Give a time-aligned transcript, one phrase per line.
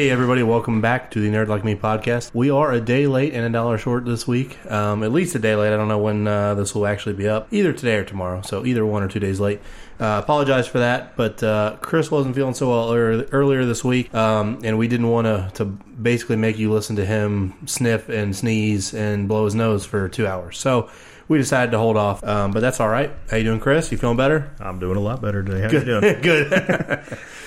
[0.00, 2.30] Hey, everybody, welcome back to the Nerd Like Me podcast.
[2.32, 4.56] We are a day late and a dollar short this week.
[4.70, 5.74] Um, at least a day late.
[5.74, 8.40] I don't know when uh, this will actually be up, either today or tomorrow.
[8.40, 9.60] So, either one or two days late.
[10.00, 14.14] Uh, apologize for that, but uh, Chris wasn't feeling so well earlier, earlier this week,
[14.14, 18.34] um, and we didn't want to to basically make you listen to him sniff and
[18.34, 20.56] sneeze and blow his nose for two hours.
[20.56, 20.88] So
[21.28, 23.12] we decided to hold off, um, but that's all right.
[23.30, 23.92] How you doing, Chris?
[23.92, 24.50] You feeling better?
[24.60, 25.60] I'm doing a lot better today.
[25.60, 26.20] How you doing?
[26.22, 27.18] Good.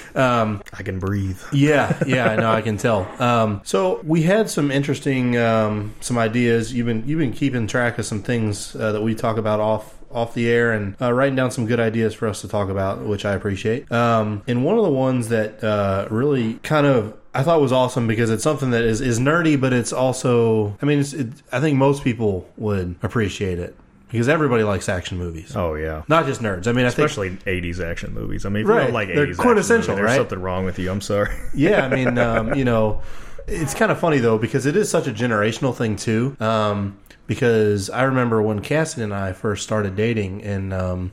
[0.73, 1.39] I can breathe.
[1.51, 2.51] yeah, yeah, I know.
[2.51, 3.07] I can tell.
[3.21, 6.73] Um, so we had some interesting um, some ideas.
[6.73, 9.95] You've been you've been keeping track of some things uh, that we talk about off
[10.11, 13.03] off the air and uh, writing down some good ideas for us to talk about,
[13.03, 13.91] which I appreciate.
[13.91, 18.07] Um, and one of the ones that uh, really kind of I thought was awesome
[18.07, 21.59] because it's something that is, is nerdy, but it's also I mean, it's, it, I
[21.59, 23.75] think most people would appreciate it
[24.13, 26.67] because everybody likes action movies, Oh yeah, not just nerds.
[26.67, 28.45] I mean, I think especially '80s action movies.
[28.45, 28.83] I mean, if you Right.
[28.85, 30.15] don't like They're 80s, quintessential, there's right?
[30.15, 30.89] something wrong with you.
[30.89, 31.35] I'm sorry.
[31.53, 33.01] yeah, I mean, um, you know,
[33.47, 36.37] it's kind of funny though because it is such a generational thing too.
[36.39, 36.97] Um,
[37.27, 41.11] because I remember when Cassidy and I first started dating, and um,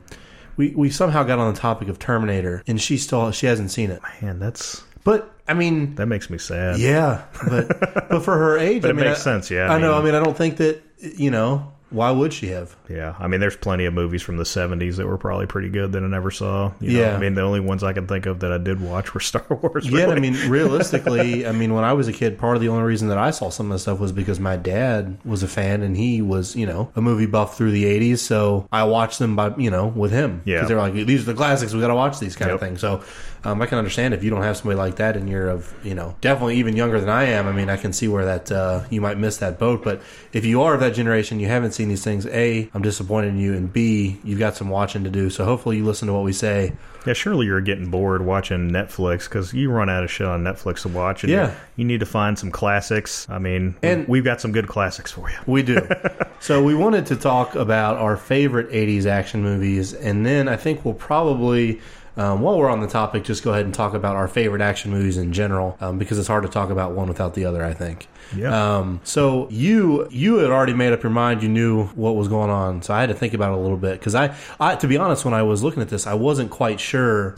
[0.56, 3.91] we we somehow got on the topic of Terminator, and she still she hasn't seen
[3.91, 4.01] it.
[4.23, 6.78] Man, that's But I mean, that makes me sad.
[6.78, 7.69] yeah, but
[8.11, 9.93] but for her age, But I it mean, makes I- sense, yeah, I, I know.
[9.95, 12.77] I mean- mean, I don't think that you know why would she have?
[12.88, 15.92] Yeah, I mean, there's plenty of movies from the '70s that were probably pretty good
[15.92, 16.72] that I never saw.
[16.80, 17.00] You know?
[17.00, 17.16] Yeah.
[17.16, 19.44] I mean, the only ones I can think of that I did watch were Star
[19.48, 19.88] Wars.
[19.88, 22.84] Yeah, I mean, realistically, I mean, when I was a kid, part of the only
[22.84, 25.82] reason that I saw some of the stuff was because my dad was a fan
[25.82, 28.19] and he was, you know, a movie buff through the 80s.
[28.19, 30.42] So I watched them by, you know, with him.
[30.44, 30.56] Yeah.
[30.56, 31.75] Because they were like, these are the classics.
[31.75, 32.80] We got to watch these kind of things.
[32.80, 33.02] So
[33.44, 35.94] um, I can understand if you don't have somebody like that and you're of, you
[35.94, 37.47] know, definitely even younger than I am.
[37.47, 39.82] I mean, I can see where that, uh, you might miss that boat.
[39.82, 43.28] But if you are of that generation, you haven't seen these things, A, I'm disappointed
[43.28, 43.54] in you.
[43.54, 45.31] And B, you've got some watching to do.
[45.31, 46.72] So hopefully you listen to what we say.
[47.06, 50.82] yeah, surely you're getting bored watching Netflix because you run out of shit on Netflix
[50.82, 51.25] to watch.
[51.25, 51.47] And Yeah.
[51.48, 53.26] you, you need to find some classics.
[53.31, 55.36] I mean, And- we've got some good classics for you.
[55.47, 55.88] We do.
[56.41, 60.84] so we wanted to talk about our favorite 80s action movies, and then I think
[60.84, 61.81] we'll probably,
[62.16, 64.91] um, while we're on the topic, just go ahead and talk about our favorite action
[64.91, 67.65] movies in general, um, because it's hard to talk about one without the other.
[67.65, 68.09] I think.
[68.37, 68.78] Yeah.
[68.78, 71.43] Um, so you you had already made up your mind.
[71.43, 72.82] You knew what was going on.
[72.82, 74.97] So I had to think about it a little bit because I, I, to be
[74.97, 77.37] honest, when I was looking at this, I wasn't quite sure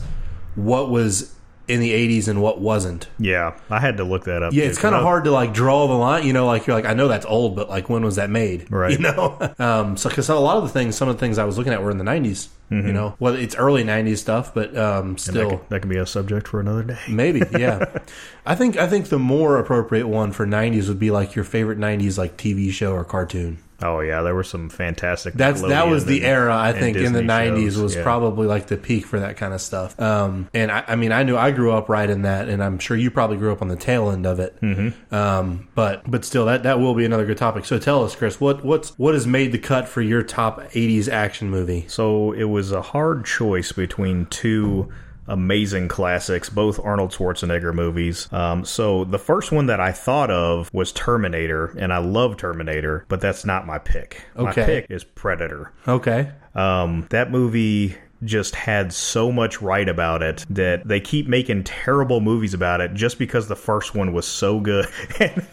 [0.55, 1.33] what was
[1.67, 3.07] in the 80s and what wasn't.
[3.17, 4.51] Yeah, I had to look that up.
[4.53, 6.27] Yeah, too, it's kind of hard to like draw the line.
[6.27, 8.67] You know, like you're like, I know that's old, but like when was that made?
[8.71, 8.91] Right.
[8.91, 11.45] You know, um, so because a lot of the things, some of the things I
[11.45, 12.49] was looking at were in the '90s.
[12.69, 15.49] You know, well, it's early '90s stuff, but um, That still.
[15.51, 16.97] could, that could be a subject for another day.
[17.07, 17.99] Maybe, yeah.
[18.47, 21.77] I think I think the more appropriate one for '90s would be like your favorite
[21.77, 23.59] '90s like TV show or cartoon.
[23.81, 25.33] Oh yeah, there were some fantastic.
[25.33, 28.03] That's that was the and- era I think in the '90s shows, was yeah.
[28.03, 29.99] probably like the peak for that kind of stuff.
[29.99, 32.79] Um, and I, I mean, I knew I grew up right in that, and I'm
[32.79, 34.59] sure you probably grew up on the tail end of it.
[34.61, 35.13] Mm-hmm.
[35.13, 37.65] Um, but but still, that that will be another good topic.
[37.65, 41.09] So tell us, Chris, what what's what has made the cut for your top '80s
[41.09, 41.85] action movie?
[41.87, 44.91] So it was a hard choice between two
[45.27, 48.27] amazing classics, both Arnold Schwarzenegger movies.
[48.31, 53.05] Um, so the first one that I thought of was Terminator, and I love Terminator,
[53.07, 54.25] but that's not my pick.
[54.35, 55.71] My pick is Predator.
[55.87, 57.95] Okay, Um, that movie
[58.25, 62.93] just had so much right about it that they keep making terrible movies about it
[62.93, 64.87] just because the first one was so good.
[65.19, 65.47] And-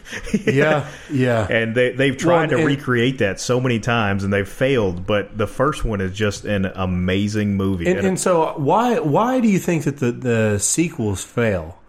[0.46, 1.46] yeah, yeah.
[1.50, 5.06] and they they've tried Well, to recreate that so many times and they've failed.
[5.06, 7.86] But the first one is just an amazing movie.
[7.86, 11.79] And, And and so why why do you think that the, the sequels fail?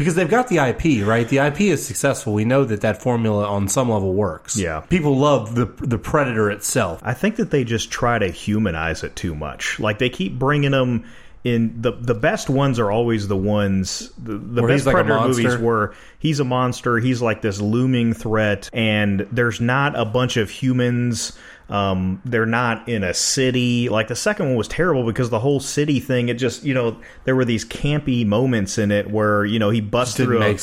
[0.00, 1.28] Because they've got the IP, right?
[1.28, 2.32] The IP is successful.
[2.32, 4.56] We know that that formula on some level works.
[4.56, 4.80] Yeah.
[4.80, 7.02] people love the the Predator itself.
[7.04, 9.78] I think that they just try to humanize it too much.
[9.78, 11.04] Like they keep bringing them
[11.44, 11.82] in.
[11.82, 14.10] the The best ones are always the ones.
[14.16, 15.94] The, the best like Predator movies monster.
[16.20, 16.98] He's a monster.
[16.98, 21.36] He's like this looming threat, and there's not a bunch of humans.
[21.68, 23.88] Um, they're not in a city.
[23.88, 26.28] Like the second one was terrible because the whole city thing.
[26.28, 29.80] It just you know there were these campy moments in it where you know he
[29.80, 30.54] busts through a,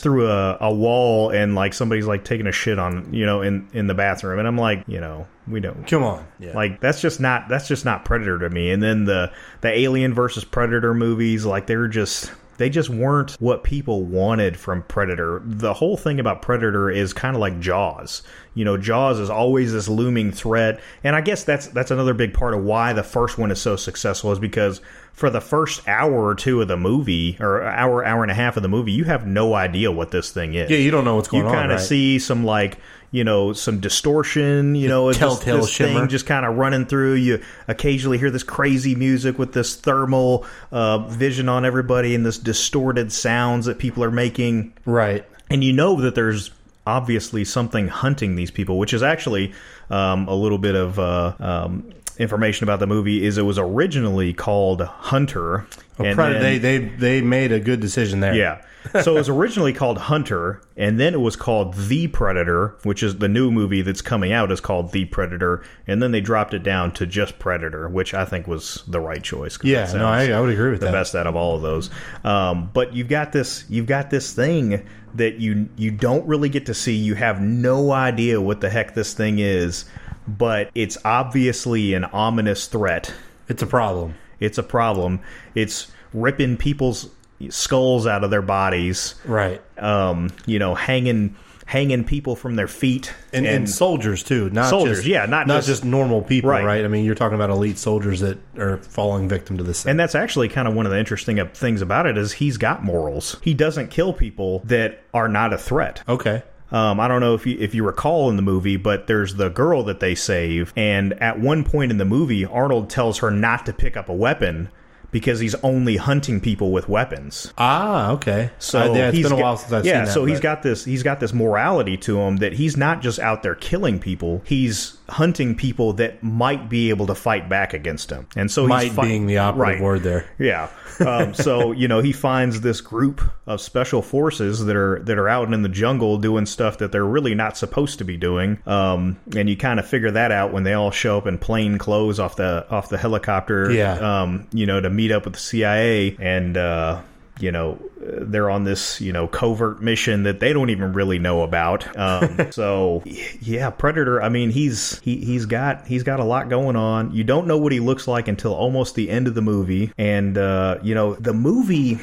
[0.00, 3.68] through a, a wall and like somebody's like taking a shit on you know in
[3.74, 6.54] in the bathroom and I'm like you know we don't Come on, yeah.
[6.54, 8.70] like that's just not that's just not Predator to me.
[8.70, 13.64] And then the the Alien versus Predator movies, like they're just they just weren't what
[13.64, 15.42] people wanted from Predator.
[15.44, 18.22] The whole thing about Predator is kind of like Jaws.
[18.54, 22.34] You know, Jaws is always this looming threat, and I guess that's that's another big
[22.34, 24.80] part of why the first one is so successful is because
[25.12, 28.56] for the first hour or two of the movie, or hour hour and a half
[28.56, 30.70] of the movie, you have no idea what this thing is.
[30.70, 31.52] Yeah, you don't know what's you going on.
[31.52, 31.86] You kind of right?
[31.86, 32.78] see some like
[33.14, 36.00] you know some distortion you know it's just telltale this shimmer.
[36.00, 40.44] thing just kind of running through you occasionally hear this crazy music with this thermal
[40.72, 45.24] uh, vision on everybody and this distorted sounds that people are making right.
[45.48, 46.50] and you know that there's
[46.86, 49.52] obviously something hunting these people, which is actually
[49.90, 53.24] um, a little bit of uh, um, information about the movie.
[53.24, 55.66] Is it was originally called Hunter,
[55.98, 58.34] and Predator, then- they they they made a good decision there.
[58.34, 58.62] yeah.
[59.02, 63.16] so it was originally called Hunter, and then it was called The Predator, which is
[63.16, 66.62] the new movie that's coming out is called The Predator, and then they dropped it
[66.62, 69.58] down to just Predator, which I think was the right choice.
[69.62, 70.92] Yeah, no, I, I would agree with the that.
[70.92, 71.88] best out of all of those.
[72.24, 76.66] Um, but you've got this you've got this thing that you you don't really get
[76.66, 76.92] to see.
[76.94, 79.86] You have no idea what the heck this thing is,
[80.26, 83.12] but it's obviously an ominous threat.
[83.48, 84.14] It's a problem.
[84.40, 85.20] It's a problem.
[85.54, 87.08] It's ripping people's
[87.50, 89.14] skulls out of their bodies.
[89.24, 89.60] Right.
[89.78, 91.36] Um, you know, hanging
[91.66, 95.56] hanging people from their feet And, and, soldiers too, not Soldiers, just, yeah, not not
[95.56, 96.62] just- just, normal people, Right.
[96.62, 96.84] right.
[96.84, 99.86] I mean, you're talking about elite soldiers that are falling victim to this.
[99.86, 102.84] And that's actually kind of one of the interesting things about it is he's got
[102.84, 103.38] morals.
[103.40, 106.02] He doesn't kill people that are not a threat.
[106.06, 106.42] okay,
[106.74, 109.48] Um, I don't know if you, if you recall in the movie, but there's the
[109.48, 113.64] girl that they save, and at one point in the movie, Arnold tells her not
[113.66, 114.70] to pick up a weapon
[115.14, 117.52] because he's only hunting people with weapons.
[117.56, 118.50] ah, okay.
[118.58, 120.10] So Uh, yeah, it's he's been a while since I've yeah, seen that.
[120.12, 123.20] so he's but- got this he's got this morality to him that he's not just
[123.20, 128.10] out there killing people; he's hunting people that might be able to fight back against
[128.10, 128.26] him.
[128.36, 129.82] And so might he's fi- being the operative Right.
[129.84, 130.26] word there.
[130.38, 130.68] Yeah.
[130.98, 135.28] Um, so you know he finds this group of special forces that are that are
[135.28, 138.58] out in the jungle doing stuff that they're really not supposed to be doing.
[138.66, 141.78] Um, and you kind of figure that out when they all show up in plain
[141.78, 143.70] clothes off the off the helicopter.
[143.70, 144.22] Yeah.
[144.22, 146.56] Um, you know to meet up with the CIA and.
[146.56, 147.02] Uh,
[147.40, 151.42] you know they're on this you know covert mission that they don't even really know
[151.42, 151.96] about.
[151.96, 153.02] Um, so
[153.40, 157.12] yeah predator i mean he's he, he's got he's got a lot going on.
[157.12, 159.92] You don't know what he looks like until almost the end of the movie.
[159.98, 161.98] And uh, you know the movie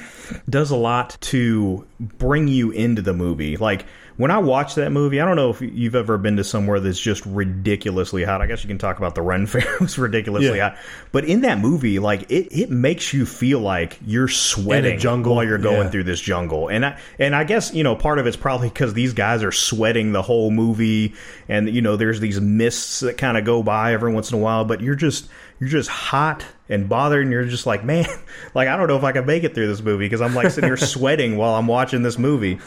[0.49, 3.57] does a lot to bring you into the movie.
[3.57, 3.85] Like
[4.17, 6.99] when I watch that movie, I don't know if you've ever been to somewhere that's
[6.99, 8.41] just ridiculously hot.
[8.41, 10.69] I guess you can talk about the Ren Fair; was ridiculously Yeah.
[10.69, 10.77] hot.
[11.11, 15.45] But in that movie, like it, it makes you feel like you're sweating jungle, while
[15.45, 15.89] you're going yeah.
[15.89, 16.67] through this jungle.
[16.69, 19.51] And I and I guess you know part of it's probably because these guys are
[19.51, 21.15] sweating the whole movie,
[21.47, 24.41] and you know there's these mists that kind of go by every once in a
[24.41, 24.65] while.
[24.65, 25.29] But you're just
[25.59, 28.05] you're just hot and bothered, and you're just like, man,
[28.55, 30.49] like I don't know if I can make it through this movie because I'm like
[30.49, 32.59] sitting here sweating while I'm watching this movie.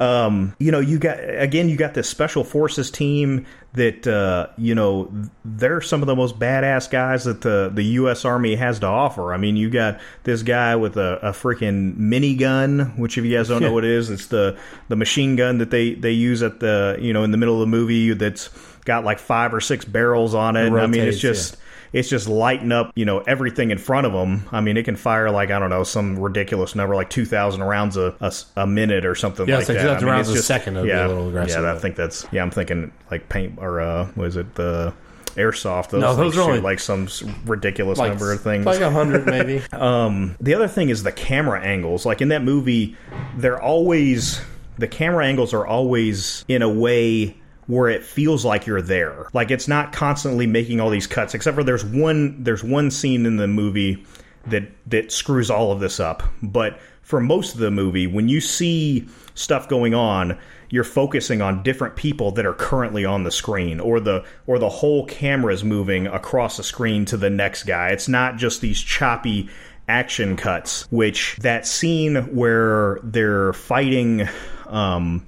[0.00, 4.74] Um, you know, you got again, you got this special forces team that uh, you
[4.74, 5.12] know
[5.44, 8.24] they're some of the most badass guys that the the U.S.
[8.24, 9.32] Army has to offer.
[9.32, 13.48] I mean, you got this guy with a, a freaking minigun, which if you guys
[13.48, 14.58] don't know what it is, it's the
[14.88, 17.60] the machine gun that they they use at the you know in the middle of
[17.60, 18.50] the movie that's
[18.84, 20.70] got like five or six barrels on it.
[20.72, 21.56] I mean, it's rotates, just
[21.94, 24.46] it's just lighting up, you know, everything in front of them.
[24.52, 27.62] I mean, it can fire like I don't know some ridiculous number, like two thousand
[27.62, 28.14] rounds a
[28.56, 29.82] a minute or something Yeah, like like that.
[29.82, 32.26] 2,000 I mean, rounds it's a second yeah, a little aggressive, Yeah, I think that's
[32.32, 32.42] yeah.
[32.42, 34.92] I'm thinking like paint or uh, was it the
[35.36, 35.90] airsoft?
[35.90, 37.08] Those No, those are only- like some
[37.46, 38.66] ridiculous like, number of things.
[38.66, 39.62] like a hundred maybe.
[39.72, 42.04] Um, the other thing is the camera angles.
[42.04, 42.96] Like in that movie,
[43.36, 44.40] they're always
[44.78, 49.28] the camera angles are always in a way where it feels like you're there.
[49.32, 51.34] Like it's not constantly making all these cuts.
[51.34, 54.04] Except for there's one there's one scene in the movie
[54.46, 56.22] that that screws all of this up.
[56.42, 60.38] But for most of the movie, when you see stuff going on,
[60.70, 64.68] you're focusing on different people that are currently on the screen or the or the
[64.68, 67.90] whole camera is moving across the screen to the next guy.
[67.90, 69.48] It's not just these choppy
[69.86, 74.28] action cuts, which that scene where they're fighting
[74.66, 75.24] um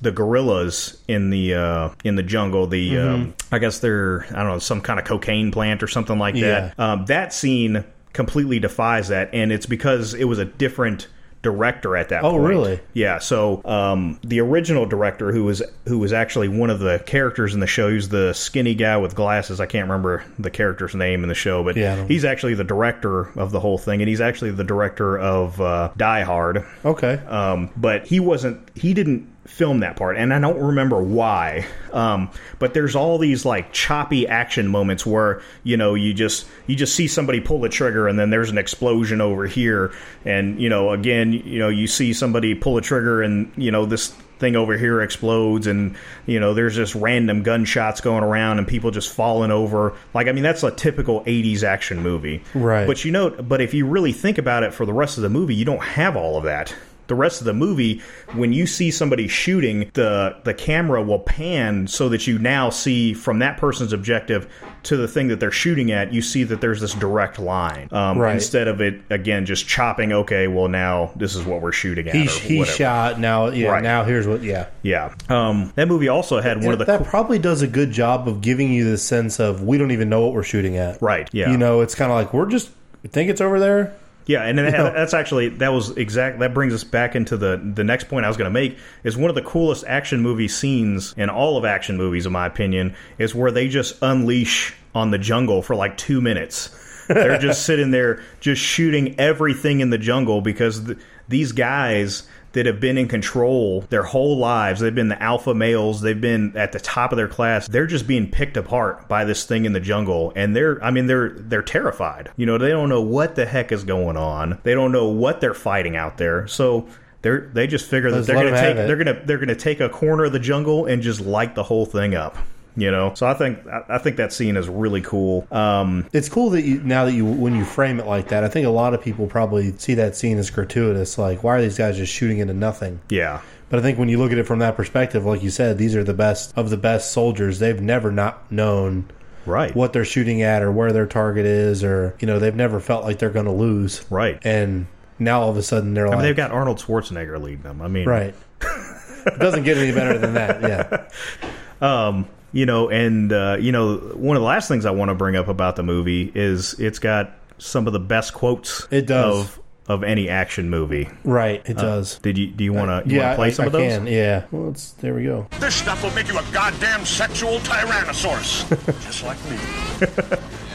[0.00, 2.66] the guerrillas in the uh, in the jungle.
[2.66, 3.14] The Mm-hmm.
[3.22, 6.34] um, I guess they're I don't know some kind of cocaine plant or something like
[6.34, 6.72] Yeah.
[6.76, 6.78] that.
[6.80, 11.08] Um, that scene completely defies that, and it's because it was a different
[11.40, 12.42] director at that Oh, point.
[12.48, 12.80] really?
[12.94, 13.18] Yeah.
[13.18, 17.60] So um, the original director, who was who was actually one of the characters in
[17.60, 19.60] the show, he's the skinny guy with glasses.
[19.60, 23.28] I can't remember the character's name in the show, but Yeah, he's actually the director
[23.38, 26.64] of the whole thing, and he's actually the director of uh, Die Hard.
[26.84, 27.20] Okay.
[27.28, 28.60] Um, but he wasn't.
[28.76, 31.66] He didn't film that part, and I don't remember why.
[31.92, 36.76] Um, but there's all these like choppy action moments where you know you just you
[36.76, 39.92] just see somebody pull the trigger, and then there's an explosion over here,
[40.24, 43.84] and you know again you know you see somebody pull a trigger, and you know
[43.86, 48.68] this thing over here explodes and you know there's just random gunshots going around and
[48.68, 52.86] people just falling over like i mean that's a typical 80s action movie Right.
[52.86, 55.28] but you know but if you really think about it for the rest of the
[55.28, 56.72] movie you don't have all of that
[57.08, 58.00] the rest of the movie
[58.34, 63.12] when you see somebody shooting the the camera will pan so that you now see
[63.14, 64.46] from that person's objective
[64.84, 68.16] to the thing that they're shooting at you see that there's this direct line um,
[68.18, 68.34] Right.
[68.34, 72.14] instead of it again just chopping okay well now this is what we're shooting at
[72.14, 73.48] He, he shot now.
[73.48, 73.82] Yeah, Right.
[73.82, 74.42] now here's what.
[74.42, 75.14] Yeah, Yeah.
[75.28, 78.40] Um, that movie also had one of the that probably does a good job of
[78.40, 81.00] giving you the sense of we don't even know what we're shooting at.
[81.02, 81.28] right.
[81.32, 81.50] Yeah.
[81.50, 82.70] You know, it's kind of like we're just
[83.02, 83.94] we think it's over there.
[84.28, 86.38] Yeah, and then that's actually that was exact.
[86.40, 89.16] That brings us back into the the next point I was going to make is
[89.16, 92.94] one of the coolest action movie scenes in all of action movies, in my opinion,
[93.16, 96.68] is where they just unleash on the jungle for like two minutes.
[97.08, 102.66] They're just sitting there, just shooting everything in the jungle because th- these guys that
[102.66, 104.80] have been in control their whole lives.
[104.80, 106.00] They've been the alpha males.
[106.00, 107.68] They've been at the top of their class.
[107.68, 111.06] They're just being picked apart by this thing in the jungle, and they're I mean
[111.06, 112.30] they're they're terrified.
[112.36, 114.58] You know, they don't know what the heck is going on.
[114.62, 116.46] They don't know what they're fighting out there.
[116.46, 116.88] So
[117.22, 119.56] they're they just figure that they're going to take they're going to they're going to
[119.56, 122.36] take a corner of the jungle and just light the whole thing up.
[122.78, 125.46] You know, so I think I I think that scene is really cool.
[125.50, 128.44] Um, It's cool that you now that you when you frame it like that.
[128.44, 131.18] I think a lot of people probably see that scene as gratuitous.
[131.18, 133.00] Like, why are these guys just shooting into nothing?
[133.08, 135.76] yeah, But I think when you look at it from that perspective, like you said,
[135.76, 137.58] these are the best of the best soldiers.
[137.58, 139.06] They've never not known
[139.44, 142.78] right, what they're shooting at or where their target is, or you know, they've never
[142.78, 144.04] felt like they're going to lose.
[144.08, 144.38] right.
[144.44, 144.86] And
[145.18, 147.82] now all of a sudden they're I like, mean, they've got Arnold Schwarzenegger leading them.
[147.82, 148.34] I mean, right.
[148.60, 150.62] it doesn't get any better than that.
[150.62, 151.08] Yeah.
[151.80, 155.14] Um, you know, and uh, you know, one of the last things I want to
[155.14, 158.86] bring up about the movie is it's got some of the best quotes.
[158.90, 159.40] It does.
[159.40, 161.08] of of any action movie.
[161.24, 161.62] Right.
[161.66, 162.18] It does.
[162.18, 163.92] Did you do you want to yeah, play I, some I of those?
[163.92, 164.06] can.
[164.06, 164.44] Yeah.
[164.50, 165.46] Well, it's, there we go.
[165.58, 168.68] This stuff will make you a goddamn sexual tyrannosaurus.
[169.02, 169.56] Just like me.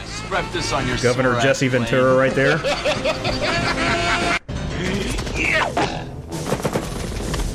[0.05, 1.83] Strap this on your Governor Jesse plane.
[1.83, 2.57] Ventura, right there.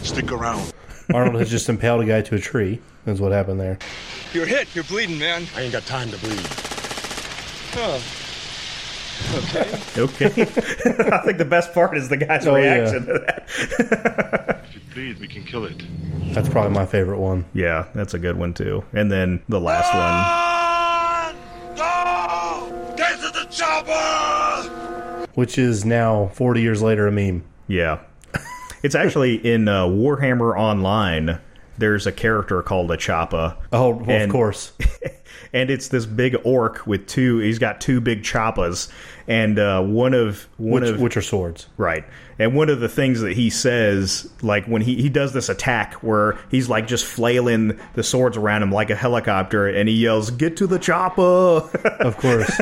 [0.04, 0.72] Stick around.
[1.12, 2.80] Arnold has just impaled a guy to a tree.
[3.08, 3.78] Is what happened there.
[4.34, 4.74] You're hit.
[4.74, 5.46] You're bleeding, man.
[5.56, 6.46] I ain't got time to bleed.
[7.76, 8.02] Oh.
[9.34, 9.80] Okay.
[9.98, 12.74] Okay, I think the best part is the guy's Oh, yeah.
[12.74, 13.44] reaction to that.
[14.68, 15.82] If it bleeds, we can kill it.
[16.34, 17.44] That's probably my favorite one.
[17.54, 18.84] Yeah, that's a good one too.
[18.92, 21.34] And then the last one.
[21.76, 22.94] No!
[22.96, 25.26] Get to the chopper!
[25.34, 27.42] Which is now 40 years later a meme.
[27.66, 28.00] Yeah.
[28.84, 31.40] It's actually in uh, Warhammer Online.
[31.78, 33.56] There's a character called a Choppa.
[33.72, 34.72] Oh, well, And- of course.
[35.52, 37.38] and it's this big orc with two.
[37.38, 38.88] He's got two big choppas,
[39.26, 41.66] and uh, one of one Which, of which are swords.
[41.76, 42.04] right.
[42.40, 45.94] And one of the things that he says, like when he he does this attack
[46.04, 50.30] where he's like just flailing the swords around him like a helicopter, and he yells,
[50.30, 51.68] "Get to the chopper!"
[51.98, 52.56] Of course.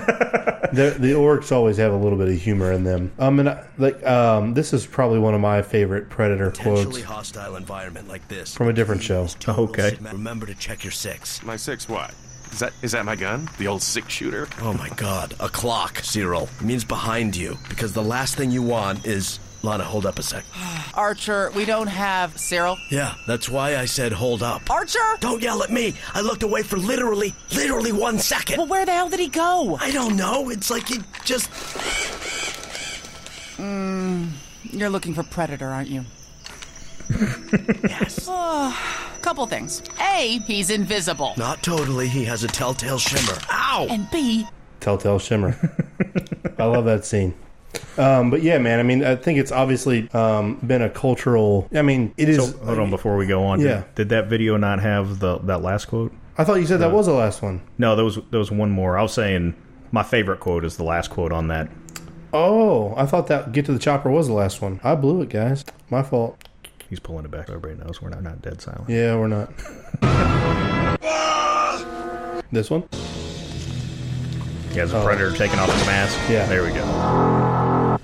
[0.73, 3.12] the, the orcs always have a little bit of humor in them.
[3.18, 7.56] Um, and I, like, um, this is probably one of my favorite Predator quotes hostile
[7.56, 8.54] environment like this.
[8.54, 9.28] from a different show.
[9.47, 9.97] Okay.
[10.00, 11.42] Remember to check your six.
[11.42, 12.14] My six what?
[12.53, 13.49] Is that is that my gun?
[13.59, 14.49] The old six shooter?
[14.61, 16.49] Oh my god, a clock, Cyril.
[16.61, 19.38] It means behind you, because the last thing you want is.
[19.62, 20.45] Lana, hold up a sec.
[20.95, 22.79] Archer, we don't have Cyril.
[22.88, 24.71] Yeah, that's why I said hold up.
[24.71, 25.00] Archer?
[25.19, 25.95] Don't yell at me.
[26.15, 28.59] I looked away for literally, literally one second.
[28.59, 29.76] Well, where the hell did he go?
[29.81, 30.50] I don't know.
[30.50, 31.49] It's like he just.
[33.57, 34.26] Hmm,
[34.62, 36.05] you're looking for Predator, aren't you?
[37.88, 38.29] Yes.
[39.26, 39.83] Couple things.
[40.00, 41.33] A, he's invisible.
[41.37, 42.06] Not totally.
[42.06, 43.37] He has a telltale shimmer.
[43.50, 43.88] Ow!
[43.90, 44.47] And B,
[44.78, 45.59] Telltale Shimmer.
[46.61, 47.35] I love that scene.
[47.99, 48.78] Um, but yeah, man.
[48.78, 51.68] I mean, I think it's obviously um, been a cultural.
[51.75, 52.37] I mean, it is.
[52.37, 53.61] So, hold on before we go on.
[53.61, 53.78] Yeah.
[53.78, 56.12] Did, did that video not have the that last quote?
[56.38, 57.62] I thought you said that was the last one.
[57.78, 58.97] No, there was there was one more.
[58.97, 59.56] I was saying
[59.90, 61.68] my favorite quote is the last quote on that.
[62.33, 64.80] Oh, I thought that "Get to the Chopper" was the last one.
[64.85, 65.64] I blew it, guys.
[65.90, 66.38] My fault.
[66.88, 67.49] He's pulling it back.
[67.49, 68.88] Everybody knows we're not, not dead silent.
[68.88, 69.50] Yeah, we're not.
[72.52, 72.85] this one?
[74.73, 75.37] He has a predator oh.
[75.37, 76.19] taking off his mask.
[76.31, 76.47] Yeah.
[76.47, 77.96] There we go.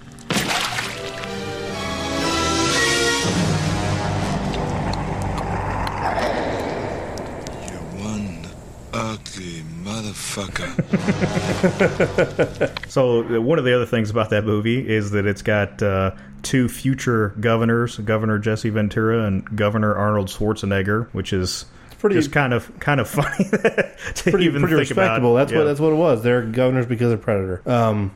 [10.13, 11.73] Motherfucker.
[11.73, 12.79] motherfucker.
[12.93, 16.13] So uh, one of the other things about that movie is that it's got uh,
[16.43, 21.65] two future governors, Governor Jesse Ventura and Governor Arnold Schwarzenegger, which is
[21.99, 25.37] pretty- just kind of kind of funny to pretty, even pretty think respectable.
[25.37, 25.45] about.
[25.45, 25.59] That's Yeah.
[25.59, 26.23] what that's what it was.
[26.23, 27.63] They're governors because of Predator.
[27.67, 28.15] Um,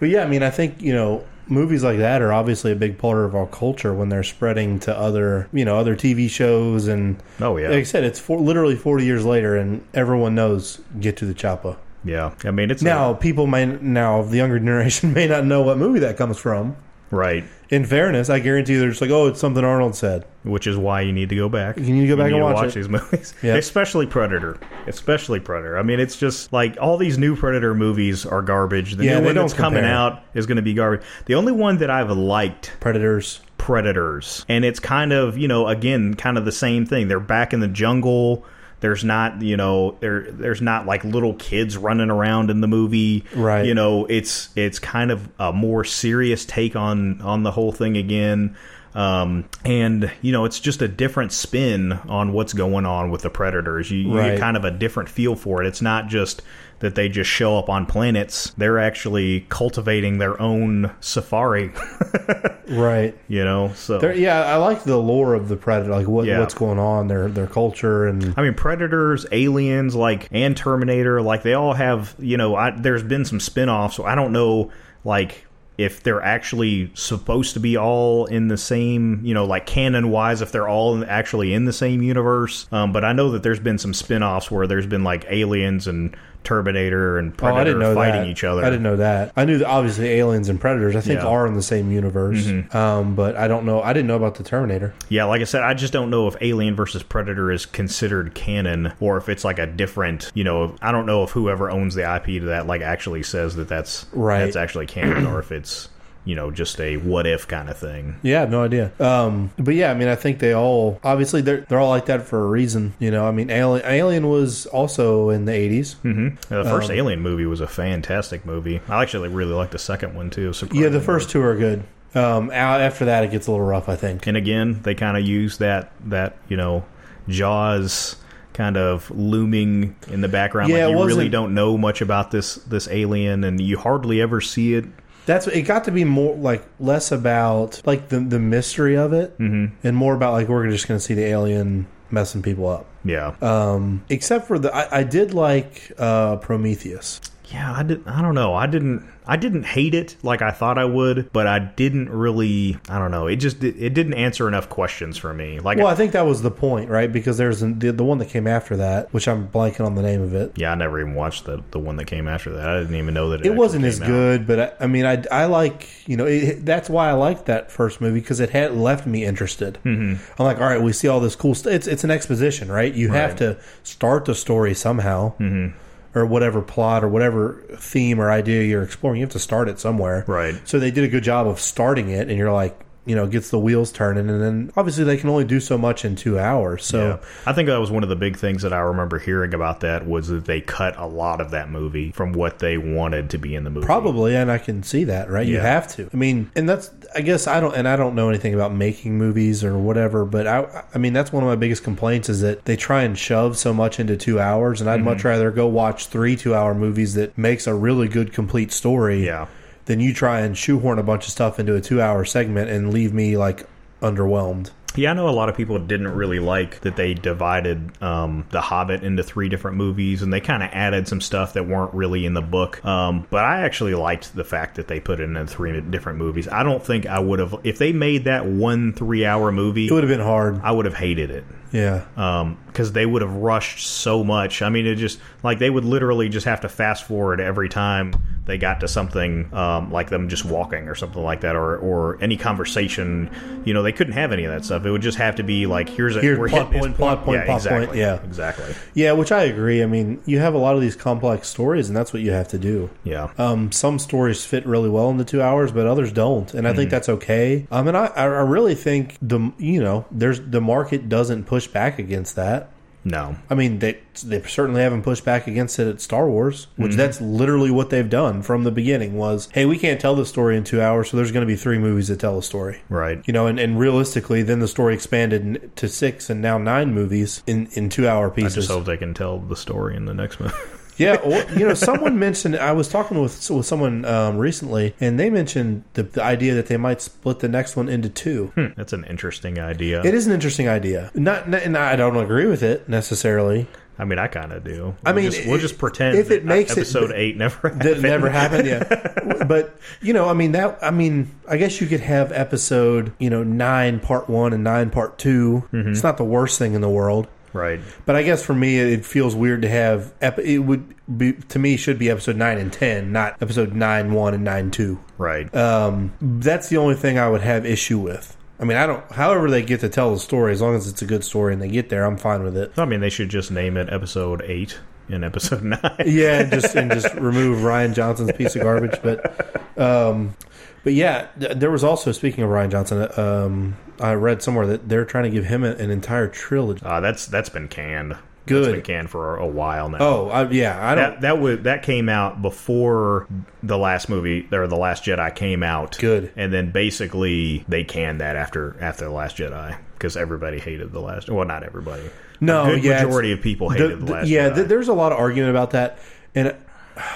[0.00, 2.98] but yeah, I mean, I think you know movies like that are obviously a big
[2.98, 7.22] part of our culture when they're spreading to other you know other TV shows and
[7.40, 7.68] Oh, yeah.
[7.68, 11.34] like I said, it's for, literally forty years later and everyone knows get to the
[11.34, 11.76] choppa.
[12.04, 15.78] Yeah, I mean it's Now people may now the younger generation may not know what
[15.78, 16.76] movie that comes from.
[17.10, 20.24] Right, In fairness, I guarantee you they're just like, oh, it's something Arnold said.
[20.42, 21.76] which is why you need to go back.
[21.76, 22.74] You need to go back and to watch it.
[22.74, 23.56] these movies, Yeah.
[23.56, 24.58] especially Predator.
[24.86, 25.76] Especially Predator.
[25.78, 28.94] I mean, it's just like all these new Predator movies are garbage.
[28.96, 29.94] The Yeah, new they one don't that's coming compare.
[29.94, 31.02] out is going to be garbage.
[31.26, 33.40] The only one that I've liked Predators.
[33.58, 37.52] predators and it's kind of you know again kind of the same thing they're back
[37.52, 38.44] in the jungle
[38.80, 43.24] there's not you know there there's not like little kids running around in the movie.
[43.34, 43.66] Right.
[43.66, 47.96] you know it's it's kind of a more serious take on on the whole thing
[47.96, 48.56] again.
[48.94, 53.30] Um, and you know it's just a different spin on what's going on with the
[53.30, 53.90] predators.
[53.90, 55.68] You, you get kind of a different feel for it.
[55.68, 56.42] It's not just
[56.80, 61.72] that they just show up on planets they're actually cultivating their own safari
[62.68, 63.16] Right.
[63.28, 66.38] you know so There, yeah, I like the lore of the Predator, like what Yeah.
[66.40, 71.42] what's going on, their their culture, and I mean, Predators, Aliens, like, and Terminator, like,
[71.42, 74.70] they all have, you know, I, there's been some spin offs, so I don't know,
[75.04, 75.46] like,
[75.78, 80.42] if they're actually supposed to be all in the same, you know, like canon wise,
[80.42, 82.66] if they're all actually in the same universe.
[82.72, 85.86] Um, but I know that there's been some spin offs where there's been, like, Aliens
[85.86, 86.14] and
[86.44, 88.28] Terminator and oh, I Predator didn't know fighting that.
[88.28, 88.62] each other.
[88.64, 89.32] I didn't know that.
[89.36, 90.96] I knew that obviously aliens and predators.
[90.96, 91.24] I think Yeah.
[91.24, 91.28] Mm-hmm.
[91.34, 93.82] are in the same universe, um, but I don't know.
[93.82, 94.94] I didn't know about the Terminator.
[95.08, 98.92] Yeah, like I said, I just don't know if Alien versus Predator is considered canon
[99.00, 102.02] or if it's like a different, you know, I don't know if whoever owns the
[102.16, 104.40] IP to that like actually says that that's Right.
[104.44, 105.88] that's actually canon or if it's,
[106.24, 108.16] you know, just a what if kind of thing.
[108.22, 108.92] Yeah, I have no idea.
[109.00, 112.22] Um, but yeah, I mean, I think they all obviously they're they're all like that
[112.22, 112.94] for a reason.
[112.98, 116.54] You know, I mean, Alien Alien was also in the 80s Mm-hmm.
[116.54, 118.80] The first Um, Alien movie was a fantastic movie.
[118.88, 120.52] I actually really like the second one too.
[120.72, 121.84] Yeah, the first two are good.
[122.14, 123.88] Um, after that, it gets a little rough.
[123.88, 124.26] I think.
[124.26, 126.84] And again, they kind of use that that you know
[127.28, 128.16] Jaws
[128.54, 130.70] kind of looming in the background.
[130.70, 134.40] Yeah, like you really don't know much about this this alien, and you hardly ever
[134.40, 134.84] see it.
[135.28, 135.62] That's it.
[135.62, 139.86] Got to be more like less about like the the mystery of it, Mm-hmm.
[139.86, 142.86] and more about like we're just going to see the alien messing people up.
[143.04, 147.20] Yeah, Um, except for the, I, I did like uh, Prometheus.
[147.52, 147.72] yeah.
[147.72, 148.06] I did.
[148.08, 148.54] I don't know.
[148.54, 149.04] I didn't.
[149.28, 152.78] I didn't hate it like I thought I would, but I didn't really.
[152.88, 153.26] I don't know.
[153.26, 155.60] It just it didn't answer enough questions for me.
[155.60, 157.12] Like, Well, I think that was the point, right?
[157.12, 160.02] Because there's an, the the one that came after that, which I'm blanking on the
[160.02, 160.52] name of it.
[160.56, 162.66] yeah, I never even watched the the one that came after that.
[162.68, 164.06] I didn't even know that it, It wasn't as out.
[164.06, 167.46] good, but I, I mean, I, I like you know it, that's why I liked
[167.46, 169.78] that first movie because it had left me interested.
[169.84, 170.40] Mm-hmm.
[170.40, 171.72] I'm like, all right, we see all this cool stuff.
[171.74, 172.94] It's it's an exposition, right?
[172.94, 175.76] You have to start the story somehow, mm-hmm.
[176.14, 179.20] Or whatever plot or whatever theme or idea you're exploring.
[179.20, 180.60] You have to start it somewhere, Right.
[180.64, 183.50] So they did a good job of starting it, and you're like, you know, gets
[183.50, 186.84] the wheels turning, and then obviously they can only do so much in two hours.
[186.84, 187.28] So Yeah.
[187.46, 190.06] I think that was one of the big things that I remember hearing about that
[190.06, 193.54] was that they cut a lot of that movie from what they wanted to be
[193.54, 193.86] in the movie.
[193.86, 195.46] Probably, and I can see that, right?
[195.46, 196.08] You have to.
[196.12, 199.16] I mean, and that's I guess I don't and I don't know anything about making
[199.16, 202.66] movies or whatever, but I I mean that's one of my biggest complaints is that
[202.66, 205.28] they try and shove so much into 2 hours and I'd much Mm-hmm.
[205.28, 209.46] rather go watch 3 2-hour movies that makes a really good complete story Yeah.
[209.88, 213.14] Than you try and shoehorn a bunch of stuff into a 2-hour segment and leave
[213.14, 213.66] me like
[214.02, 214.70] underwhelmed.
[214.94, 218.60] Yeah, I know a lot of people didn't really like that they divided um, The
[218.60, 222.26] Hobbit into three different movies, and they kind of added some stuff that weren't really
[222.26, 222.84] in the book.
[222.84, 226.48] Um, but I actually liked the fact that they put it in three different movies.
[226.48, 229.86] I don't think I would have if they made that one three-hour movie.
[229.86, 230.60] It would have been hard.
[230.62, 231.44] I would have hated it.
[231.72, 232.54] Yeah.
[232.66, 234.62] because they would have rushed so much.
[234.62, 238.12] I mean, it just like they would literally just have to fast forward every time
[238.46, 242.18] they got to something um, like them just walking or something like that, or or
[242.22, 243.30] any conversation.
[243.64, 244.86] You know, they couldn't have any of that stuff.
[244.86, 247.38] It would just have to be like, here's a Here's we're plot point, plot point,
[247.40, 248.22] yeah, plot point, exactly, yeah.
[248.24, 249.82] exactly, Yeah, which I agree.
[249.82, 252.48] I mean, you have a lot of these complex stories and that's what you have
[252.48, 252.88] to do.
[253.04, 253.30] yeah.
[253.36, 256.72] Um, some stories fit really well in the two hours, but others don't, and I
[256.72, 257.66] think that's okay.
[257.70, 261.98] Um, and I, I really think the you know there's the market doesn't push back
[261.98, 262.70] against that.
[263.04, 266.90] no, I mean, they they certainly haven't pushed back against it at Star Wars, which
[266.90, 266.98] mm-hmm.
[266.98, 269.16] that's literally what they've done from the beginning.
[269.16, 271.56] Was hey, we can't tell the story in two hours, so there's going to be
[271.56, 272.80] three movies that tell the story.
[272.88, 273.22] right.
[273.26, 277.42] You know, and, and realistically, then the story expanded to six and now nine movies
[277.46, 278.56] in, in two hour pieces.
[278.56, 280.54] I just hope they can tell the story in the next movie.
[280.98, 282.56] Yeah, or, you know, someone mentioned.
[282.56, 286.66] I was talking with with someone um, recently, and they mentioned the, the idea that
[286.66, 288.52] they might split the next one into two.
[288.76, 290.02] That's an interesting idea.
[290.04, 291.10] It is an interesting idea.
[291.14, 293.66] Not, not, and I don't agree with it necessarily.
[294.00, 294.94] I mean, I kind of do.
[295.04, 297.70] I We'll mean, just, we'll just pretend if it that makes it- episode eight never
[297.70, 298.02] That happened.
[298.02, 299.44] never happened, yeah.
[299.48, 300.78] but you know, I mean that.
[300.82, 304.90] I mean, I guess you could have episode, you know, nine part one and nine
[304.90, 305.90] part 2 Mm-hmm.
[305.90, 307.26] It's not the worst thing in the world.
[307.58, 307.80] Right.
[308.06, 310.14] But I guess for me, it feels weird to have.
[310.20, 314.12] Ep- it would be to me should be episode nine and ten, not episode nine
[314.12, 314.98] one and nine two.
[315.18, 315.52] Right.
[315.54, 318.36] Um, that's the only thing I would have issue with.
[318.60, 319.10] I mean, I don't.
[319.12, 321.62] However, they get to tell the story, as long as it's a good story and
[321.62, 322.72] they get there, I'm fine with it.
[322.76, 325.80] I mean, they should just name it episode eight and episode nine.
[326.04, 328.98] Yeah, and just and just remove Rian Johnson's piece of garbage.
[329.02, 330.36] But, um,
[330.84, 333.08] but yeah, there was also speaking of Ryan Johnson.
[333.16, 336.82] Um, I read somewhere that they're trying to give him an entire trilogy.
[336.84, 338.16] Uh, that's that's been canned.
[338.46, 338.64] Good.
[338.64, 339.98] That's been canned for a while now.
[340.00, 341.10] Oh, I, yeah, I don't.
[341.14, 343.26] that that was that came out before
[343.62, 345.98] the last movie or the last Jedi came out.
[345.98, 346.32] Good.
[346.34, 351.00] and then basically they canned that after after the last Jedi because everybody hated the
[351.00, 351.28] last.
[351.28, 352.04] Well, not everybody.
[352.40, 354.28] No, yeah, majority of people hated the, the- last.
[354.28, 355.98] yeah, th- there's a lot of argument about that,
[356.34, 356.54] and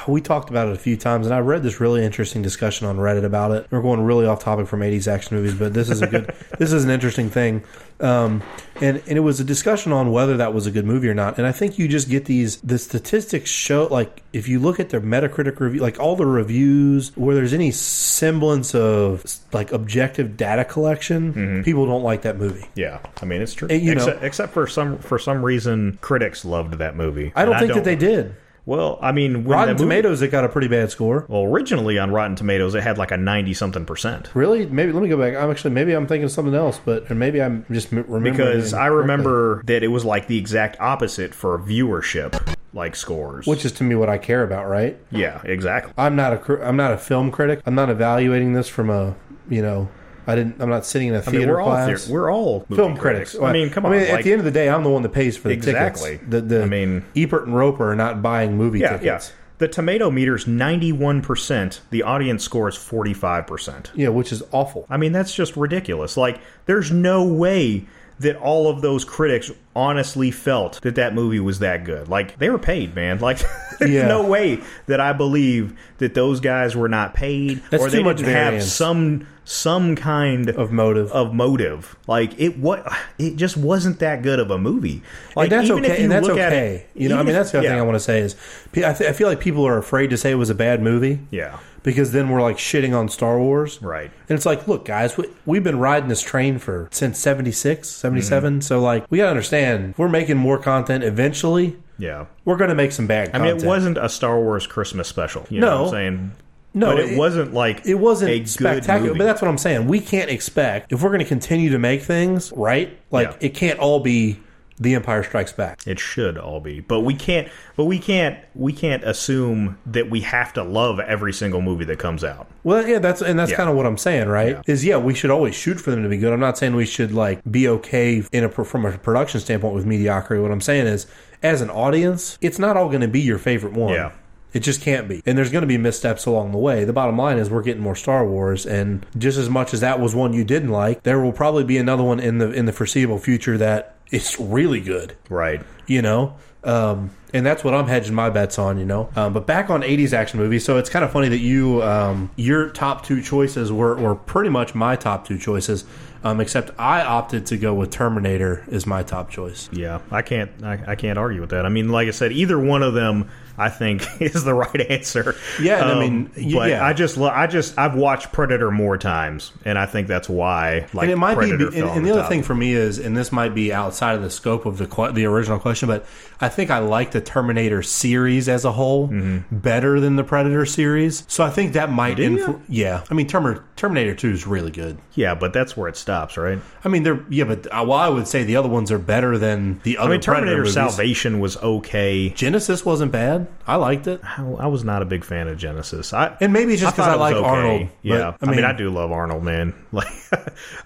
[0.08, 1.26] we talked about it a few times.
[1.26, 3.66] And I read this really interesting discussion on Reddit about it.
[3.70, 6.72] We're going really off topic from '80s action movies, but this is a good, this
[6.72, 7.62] is an interesting thing.
[8.00, 8.42] Um,
[8.80, 11.38] and and it was a discussion on whether that was a good movie or not.
[11.38, 14.88] And I think you just get these the statistics show like if you look at
[14.90, 20.64] their Metacritic review, like all the reviews where there's any semblance of like objective data
[20.64, 22.66] collection, people don't like that movie.
[22.74, 23.68] yeah, I mean it's true.
[23.70, 27.32] And, you know- except, except for some for some reason, critics loved that movie.
[27.36, 28.34] I don't And think that they did.
[28.64, 31.26] Well, I mean, Rotten that movie- Tomatoes, it got a pretty bad score.
[31.28, 34.30] Well, originally on Rotten Tomatoes, it had like a ninety something percent.
[34.34, 34.66] Really?
[34.66, 35.34] Maybe let me go back.
[35.34, 38.72] I'm actually maybe I'm thinking of something else, but or maybe I'm just remembering because
[38.72, 43.46] I remember that it was like the exact opposite for viewership, like scores.
[43.46, 44.68] which is to me what I care about.
[44.68, 44.96] Right?
[45.10, 45.92] yeah, exactly.
[45.98, 47.62] I'm not a I'm not a film critic.
[47.66, 49.14] I'm not evaluating this from a
[49.48, 49.88] you know
[50.26, 52.08] I didn't I'm not sitting in a theater mean, we're all class.
[52.08, 53.36] we're all film critics.
[53.40, 53.92] I mean, come on.
[53.92, 55.54] I mean, at the end of the day, I'm the one that pays for the
[55.54, 56.12] Exactly.
[56.18, 56.30] tickets.
[56.30, 59.28] The, the I mean- Ebert and Roeper are not buying movie yeah, tickets.
[59.28, 59.36] yeah.
[59.58, 61.82] The tomato meter's ninety one percent.
[61.90, 63.92] The audience score is forty five percent.
[63.94, 64.86] Yeah, which is awful.
[64.90, 66.16] I mean, that's just ridiculous.
[66.16, 67.86] Like, there's no way
[68.18, 72.08] that all of those critics honestly felt that that movie was that good.
[72.08, 73.18] Like, they were paid, man.
[73.18, 73.38] Like,
[73.78, 74.06] there's Yeah.
[74.06, 78.18] no way that I believe that those guys were not paid That's or they didn't
[78.20, 78.72] have variance.
[78.72, 81.10] some some kind Of motive.
[81.12, 81.96] of motive.
[82.06, 82.86] Like it what
[83.18, 85.02] it just wasn't that good of a movie.
[85.36, 86.02] Like and that's okay.
[86.02, 86.86] And that's okay.
[86.94, 87.72] it- you know, I mean, that's the other yeah.
[87.74, 88.36] thing I want to say is,
[88.76, 91.20] I, th- I feel like people are afraid to say it was a bad movie.
[91.30, 91.58] Yeah.
[91.82, 93.82] because then we're like shitting on Star Wars.
[93.82, 94.10] Right.
[94.28, 98.52] And it's like, look, guys, we, we've been riding this train for since 76, 77.
[98.52, 98.60] Mm-hmm.
[98.60, 101.76] So, like, we got to understand we're making more content eventually.
[101.98, 102.26] Yeah.
[102.44, 105.44] We're going to make some bad I mean, it wasn't a Star Wars Christmas special.
[105.50, 105.66] You No.
[105.68, 106.32] know what I'm saying?
[106.74, 109.86] No, but it, it- wasn't like It wasn't spectacular, but that's what I'm saying.
[109.88, 112.96] We can't expect if we're going to continue to make things right.
[113.10, 113.36] Like Yeah.
[113.48, 114.38] it can't all be
[114.80, 115.86] The Empire Strikes Back.
[115.86, 117.48] It should all be, but we can't.
[117.76, 118.38] But we can't.
[118.54, 122.46] We can't assume that we have to love every single movie that comes out.
[122.64, 123.58] Well, yeah, that's and that's Yeah.
[123.58, 124.56] kind of what I'm saying, right?
[124.56, 124.62] Yeah.
[124.66, 126.32] Is yeah, we should always shoot for them to be good.
[126.32, 129.84] I'm not saying we should like be okay in a from a production standpoint with
[129.86, 130.40] mediocrity.
[130.42, 131.06] What I'm saying is,
[131.42, 133.92] as an audience, it's not all going to be your favorite one.
[133.94, 134.12] Yeah.
[134.52, 135.22] It just can't be.
[135.26, 136.84] And there's going to be missteps along the way.
[136.84, 139.98] The bottom line is we're getting more Star Wars and just as much as that
[140.00, 142.72] was one you didn't like, there will probably be another one in the in the
[142.72, 145.62] foreseeable future that is really good Right.
[145.86, 149.46] you know um, and that's what i'm hedging my bets on you know um, but
[149.46, 153.06] back on 80s action movies so it's kind of funny that you um, your top
[153.06, 155.86] two choices were, were pretty much my top two choices
[156.24, 160.00] um, except i opted to go with terminator as my top choice Yeah.
[160.10, 160.50] I can't.
[160.62, 161.64] I, I can't argue with that.
[161.64, 163.30] I mean, like I said, either one of them.
[163.58, 165.34] I think is the right answer.
[165.60, 166.84] Yeah, and I Um, mean, y- but yeah.
[166.84, 170.86] I just, lo- I just, I've watched Predator more times, and I think that's why.
[170.92, 172.30] Like, and it might Predator be, and, and the other top.
[172.30, 175.24] thing for me is, and this might be outside of the scope of the the
[175.26, 176.06] original question, but
[176.40, 179.56] I think I like the Terminator series as a whole Mm-hmm.
[179.58, 181.24] better than the Predator series.
[181.28, 182.28] So I think that might, Do ya?
[182.46, 183.04] influ- yeah.
[183.10, 184.98] I mean, Term- Terminator Two is really good.
[185.14, 186.58] yeah, but that's where it stops, right?
[186.84, 189.38] I mean, they're yeah, but uh, well, I would say the other ones are better
[189.38, 190.08] than the other.
[190.08, 190.66] I mean, Terminator.
[190.66, 192.30] Salvation was okay.
[192.30, 193.41] Genisys wasn't bad.
[193.66, 196.12] I liked it, I, I was not a big fan of Genisys.
[196.12, 197.48] I and maybe it's just because thought I, it like okay.
[197.48, 197.88] Arnold.
[197.88, 199.74] but, Yeah, I mean, I do love Arnold, man.
[199.92, 200.08] Like,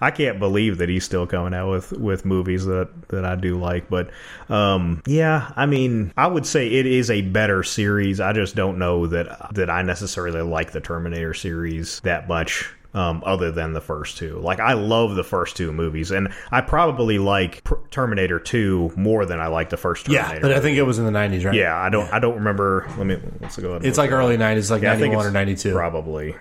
[0.01, 3.57] I can't believe that he's still coming out with with movies that that I do
[3.57, 3.89] like.
[3.89, 4.09] But
[4.49, 8.19] um, yeah, I mean, I would say it is a better series.
[8.19, 12.69] I just don't know that that I necessarily like the Terminator series that much.
[12.93, 16.61] Um, other than the first two, like I love the first two movies, and I
[16.61, 20.35] probably like Pr- Terminator Two more than I like the first Terminator.
[20.35, 21.53] Yeah, but I think it was in the nineties, right?
[21.53, 22.87] yeah, I don't, I don't remember.
[22.97, 23.71] Let me let's go.
[23.71, 25.73] Ahead It's like early nineties, like Yeah, I think one or ninety two.
[25.73, 26.35] probably.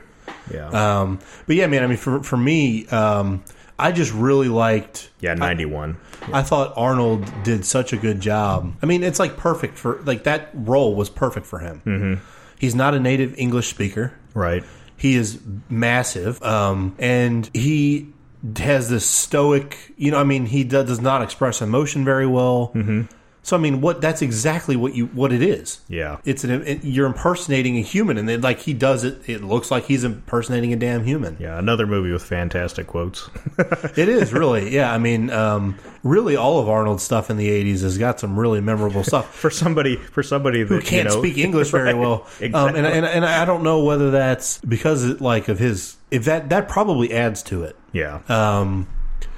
[0.53, 0.69] Yeah,
[1.01, 1.83] Um, but yeah, man.
[1.83, 3.43] I mean, for for me, um,
[3.79, 5.11] I just really liked.
[5.21, 5.99] yeah, ninety one.
[6.33, 8.73] I thought Arnold did such a good job.
[8.83, 11.83] I mean, it's like perfect for like that role was perfect for him.
[11.85, 12.25] Mm-hmm.
[12.59, 14.15] He's not a native English speaker.
[14.33, 14.65] Right.
[14.97, 18.13] He is massive, um, and he
[18.57, 19.93] has this stoic.
[19.97, 22.73] You know, I mean, he does not express emotion very well.
[22.75, 23.03] Mm-hmm.
[23.47, 25.79] So, I mean, what that's exactly what you what it is.
[25.87, 26.19] Yeah.
[26.25, 29.71] It's an it, you're impersonating a human, and then like he does it, it looks
[29.71, 31.37] like he's impersonating a damn human.
[31.39, 33.31] Yeah, another movie with fantastic quotes.
[33.97, 34.93] It is really, yeah.
[34.93, 38.61] I mean, um, really, all of Arnold's stuff in the '80s has got some really
[38.61, 39.33] memorable stuff.
[39.33, 42.53] for somebody, for somebody that Who can't you know, speak English very Right, well, Exactly.
[42.53, 45.95] um, and, and and I don't know whether that's because it, like of his.
[46.11, 47.77] If that that probably adds to it.
[47.93, 48.23] yeah.
[48.29, 48.89] Um,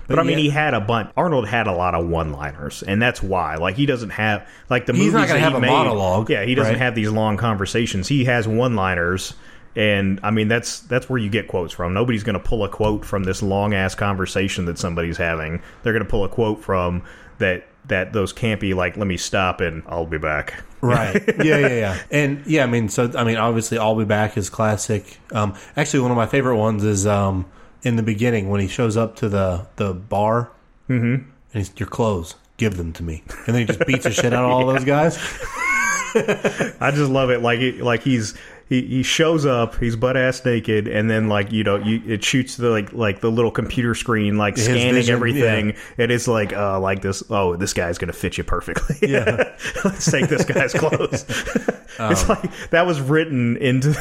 [0.09, 0.45] But I mean, yeah.
[0.45, 1.11] he had a bunch.
[1.17, 3.55] Arnold had a lot of one-liners, and that's why.
[3.57, 6.31] Like, he doesn't have like the He's movies not that have he a made- monologue,
[6.31, 6.81] Yeah, he doesn't right?
[6.83, 8.09] have these long conversations.
[8.09, 9.35] He has one-liners,
[9.77, 11.93] and I mean, that's that's where you get quotes from.
[11.95, 15.63] Nobody's going to pull a quote from this long-ass conversation that somebody's having.
[15.83, 17.03] They're going to pull a quote from
[17.39, 21.23] that that those can't be like, "Let me stop and I'll be back." right.
[21.45, 21.99] Yeah, yeah, yeah.
[22.11, 25.19] And yeah, I mean, so I mean, obviously, "I'll Be Back" is classic.
[25.33, 27.45] Um, actually, one of my favorite ones is um,
[27.83, 30.51] in the beginning when he shows up to the the bar
[30.89, 31.15] mm-hmm.
[31.15, 32.35] and he's your clothes.
[32.57, 34.85] Give them to me, and then he just beats the shit out of all those
[34.85, 35.17] guys.
[36.81, 37.41] I just love it.
[37.41, 38.35] Like it, like he's
[38.69, 42.23] he, he shows up, he's butt ass naked, and then like you know you it
[42.23, 45.77] shoots the like like the little computer screen like His scanning vision, everything, yeah.
[45.99, 47.23] and it's like uh like this.
[47.31, 48.97] Oh, this guy's gonna fit you perfectly.
[49.09, 49.55] Yeah.
[49.85, 51.25] let's take this guy's clothes.
[51.99, 53.95] it's like that was written into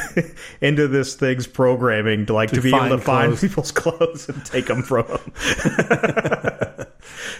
[0.60, 4.28] into this thing's programming to like to, To be able to find find people's clothes
[4.28, 5.20] and take them from them.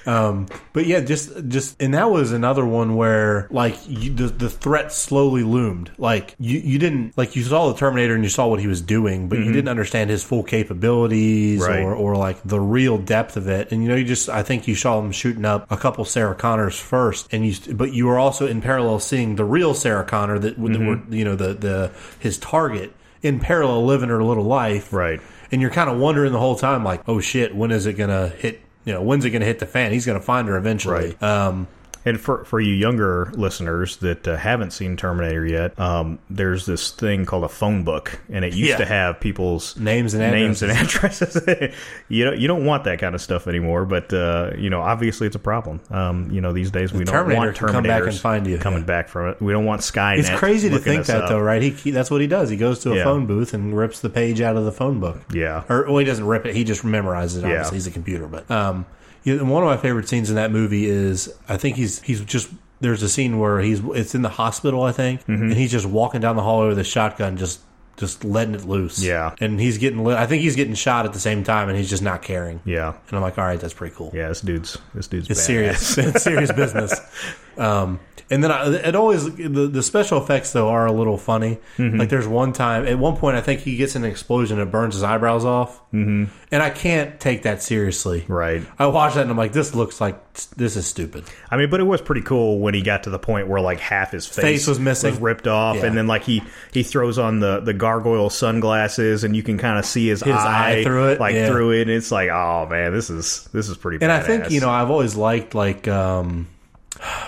[0.06, 4.50] Um, but yeah, just just and that was another one where like you, the the
[4.50, 5.90] threat slowly loomed.
[5.98, 8.80] Like you you didn't like you saw the Terminator and you saw what he was
[8.80, 11.80] doing, but you didn't understand his full capabilities Right.
[11.82, 13.72] or or like the real depth of it.
[13.72, 16.34] And you know, you just I think you saw him shooting up a couple Sarah
[16.34, 20.38] Connors first, and you but you were also in parallel seeing the real Sarah Connor
[20.38, 24.92] that, that were you know the the his target in parallel living her little life,
[24.92, 25.20] Right.
[25.50, 28.28] and you're kind of wondering the whole time, like, oh shit, when is it gonna
[28.28, 28.60] hit?
[28.88, 29.92] You know, when's it gonna hit the fan?
[29.92, 31.14] He's gonna find her eventually.
[31.20, 31.22] Right.
[31.22, 31.68] Um,
[32.04, 36.90] And for for you younger listeners that uh, haven't seen Terminator yet, um, there's this
[36.90, 38.76] thing called a phone book, and it used Yeah.
[38.78, 41.36] to have people's Names and names and addresses.
[42.08, 45.26] you don't you don't want that kind of stuff anymore, but uh, you know obviously
[45.26, 45.80] it's a problem.
[45.90, 48.46] Um, you know these days we don't Terminator want can come back and Terminators find
[48.46, 48.58] you.
[48.58, 48.86] coming Yeah.
[48.86, 49.42] back from it.
[49.42, 50.18] We don't want Skynet.
[50.20, 51.28] it's crazy to think that up.
[51.28, 51.60] though, right?
[51.60, 52.48] He, he that's what he does.
[52.48, 53.04] He goes to a Yeah.
[53.04, 55.18] phone booth and rips the page out of the phone book.
[55.32, 55.64] Yeah.
[55.68, 56.54] or well, he doesn't rip it.
[56.54, 57.44] He just memorizes it.
[57.44, 57.70] Obviously, Yeah.
[57.72, 58.26] he's a computer.
[58.26, 58.86] But um,
[59.24, 62.20] you know, one of my favorite scenes in that movie is I think he's he's
[62.24, 62.50] just
[62.80, 65.42] there's a scene where he's it's in the hospital I think, Mm-hmm.
[65.42, 67.60] and he's just walking down the hallway with a shotgun, just
[67.96, 69.02] just letting it loose.
[69.02, 69.34] Yeah.
[69.40, 70.06] and he's getting.
[70.06, 72.60] I think he's getting shot at the same time, and he's just not caring.
[72.64, 74.12] Yeah, And I'm like, all right, that's pretty cool.
[74.14, 74.28] yeah.
[74.28, 75.44] This dude's this dude's It's badass.
[75.44, 75.98] serious.
[75.98, 76.94] it's serious business.
[77.58, 81.58] Um, and then I, it always the, the special effects though are a little funny.
[81.78, 81.98] Mm-hmm.
[81.98, 84.70] Like there's one time at one point I think he gets an explosion and it
[84.70, 86.24] burns his eyebrows off, mm-hmm.
[86.52, 88.24] and I can't take that seriously.
[88.28, 88.62] Right.
[88.78, 90.22] I watched that and I'm like, this looks like
[90.56, 91.24] this is stupid.
[91.50, 93.80] I mean, but it was pretty cool when he got to the point where like
[93.80, 95.18] half his face, Face was missing.
[95.20, 95.86] ripped off, Yeah.
[95.86, 96.42] and then like he
[96.72, 100.34] he throws on the the gargoyle sunglasses, and you can kind of see his, His
[100.34, 101.48] eye through it, like yeah.
[101.48, 101.82] through it.
[101.82, 104.04] And it's like, oh man, this is this is pretty.
[104.04, 106.46] And I think you know I've always liked like um,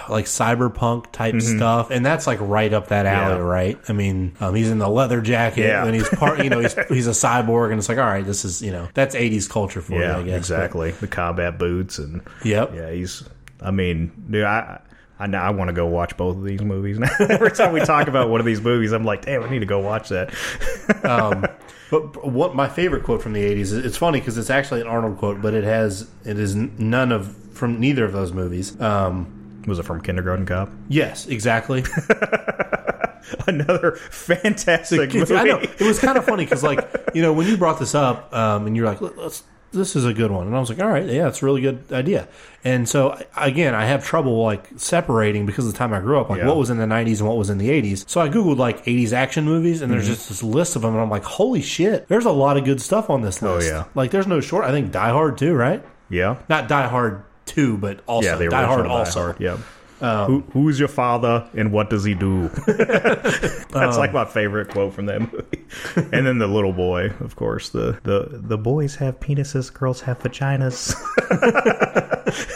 [0.09, 3.43] like cyberpunk type stuff, and that's like right up that alley, Mm-hmm.
[3.43, 3.49] Yeah.
[3.49, 3.79] right?
[3.89, 5.85] I mean, um, he's in the leather jacket, Yeah.
[5.85, 8.45] and he's part, you know, he's he's a cyborg, and it's like, all right, this
[8.45, 10.39] is you know that's '80s culture for yeah, you, I guess.
[10.39, 12.73] exactly the combat boots and But, yep.
[12.75, 13.29] yeah, he's.
[13.63, 14.81] I mean, dude, I.
[15.23, 17.11] I, know- I want to go watch both of these movies now.
[17.21, 19.67] Every time we talk about one of these movies, I'm like, damn, I need to
[19.67, 20.33] go watch that.
[21.05, 21.45] Um,
[21.91, 23.59] but what my favorite quote from the '80s?
[23.59, 27.13] is It's funny because it's actually an Arnold quote, but it has it is none
[27.13, 28.81] of from neither of those movies.
[28.81, 30.71] Um, Was it from Kindergarten Cop?
[30.89, 31.85] yes, exactly.
[33.47, 35.35] Another fantastic movie.
[35.35, 36.81] I know it was kind of funny because, like,
[37.15, 40.13] you know, when you brought this up, um, and you're like, "Let's." This is a
[40.13, 42.27] good one, and I was like, "All right, yeah, it's a really good idea."
[42.65, 46.29] And so, again, I have trouble like separating because of the time I grew up,
[46.29, 46.49] like Yeah.
[46.49, 48.05] what was in the '90s and what was in the '80s.
[48.09, 50.15] So I googled like '80s action movies, and there's Mm-hmm.
[50.15, 52.81] just this list of them, and I'm like, "Holy shit!" There's a lot of good
[52.81, 53.69] stuff on this list.
[53.71, 53.85] Oh, yeah.
[53.95, 54.65] like there's no short.
[54.65, 55.85] I think Die Hard too, right?
[56.09, 56.39] Yeah.
[56.49, 59.21] Not Die Hard two, but also yeah, the Die original Hard Die also.
[59.21, 59.59] Hard, Yep.
[60.01, 62.49] Who, who's your father and what does he do?
[62.67, 65.65] That's like my favorite quote from that movie.
[66.11, 67.69] and then the little boy, of course.
[67.69, 70.95] The the the boys have penises, girls have vaginas.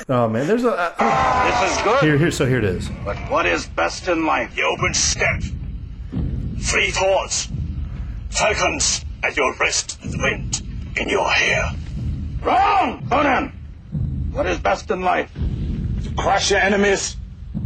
[0.09, 2.01] Oh man, there's a uh, This is good.
[2.03, 2.31] here here.
[2.31, 2.89] So here it is.
[3.05, 4.55] But what is best in life?
[4.55, 5.43] The open steppe.
[6.63, 7.49] Free thoughts.
[8.31, 10.63] Falcons at your wrist the wind
[10.97, 11.71] in your hair.
[12.43, 13.05] Wrong!
[13.11, 13.53] Conan!
[14.35, 15.33] What is best in life?
[16.05, 17.17] To crush your enemies,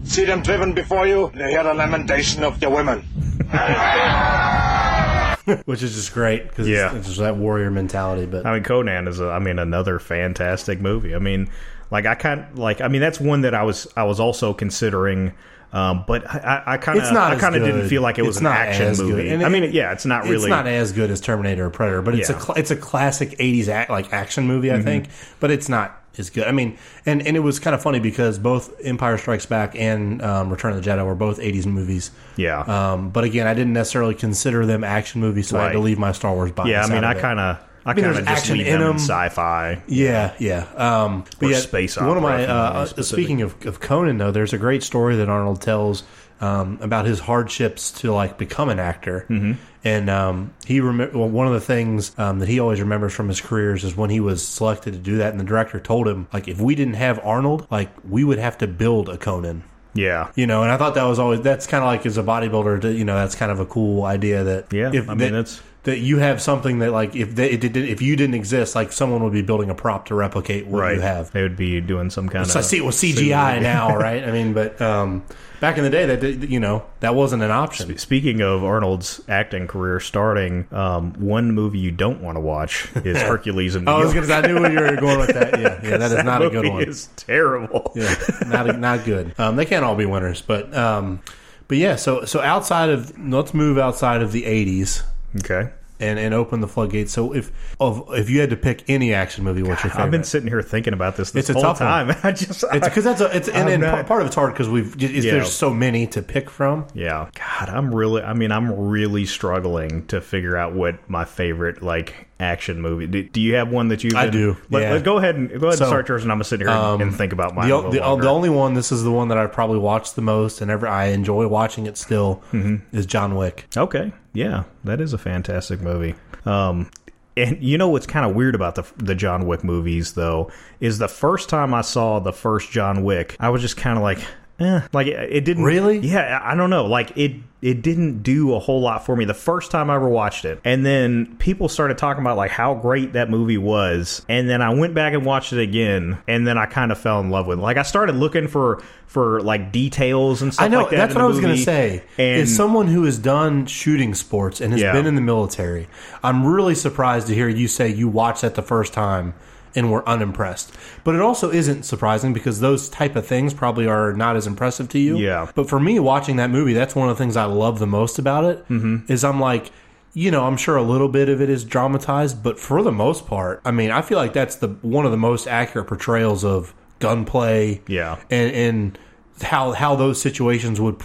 [0.05, 3.05] see them driven before you, and hear the lamentation of your women.
[5.65, 6.89] which is just great because Yeah.
[6.89, 8.27] it's, it's just that warrior mentality.
[8.27, 11.15] But I mean, Conan is, a, I mean, another fantastic movie.
[11.15, 11.49] I mean,
[11.91, 15.33] like I kind like, I mean, that's one that I was, I was also considering.
[15.73, 18.23] Um, but I, I kind of, It's not I kind of didn't feel like it
[18.23, 19.29] was It's an not action movie.
[19.31, 20.37] And I mean, it- yeah, it's not really.
[20.37, 22.39] it's not as good as Terminator or Predator, but it's a Yeah.
[22.39, 25.09] cl- it's a classic '80s act, like action movie, I think.
[25.41, 26.47] But it's not as good.
[26.47, 30.23] I mean, and and it was kind of funny because both Empire Strikes Back and
[30.23, 32.11] um, Return of the Jedi were both '80s movies.
[32.37, 32.61] Yeah.
[32.61, 35.99] Um, but again, I didn't necessarily consider them action movies, so I had to leave
[35.99, 36.69] my Star Wars bias.
[36.69, 38.97] yeah, I mean, I kind of, I mean, kind there's of just action in them
[38.97, 39.83] sci-fi.
[39.89, 40.67] Yeah, yeah.
[40.77, 43.43] Um, but yeah, space One of my if you want to be uh, uh, speaking
[43.43, 46.03] of, of Conan, though, there's a great story that Arnold tells
[46.41, 49.27] um, about his hardships to like become an actor.
[49.29, 49.53] Mm-hmm.
[49.85, 53.29] And um, he rem- well, one of the things um, that he always remembers from
[53.29, 56.27] his careers is when he was selected to do that, and the director told him
[56.33, 59.63] like, if we didn't have Arnold, like we would have to build a Conan.
[59.95, 60.31] Yeah.
[60.35, 62.83] You know, and I thought that was always that's kind of like as a bodybuilder,
[62.83, 65.41] to, you know, that's kind of a cool idea that Yeah, if I mean, that,
[65.41, 68.75] it's- that you have something that like if they, it did, if you didn't exist,
[68.75, 70.95] like someone would be building a prop to replicate what Right.
[70.97, 71.33] you have.
[71.33, 72.67] They would be doing some kind So I of.
[72.67, 74.23] see it with CGI now, right?
[74.23, 75.25] I mean, but um,
[75.61, 77.97] back in the day, that you know that wasn't an option.
[77.99, 83.17] Speaking of Arnold's acting career starting, um, one movie you don't want to watch is
[83.23, 84.33] Hercules in New I was gonna.
[84.33, 85.59] I knew where you were going with that.
[85.59, 86.83] Yeah, yeah, that is not a good one.
[86.85, 87.93] Is terrible.
[87.97, 88.15] yeah,
[88.47, 89.35] not a, not good.
[89.39, 91.21] Um, they can't all be winners, but um,
[91.67, 91.97] but yeah.
[91.97, 95.03] So so outside of let's move outside of the '80s
[95.41, 95.71] Okay.
[96.01, 97.13] And, and open the floodgates.
[97.13, 100.05] So if of if you had to pick any action movie, what's your favorite?
[100.05, 101.89] I've been sitting here thinking about this this It's a whole tough one.
[102.15, 102.17] time.
[102.25, 104.53] I just it's because that's a it's and, I'm and not- part- of it's hard
[104.53, 105.33] because we've Yeah.
[105.33, 106.87] there's so many to pick from.
[106.95, 107.29] Yeah.
[107.35, 112.27] God, I'm really I mean, I'm really struggling to figure out what my favorite like
[112.41, 113.07] action movie.
[113.09, 114.93] Do, do you have one that you I do, Let, yeah.
[114.93, 116.61] let- go ahead and go ahead So, and start yours and I'm going to sit
[116.61, 117.69] here and- and think about mine.
[117.69, 120.23] The, a the, the only one, this is the one that I probably watched the
[120.23, 122.97] most, and ever I enjoy watching it still, Mm-hmm.
[122.97, 123.67] is John Wick.
[123.77, 126.15] Okay, yeah, that is a fantastic movie.
[126.47, 126.91] Um,
[127.37, 130.99] and you know what's kind of weird about the the John Wick movies, though, is
[130.99, 134.21] the first time I saw the first John Wick, I was just kind of like,
[134.61, 135.99] eh, like it, it didn't Really?
[135.99, 139.25] Yeah, I I don't know, like it it didn't do a whole lot for me
[139.25, 142.75] the first time I ever watched it, and then people started talking about like how
[142.75, 146.57] great that movie was, and then I went back and watched it again, and then
[146.57, 147.63] I kind of fell in love with it.
[147.63, 150.97] Like I started looking for for like details and stuff I know like that.
[150.99, 152.03] that's what I was going to say.
[152.19, 154.93] And is someone who has done shooting sports and has Yeah.
[154.93, 155.89] been in the military.
[156.23, 159.33] I'm really surprised to hear you say you watched that the first time
[159.79, 160.73] and we were unimpressed.
[161.05, 164.89] But it also isn't surprising because those type of things probably are not as impressive
[164.91, 165.17] to you.
[165.17, 165.51] Yeah.
[165.55, 168.19] But for me, watching that movie, that's one of the things I love the most
[168.19, 168.59] about it.
[168.69, 169.11] Mm-hmm.
[169.13, 169.71] Is I'm like.
[170.15, 173.27] You know, I'm sure a little bit of it is dramatized, but for the most
[173.27, 176.75] part, I mean, I feel like that's the one of the most accurate portrayals of
[176.99, 178.17] gunplay, Yeah.
[178.31, 178.99] and and
[179.43, 180.97] how how those situations would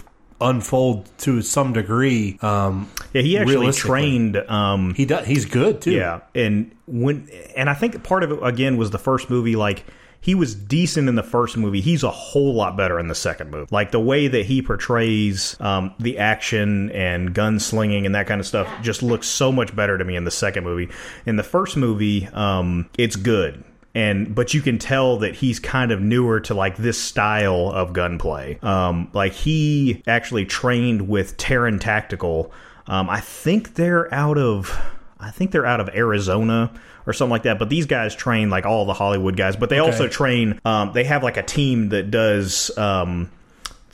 [0.44, 2.38] unfold to some degree.
[2.42, 4.36] Um, Yeah, he actually trained.
[4.36, 5.26] Um, He does.
[5.26, 5.92] He's good too.
[5.92, 9.56] yeah, and when and I think part of it again was the first movie.
[9.56, 9.84] Like
[10.20, 11.82] he was decent in the first movie.
[11.82, 13.68] He's a whole lot better in the second movie.
[13.70, 18.46] Like the way that he portrays um, the action and gunslinging and that kind of
[18.46, 20.88] stuff just looks so much better to me in the second movie.
[21.26, 23.62] In the first movie, um, it's good.
[23.94, 27.92] And but you can tell that he's kind of newer to like this style of
[27.92, 28.58] gunplay.
[28.60, 32.52] Um, like he actually trained with Taran Tactical.
[32.86, 34.76] Um, I think they're out of
[35.20, 36.72] I think they're out of Arizona
[37.06, 37.58] or something like that.
[37.58, 40.60] But these guys train like all the Hollywood guys, but they also train.
[40.64, 42.76] Um, they have like a team that does.
[42.76, 43.30] Um,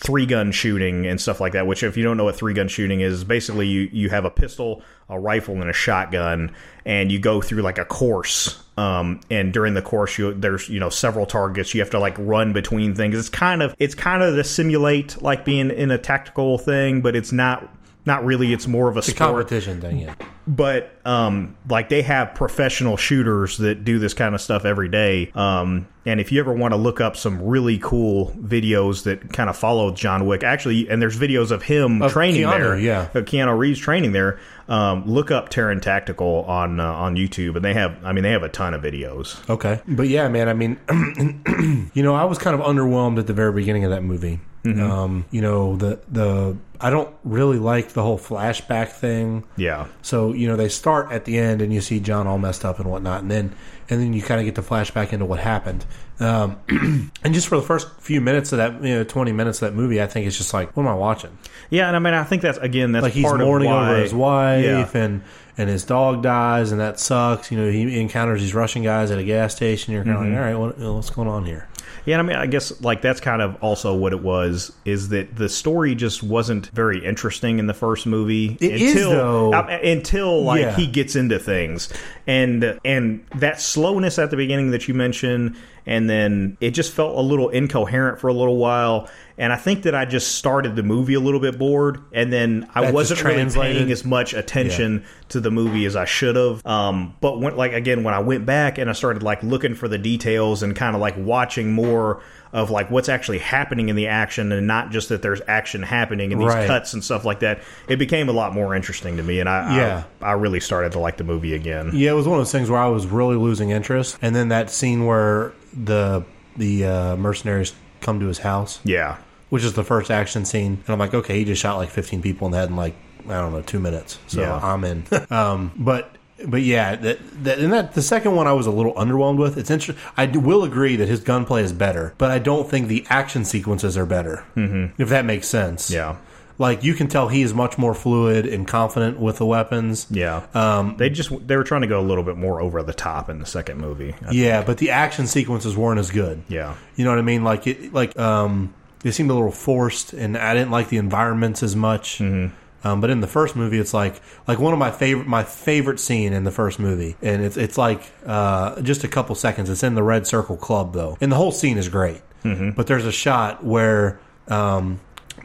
[0.00, 1.66] three gun shooting and stuff like that.
[1.66, 4.30] Which, if you don't know what three gun shooting is, basically you you have a
[4.30, 6.52] pistol, a rifle, and a shotgun,
[6.84, 8.62] and you go through like a course.
[8.80, 11.74] Um, and during the course, you there's you know several targets.
[11.74, 13.14] You have to like run between things.
[13.14, 17.14] It's kind of it's kind of to simulate like being in a tactical thing, but
[17.14, 17.68] it's not.
[18.06, 18.52] Not really.
[18.52, 19.98] It's more of a a competition thing.
[19.98, 20.14] Yeah.
[20.46, 25.30] but um, like they have professional shooters that do this kind of stuff every day.
[25.34, 29.50] Um, and if you ever want to look up some really cool videos that kind
[29.50, 33.02] of follow John Wick, actually, and there's videos of him Of training Keanu, there, yeah.
[33.12, 34.40] of Keanu Reeves training there.
[34.66, 38.30] Um, look up Taran Tactical on uh, on YouTube, and they have, I mean, they
[38.30, 39.48] have a ton of videos.
[39.50, 39.80] Okay.
[39.86, 40.48] But yeah, man.
[40.48, 40.78] I mean,
[41.92, 44.40] you know, I was kind of underwhelmed at the very beginning of that movie.
[44.64, 49.44] Um, you know the the I don't really like the whole flashback thing.
[49.56, 49.86] Yeah.
[50.02, 52.78] So you know they start at the end and you see John all messed up
[52.78, 53.54] and whatnot, and then
[53.88, 55.86] and then you kind of get the flashback into what happened.
[56.20, 56.58] Um,
[57.24, 59.74] and just for the first few minutes of that, you know, twenty minutes of that
[59.76, 61.36] movie, I think it's just like, what am I watching?
[61.70, 64.02] Yeah, and I mean, I think that's again that's Like he's part mourning why, over
[64.02, 64.90] his wife, Yeah.
[64.94, 65.22] and
[65.56, 67.50] and his dog dies, and that sucks.
[67.50, 69.94] You know, he encounters these Russian guys at a gas station.
[69.94, 70.32] You're kind of Mm-hmm.
[70.34, 71.66] like, all right, what, what's going on here?
[72.07, 75.11] Yeah, and I mean, I guess like that's kind of also what it was is
[75.11, 79.53] that the story just wasn't very interesting in the first movie It is, until though.
[79.53, 80.76] uh, until like Yeah.
[80.76, 81.88] he gets into things,
[82.26, 85.57] and and that slowness at the beginning that you mentioned,
[85.91, 89.09] and then it just felt a little incoherent for a little while.
[89.36, 92.68] And I think that I just started the movie a little bit bored, and then
[92.74, 96.64] I That wasn't really paying as much attention to the movie as I should have.
[96.66, 99.88] Um, but when, like again, when I went back and I started like looking for
[99.88, 102.20] the details and kind of like watching more
[102.53, 106.32] of like what's actually happening in the action and not just that there's action happening
[106.32, 106.66] and these Right.
[106.66, 109.76] cuts and stuff like that, it became a lot more interesting to me, and I
[109.76, 110.03] Yeah.
[110.20, 111.91] I, I really started to like the movie again.
[111.95, 114.49] Yeah, it was one of those things where I was really losing interest, and then
[114.49, 116.24] that scene where the
[116.56, 119.18] the uh, mercenaries come to his house, Yeah,
[119.50, 122.22] which is the first action scene, and I'm like, okay, he just shot like 15
[122.22, 122.94] people in the head in like
[123.28, 124.56] I don't know two minutes, so Yeah.
[124.56, 125.04] I'm in.
[125.30, 126.16] um, but
[126.46, 129.58] but yeah, that, that and that the second one I was a little underwhelmed with.
[129.58, 130.02] It's interesting.
[130.16, 133.44] I do- will agree that his gunplay is better, but I don't think the action
[133.44, 134.44] sequences are better.
[134.56, 135.00] Mm-hmm.
[135.02, 135.90] If that makes sense.
[135.90, 136.16] yeah,
[136.61, 140.06] Like you can tell he is much more fluid and confident with the weapons.
[140.11, 140.46] yeah.
[140.52, 143.30] Um, they just they were trying to go a little bit more over the top
[143.30, 144.14] in the second movie.
[144.26, 146.42] I- yeah, but the action sequences weren't as good.
[146.48, 146.76] Yeah.
[146.96, 147.44] You know what I mean?
[147.44, 151.62] Like it, like um, they seemed a little forced, and I didn't like the environments
[151.62, 152.18] as much.
[152.18, 152.54] Mm-hmm.
[152.86, 155.98] Um, but in the first movie, it's like like one of my favorite my favorite
[155.98, 159.70] scene in the first movie, and it's it's like uh, just a couple seconds.
[159.70, 162.20] It's in the Red Circle Club though, and the whole scene is great.
[162.44, 162.70] Mm-hmm.
[162.72, 164.20] But there's a shot where.
[164.48, 165.00] Um,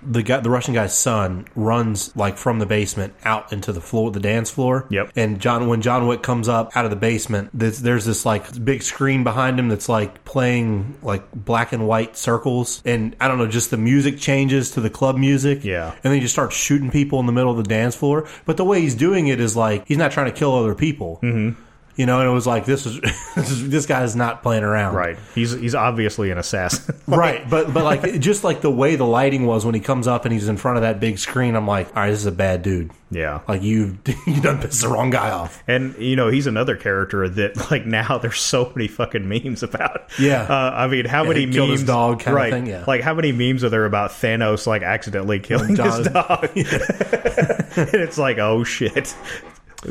[0.05, 4.11] the guy, the Russian guy's son, runs like from the basement out into the floor,
[4.11, 4.85] the dance floor.
[4.89, 5.11] Yep.
[5.15, 8.63] And John, when John Wick comes up out of the basement, there's, there's this like
[8.63, 13.37] big screen behind him that's like playing like black and white circles, and I don't
[13.37, 15.63] know, just the music changes to the club music.
[15.63, 15.91] Yeah.
[15.91, 18.27] And then he just starts shooting people in the middle of the dance floor.
[18.45, 21.19] But the way he's doing it is like he's not trying to kill other people.
[21.21, 21.61] Mm-hmm.
[21.95, 22.99] You know, and it was like this is
[23.35, 24.95] this, guy is, this not playing around.
[24.95, 25.17] Right.
[25.33, 26.95] He's he's obviously an assassin.
[27.07, 30.25] right, but but like just like the way the lighting was when he comes up
[30.25, 32.31] and he's in front of that big screen, I'm like, all right, this is a
[32.33, 32.91] bad dude.
[33.11, 33.41] yeah.
[33.47, 35.63] Like you you done pissed the wrong guy off.
[35.67, 40.09] And you know he's another character that like now there's so many fucking memes about.
[40.19, 40.43] Yeah.
[40.43, 41.83] uh, I mean, how many he memes?
[41.83, 42.51] dog kinda right?
[42.51, 42.83] thing, yeah.
[42.85, 46.49] Like how many memes are there about Thanos like accidentally killing his dog?
[46.55, 49.15] and it's like, oh shit,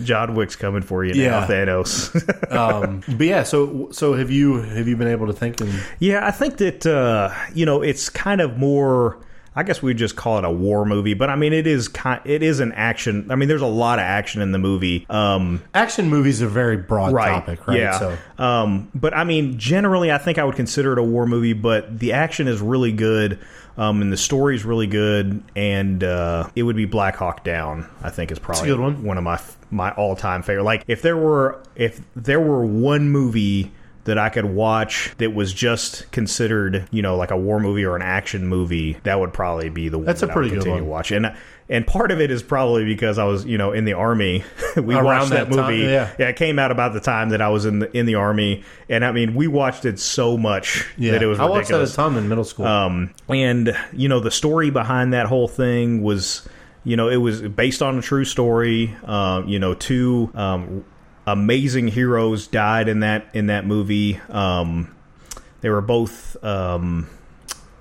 [0.02, 1.46] John Wick's coming for you now, Yeah.
[1.46, 2.10] Thanos.
[2.54, 6.24] Um, but yeah, so so have you have you been able to think and yeah,
[6.26, 9.18] I think that uh, you know it's kind of more.
[9.56, 12.20] I guess we'd just call it a war movie, but I mean it is kind.
[12.24, 13.30] It is an action.
[13.30, 15.06] I mean, there's a lot of action in the movie.
[15.08, 17.28] Um, action movies are very broad right.
[17.28, 17.78] topic, right?
[17.78, 17.98] Yeah.
[17.98, 21.52] So Um, but I mean, generally, I think I would consider it a war movie.
[21.52, 23.38] But the action is really good,
[23.76, 27.88] um, and the story is really good, and uh, it would be Black Hawk Down.
[28.02, 29.16] I think is probably good one.
[29.18, 29.40] of my
[29.70, 30.64] my all time favorite.
[30.64, 33.72] Like if there were if there were one movie
[34.04, 37.96] that I could watch that was just considered, you know, like a war movie or
[37.96, 40.50] an action movie, that would probably be the one That's a that I would pretty
[40.50, 40.82] good continue one.
[40.84, 41.10] to watch.
[41.10, 41.34] And
[41.66, 44.44] and part of it is probably because I was, you know, in the army.
[44.76, 45.84] we Around watched that, that time, movie.
[45.84, 46.12] yeah.
[46.18, 48.62] Yeah, it came out about the time that I was in the in the army,
[48.90, 51.76] and I mean, we watched it so much yeah, that it was I watched that
[51.76, 51.96] a ridiculous.
[51.96, 52.66] ton in middle school.
[52.66, 56.46] Um, and you know, the story behind that whole thing was,
[56.84, 58.94] you know, it was based on a true story.
[59.04, 60.84] Um, you know, two um,
[61.26, 64.20] amazing heroes died in that in that movie.
[64.28, 64.94] Um,
[65.60, 66.42] they were both.
[66.44, 67.08] Um,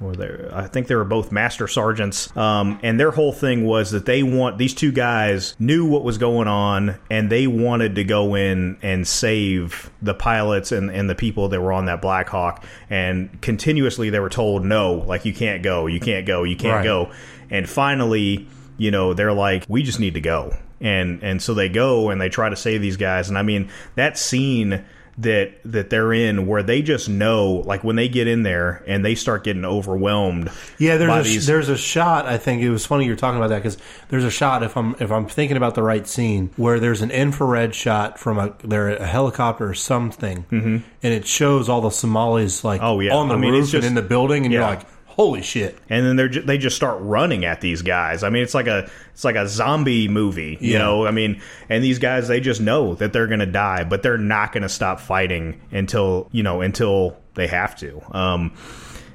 [0.01, 3.91] or they I think they were both master sergeants, um, and their whole thing was
[3.91, 8.03] that they want these two guys knew what was going on, and they wanted to
[8.03, 12.27] go in and save the pilots and, and the people that were on that Black
[12.27, 16.57] Hawk, and continuously they were told no, like you can't go, you can't go, you
[16.57, 16.83] can't Right.
[16.83, 17.11] go,
[17.49, 20.53] and finally, you know, they're like, we just need to go,
[20.83, 23.69] and and so they go and they try to save these guys, and I mean
[23.95, 24.85] that scene
[25.19, 29.05] that that they're in where they just know like when they get in there and
[29.05, 32.25] they start getting overwhelmed yeah, there's a, these- there's a shot.
[32.25, 33.77] I think it was funny you were talking about that because
[34.09, 37.11] there's a shot if I'm if I'm thinking about the right scene where there's an
[37.11, 40.77] infrared shot from a there a helicopter or something, mm-hmm.
[41.03, 43.13] and it shows all the Somalis like Oh, yeah.
[43.13, 44.61] on the I mean, roof just- and in the building, and yeah.
[44.61, 45.77] you're like, holy shit.
[45.89, 48.23] and then they're ju- they just start running at these guys.
[48.23, 50.79] I mean, it's like a it's like a zombie movie, you Yeah.
[50.79, 51.05] know.
[51.07, 54.17] I mean, and these guys they just know that they're going to die, but they're
[54.17, 58.01] not going to stop fighting until you know until they have to.
[58.11, 58.53] Um,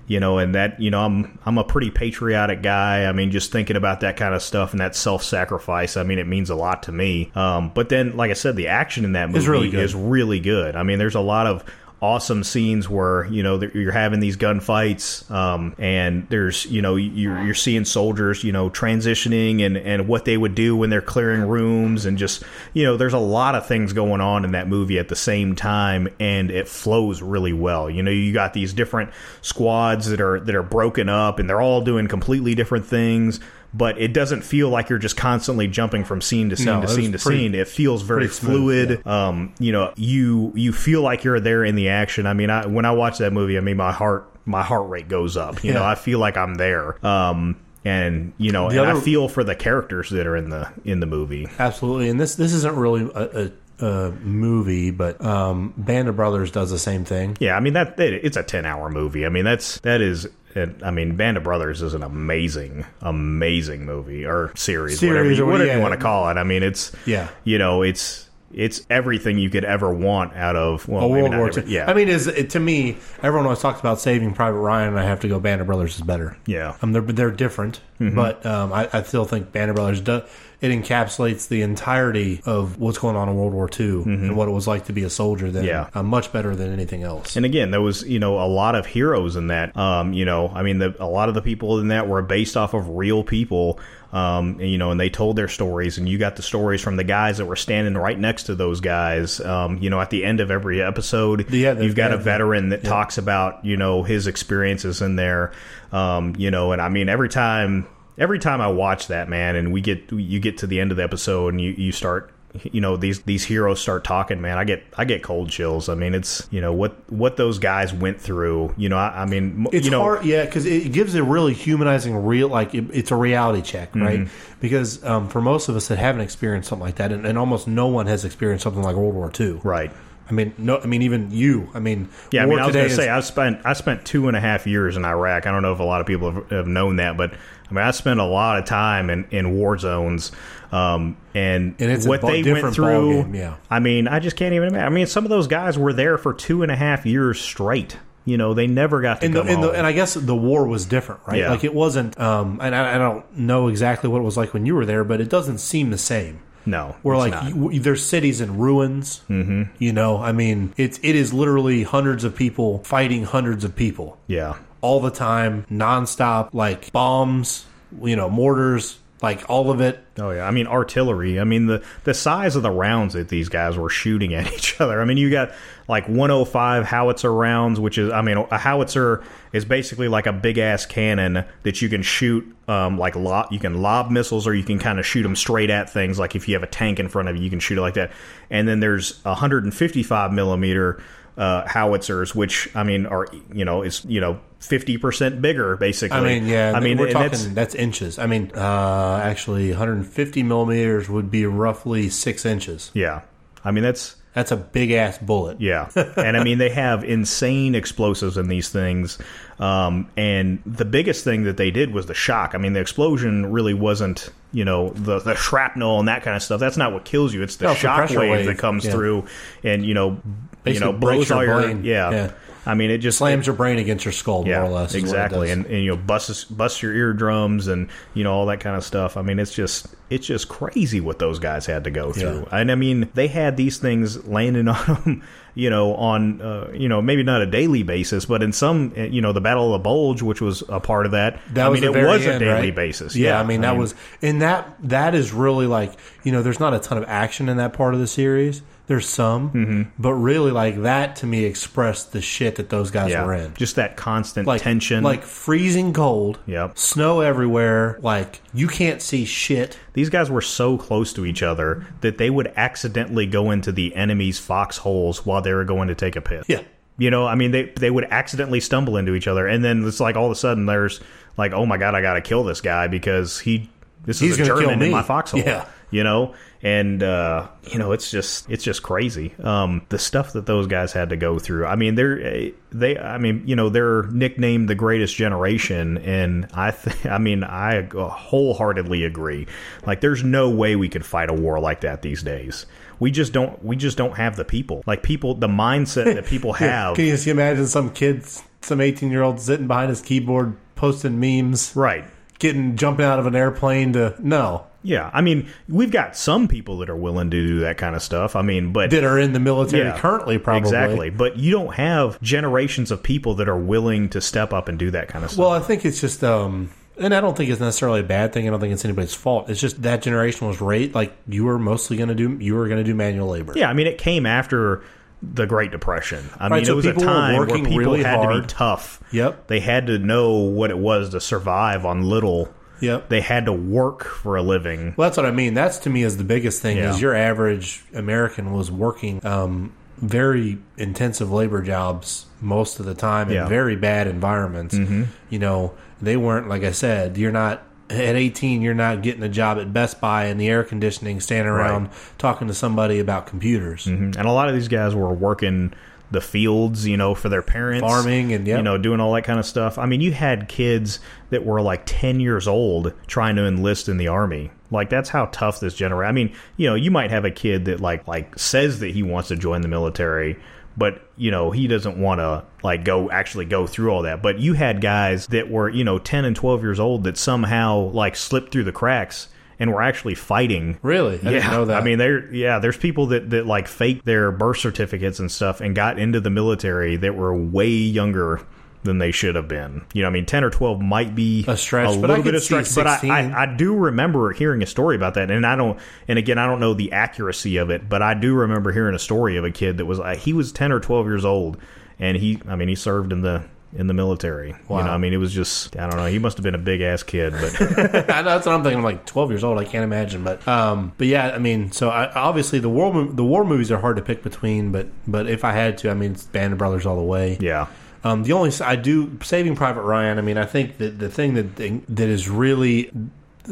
[0.07, 3.05] you know, and that you know, I'm I'm a pretty patriotic guy.
[3.05, 5.97] I mean, just thinking about that kind of stuff and that self sacrifice.
[5.99, 7.31] I mean, it means a lot to me.
[7.35, 10.77] Um, but then, like I said, the action in that movie really is really good.
[10.77, 11.63] I mean, there's a lot of
[12.01, 17.43] awesome scenes where you know you're having these gunfights um, and there's you know you're,
[17.45, 21.43] you're seeing soldiers you know transitioning and and what they would do when they're clearing
[21.43, 24.99] rooms and just you know there's a lot of things going on in that movie
[24.99, 27.91] at the same time and it flows really well.
[27.91, 29.11] You know you got these different
[29.43, 33.41] squads that are that are broken up and they're all doing completely different things
[33.75, 36.89] but it doesn't feel like you're just constantly jumping from scene to scene No, to
[36.89, 40.73] scene to pretty- scene it feels very pretty smooth, fluid um, you know, you you
[40.73, 42.27] feel like you're there in the action.
[42.27, 45.09] I mean, I, when I watch that movie, I mean, my heart my heart rate
[45.09, 45.62] goes up.
[45.62, 47.05] You know, I feel like I'm there.
[47.07, 50.69] Um, and you know, The and I feel for the characters that are in the
[50.85, 51.47] in the movie.
[51.59, 53.51] Absolutely, and this this isn't really a,
[53.81, 57.37] a, a movie, but um, Band of Brothers does the same thing.
[57.41, 59.27] Yeah, I mean that it, it's a ten hour movie.
[59.27, 60.27] I mean that's that is.
[60.55, 65.47] It, I mean, Band of Brothers is an amazing, amazing movie or series, whatever, you,
[65.47, 65.77] whatever yeah.
[65.77, 66.37] you want to call it.
[66.37, 67.29] I mean, it's Yeah.
[67.45, 71.65] you know, it's it's everything you could ever want out of well, World War II.
[71.67, 74.99] Yeah, I mean, is it, to me, everyone always talks about Saving Private Ryan, and
[74.99, 75.39] I have to go.
[75.39, 76.35] Band of Brothers is better.
[76.47, 76.75] Yeah.
[76.81, 78.15] um, they're they're different, Mhm.
[78.15, 80.23] but um, I, I still think Band of Brothers does.
[80.61, 84.51] It encapsulates the entirety of what's going on in World War II and what it
[84.51, 85.51] was like to be a soldier.
[85.53, 85.69] Then, Mm-hmm.
[85.69, 85.91] Yeah.
[85.95, 87.37] uh, much better than anything else.
[87.37, 89.77] And again, there was you know a lot of heroes in that.
[89.77, 92.57] Um, you know, I mean, the, a lot of the people in that were based
[92.57, 93.79] off of real people.
[94.11, 96.97] Um, and, you know, and they told their stories, and you got the stories from
[96.97, 99.39] the guys that were standing right next to those guys.
[99.39, 102.71] Um, you know, at the end of every episode, Yeah, they've you've got a veteran
[102.71, 105.53] that talks about you know his experiences in there.
[105.93, 107.87] Um, you know, and I mean, every time.
[108.19, 110.97] Every time I watch that man, and we get you get to the end of
[110.97, 112.33] the episode, and you, you start
[112.64, 115.95] you know these these heroes start talking man i get i get cold chills i
[115.95, 119.66] mean it's you know what what those guys went through you know i, I mean
[119.71, 123.11] It's you know hard, yeah, because it gives a really humanizing, real like it, it's
[123.11, 124.21] a reality check, right?
[124.21, 124.61] Mm-hmm.
[124.61, 127.69] Because um, for most of us that haven't experienced something like that, and, and almost
[127.69, 129.93] no one has experienced something like World War II, right
[130.29, 131.71] I mean, no, I mean even you.
[131.75, 134.29] I mean, yeah i mean i was gonna is- say i spent i spent two
[134.29, 136.51] and a half years in iraq i don't know if a lot of people have,
[136.51, 137.33] have known that but
[137.71, 140.33] i mean i spent a lot of time in in war zones
[140.71, 143.57] um, and, And it's what they went through yeah.
[143.71, 146.19] i mean i just can't even imagine i mean some of those guys were there
[146.19, 147.97] for two and a half years straight
[148.29, 150.37] you know they never got to and, the, come and, the, and I guess the
[150.37, 151.39] war was different, right?
[151.39, 151.51] Yeah.
[151.51, 154.66] Like it wasn't, um, and I, I don't know exactly what it was like when
[154.66, 156.41] you were there, but it doesn't seem the same.
[156.66, 159.75] no Where it's like you, there's cities in ruins, mm-hmm.
[159.79, 160.19] you know.
[160.19, 165.01] I mean, it's it is literally hundreds of people fighting hundreds of people yeah all
[165.01, 167.66] the time, nonstop, like bombs,
[168.03, 170.05] you know, mortars, like all of it.
[170.18, 171.41] Oh yeah, I mean artillery.
[171.41, 174.81] I mean the the size of the rounds that these guys were shooting at each
[174.81, 175.01] other.
[175.01, 175.53] I mean you got
[175.89, 180.59] like 105 howitzer rounds, which is I mean a howitzer is basically like a big
[180.59, 184.62] ass cannon that you can shoot um, like lob, you can lob missiles or you
[184.62, 186.18] can kind of shoot them straight at things.
[186.18, 187.95] Like if you have a tank in front of you, you can shoot it like
[187.95, 188.12] that.
[188.51, 191.03] And then there's 155 millimeter
[191.39, 196.18] uh, howitzers, which I mean are you know is you know 50 percent bigger basically.
[196.18, 196.72] I mean, yeah.
[196.74, 198.18] I mean we're talking that's- that's, inches.
[198.18, 202.91] I mean, uh, actually, 150 millimeters would be roughly six inches.
[202.93, 203.22] yeah.
[203.64, 205.61] I mean that's That's a big ass bullet.
[205.61, 209.18] Yeah, and I mean they have insane explosives in these things,
[209.59, 212.55] um, and the biggest thing that they did was the shock.
[212.55, 216.43] I mean, the explosion really wasn't, you know, the the shrapnel and that kind of
[216.43, 216.61] stuff.
[216.61, 217.43] That's not what kills you.
[217.43, 218.93] It's the No, shock wave wave, that comes yeah.
[218.93, 219.27] through,
[219.63, 220.21] and you know,
[220.65, 221.85] you know, blows all your brain.
[221.85, 222.11] yeah.
[222.11, 222.33] Yeah.
[222.67, 224.91] I mean, it just Slams your brain against your skull, yeah, more or less.
[224.91, 228.33] is what it exactly, and, and you know busts busts your eardrums and you know
[228.35, 229.17] all that kind of stuff.
[229.17, 232.47] I mean, it's just it's just crazy what those guys had to go through.
[232.53, 235.23] And I mean, they had these things landing on them,
[235.59, 239.03] you know, on uh, you know maybe not a daily basis, but in some, uh,
[239.03, 241.41] you know, the Battle of the Bulge, which was a part of that.
[241.53, 242.75] That I was mean, it was a daily right?
[242.75, 243.17] basis.
[243.17, 246.75] Yeah, I mean that was and that that is really like you know there's not
[246.75, 248.63] a ton of action in that part of the series.
[248.89, 249.82] There's some, Mm-hmm.
[249.99, 253.55] but really like that to me expressed the shit that those guys yeah, were in.
[253.55, 255.05] just that constant like tension.
[255.05, 256.76] like freezing cold, Yep.
[256.78, 257.99] snow everywhere.
[258.03, 259.78] Like you can't see shit.
[259.93, 263.95] These guys were so close to each other that they would accidentally go into the
[263.95, 266.47] enemy's foxholes while they were going to take a piss.
[266.49, 266.62] Yeah.
[266.97, 270.01] You know, I mean, they they would accidentally stumble into each other, and then it's
[270.01, 271.01] like all of a sudden there's
[271.36, 273.70] like, oh my god, I got to kill this guy because he
[274.05, 275.41] this He's is a German in my foxhole.
[275.41, 275.68] Yeah.
[275.91, 279.34] You know, and uh, you know it's just it's just crazy.
[279.43, 281.66] Um, the stuff that those guys had to go through.
[281.66, 282.99] I mean, they're they.
[282.99, 287.89] I mean, you know, they're nicknamed the greatest generation, and I th- I mean, I
[287.91, 289.47] wholeheartedly agree.
[289.86, 292.66] Like, there's no way we could fight a war like that these days.
[292.99, 293.64] We just don't.
[293.64, 294.82] We just don't have the people.
[294.86, 296.97] Like people, the mindset that people have.
[296.97, 301.18] Can you just imagine some kids some 18 year old sitting behind his keyboard posting
[301.18, 302.05] memes, right.
[302.39, 306.79] getting jumping out of an airplane to no Yeah, I mean, we've got some people
[306.79, 308.37] that are willing to do that kind of stuff.
[308.37, 311.11] I mean, but that are in the military Yeah, currently, probably exactly.
[311.11, 314.91] But you don't have generations of people that are willing to step up and do
[314.93, 315.41] that kind of stuff.
[315.41, 318.47] Well, I think it's just, um, and I don't think it's necessarily a bad thing.
[318.47, 319.51] I don't think it's anybody's fault.
[319.51, 322.37] It's just that generation was rate like you were mostly going to do.
[322.41, 323.55] You were going to do manual labor.
[323.57, 324.83] yeah, I mean, it came after
[325.20, 326.24] the Great Depression.
[326.39, 329.03] I Right, mean, so it was a time where people really had to be tough.
[329.11, 329.49] Yep.
[329.49, 332.55] They had to know what it was to survive on little.
[332.81, 333.09] Yep.
[333.09, 334.95] They had to work for a living.
[334.97, 335.55] Well, that's what I mean.
[335.55, 336.76] That's to me is the biggest thing.
[336.76, 336.91] Yeah.
[336.91, 343.31] Is your average American was working um, very intensive labor jobs most of the time
[343.31, 343.43] Yeah.
[343.45, 344.74] in very bad environments.
[344.74, 345.05] Mm-hmm.
[345.31, 347.16] You know, they weren't like I said.
[347.16, 348.61] You're not at 18.
[348.62, 352.47] You're not getting a job at Best Buy in the air conditioning, standing around talking
[352.49, 353.87] to somebody about computers.
[353.87, 355.72] And a lot of these guys were working
[356.11, 358.59] the fields, you know, for their parents, Farming and, yep.
[358.59, 359.79] you know, doing all that kind of stuff.
[359.79, 361.01] I mean, you had kids
[361.31, 364.51] that were like ten years old trying to enlist in the army.
[364.71, 366.09] Like that's how tough this generation.
[366.09, 369.03] I mean, you know, you might have a kid that like like says that he
[369.03, 370.39] wants to join the military,
[370.77, 374.23] but you know he doesn't want to like go actually go through all that.
[374.23, 377.91] But you had guys that were you know ten and twelve years old that somehow
[377.91, 379.29] like slipped through the cracks
[379.59, 381.83] and were actually fighting Really, I that.
[381.83, 385.61] I mean, there, yeah, there's people that that like faked their birth certificates and stuff
[385.61, 388.41] and got into the military that were way younger
[388.85, 389.85] than they should have been.
[389.93, 392.25] You know, I mean, ten or twelve might be A stretch, a but I little
[392.25, 392.75] bit of stretch.
[392.75, 395.79] But I, I, I do remember hearing a story about that, and I don't.
[396.07, 398.99] And again, I don't know the accuracy of it, but I do remember hearing a
[398.99, 401.59] story of a kid that was uh, he was ten or twelve years old,
[401.99, 403.45] and he, I mean, he served in the
[403.77, 404.49] in the military.
[404.49, 406.07] You know, I mean, it was just I don't know.
[406.07, 407.53] He must have been a big ass kid, but
[408.07, 408.79] that's what I'm thinking.
[408.79, 409.59] I'm like 12 years old.
[409.59, 413.25] I can't imagine, but um, but yeah, I mean, so I, obviously the war the
[413.25, 416.12] war movies are hard to pick between, but but if I had to, I mean,
[416.12, 417.37] it's Band of Brothers all the way.
[417.41, 417.66] yeah.
[418.05, 420.19] Um, the only I do Saving Private Ryan.
[420.19, 422.93] I mean, I think that the thing that that is really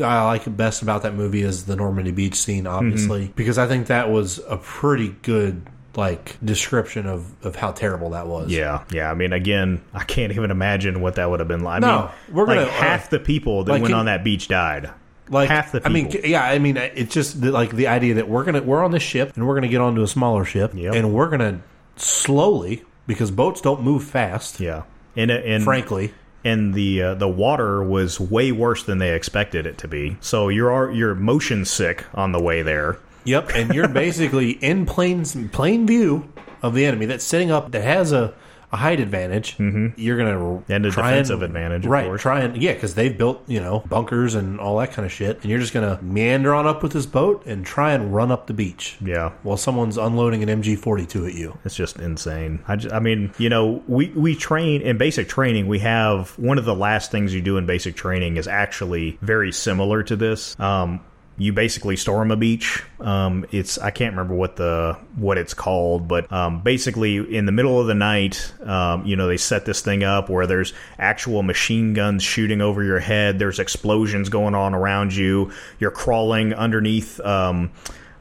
[0.02, 3.88] I like best about that movie is the Normandy Beach scene, obviously, because I think
[3.88, 8.50] that was a pretty good like description of of how terrible that was.
[8.50, 9.10] Yeah, yeah.
[9.10, 11.82] I mean, again, I can't even imagine what that would have been like.
[11.82, 14.48] I No, mean, we're gonna- like half the people that like, went on that beach
[14.48, 14.90] died.
[15.28, 18.28] like half the I mean, yeah, I mean, it's just the, like the idea that
[18.28, 20.94] we're gonna we're on this ship and we're gonna get onto a smaller ship Yep.
[20.94, 21.60] and we're gonna
[21.96, 24.60] slowly because boats don't move fast.
[24.60, 24.82] Yeah,
[25.16, 26.12] and and Frankly,
[26.44, 30.16] and the uh, the water was way worse than they expected it to be.
[30.20, 32.98] So you're you're motion sick on the way there.
[33.26, 37.82] Yep, and you're basically in plain plain view of the enemy that's sitting up that
[37.82, 38.34] has a,
[38.72, 39.56] a height advantage.
[39.58, 40.00] Mm-hmm.
[40.00, 42.06] You're gonna And a defensive advantage, of right?
[42.06, 42.22] course.
[42.22, 45.36] Try and yeah, because they've built you know bunkers and all that kind of shit,
[45.42, 48.46] and you're just gonna meander on up with this boat and try and run up
[48.48, 51.56] the beach Yeah, while someone's unloading an MG42 at you.
[51.64, 52.60] It's just insane.
[52.66, 55.68] I, ju- I mean, you know, we, we train in basic training.
[55.68, 59.52] We have one of the last things you do in basic training is actually very
[59.52, 60.58] similar to this.
[60.58, 61.00] Um,
[61.38, 62.82] you basically storm a beach.
[62.98, 67.52] Um, it's I can't remember what the what it's called, but um, basically in the
[67.52, 71.42] middle of the night, um, you know, they set this thing up where there's actual
[71.42, 73.38] machine guns shooting over your head.
[73.38, 75.52] There's explosions going on around you.
[75.78, 77.20] You're crawling underneath.
[77.20, 77.70] Um,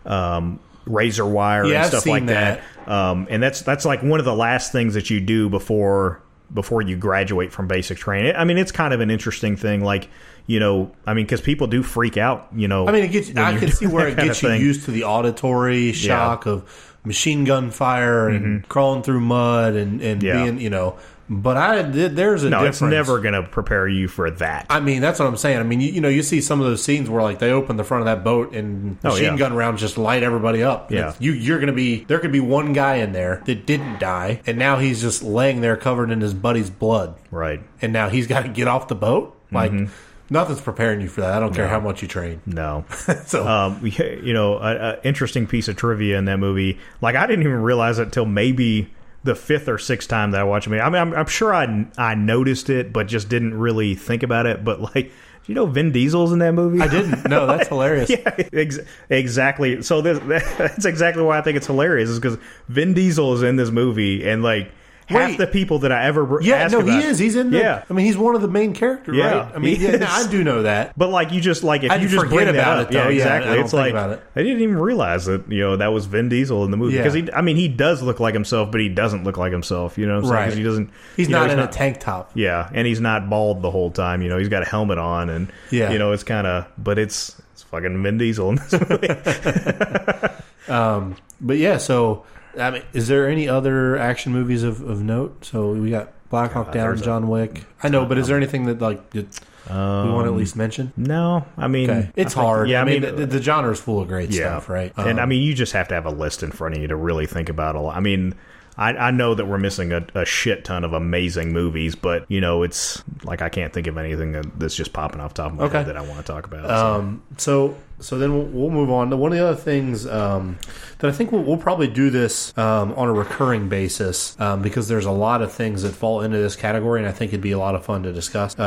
[0.06, 2.62] um, razor wire Yeah, and stuff like that.
[2.86, 2.92] that.
[2.92, 6.22] Um, and that's that's like one of the last things that you do before
[6.54, 8.36] before you graduate from basic training.
[8.36, 9.84] I mean, it's kind of an interesting thing.
[9.84, 10.10] Like
[10.48, 12.48] you know, I mean, because people do freak out.
[12.56, 13.36] You know, I mean, it gets.
[13.36, 14.62] I can see where it gets you thing.
[14.62, 16.64] used to the auditory shock of
[17.04, 20.26] machine gun fire and crawling through mud and and Mm-hmm.
[20.26, 20.44] Yeah.
[20.44, 20.98] being you know.
[21.28, 21.82] But I.
[21.82, 22.76] There's a No, difference.
[22.76, 24.68] it's never going to prepare you for that.
[24.70, 25.58] I mean, that's what I'm saying.
[25.58, 27.78] I mean, you, you know, you see some of those scenes where like they open
[27.78, 29.38] the front of that boat and Oh, machine yeah.
[29.38, 30.92] gun rounds just light everybody up.
[30.92, 31.00] Yeah.
[31.00, 32.20] it's- you you're gonna be there.
[32.20, 35.76] Could be one guy in there that didn't die, and now he's just laying there
[35.78, 37.60] covered in his buddy's blood, right?
[37.82, 39.36] and now he's got to get off the boat.
[39.52, 39.92] Like Mm-hmm.
[40.30, 41.34] Nothing's preparing you for that.
[41.34, 42.42] I don't care how much you train.
[42.46, 42.86] No.
[43.26, 46.80] So um, you know, a, a interesting piece of trivia in that movie.
[47.02, 48.92] Like I didn't even realize it until maybe
[49.24, 50.80] the fifth or sixth time that I watched it.
[50.80, 54.46] I mean, I'm, I'm sure I I noticed it, but just didn't really think about
[54.46, 54.64] it.
[54.64, 55.12] But like, do
[55.48, 56.80] you know Vin Diesel's in that movie?
[56.82, 57.28] I didn't.
[57.28, 58.10] No, that's hilarious.
[58.10, 59.82] yeah, ex- exactly.
[59.82, 60.20] So this,
[60.58, 62.10] that's exactly why I think it's hilarious.
[62.10, 62.38] Is because
[62.70, 64.72] Vin Diesel is in this movie, and like
[65.08, 65.38] half Wait.
[65.38, 67.20] the people that I ever Yeah, no, about- he is.
[67.20, 67.52] He's in.
[67.52, 67.84] The, yeah.
[67.90, 69.56] I mean, he's one of the main characters, Yeah, right?
[69.56, 70.08] I mean, yeah, no.
[70.10, 70.98] I do know that.
[70.98, 73.00] But like you just like if I you just forget bring about up, it, though.
[73.04, 73.52] yeah, Yeah, exactly.
[73.52, 74.24] I don't it's like about it.
[74.36, 77.02] I didn't even realize that you know that was Vin Diesel in the movie Yeah.
[77.04, 79.98] because he, I mean, he does look like himself, but he doesn't look like himself.
[79.98, 80.54] You know what I'm Right.
[80.54, 80.90] He doesn't.
[81.16, 82.32] He's you know, not in a tank top.
[82.34, 84.22] Yeah, and he's not bald the whole time.
[84.22, 85.92] You know, he's got a helmet on, and Yeah.
[85.92, 89.08] you know, it's kind of, but it's it's fucking Vin Diesel in this movie.
[90.68, 92.26] Um, but yeah, so
[92.58, 95.46] I mean, is there any other action movies of, of note?
[95.46, 97.64] So we got Black Hawk Down, there's a- John Wick.
[97.84, 99.40] I know, but is there anything that like that
[99.70, 100.92] we want to at least mention?
[100.98, 102.70] No, I mean Okay, it's I think- hard.
[102.70, 104.92] Yeah, I mean, the, the genre is full of great stuff, right?
[104.98, 106.88] and I Um, mean, you just have to have a list in front of you
[106.88, 107.96] to really think about a lot.
[107.96, 108.36] I mean.
[108.78, 112.42] I, I know that we're missing a, a shit ton of amazing movies, but you
[112.42, 115.52] know, it's like I can't think of anything that, that's just popping off the top
[115.54, 115.78] of my Okay.
[115.80, 116.68] head that I want to talk about.
[116.68, 116.94] so.
[116.94, 120.58] Um, so so then we'll, we'll move on to one of the other things um,
[121.00, 124.90] that I think we'll, we'll probably do this um, on a recurring basis um, because
[124.90, 127.52] there's a lot of things that fall into this category, and I think it'd be
[127.54, 128.60] a lot of fun to discuss.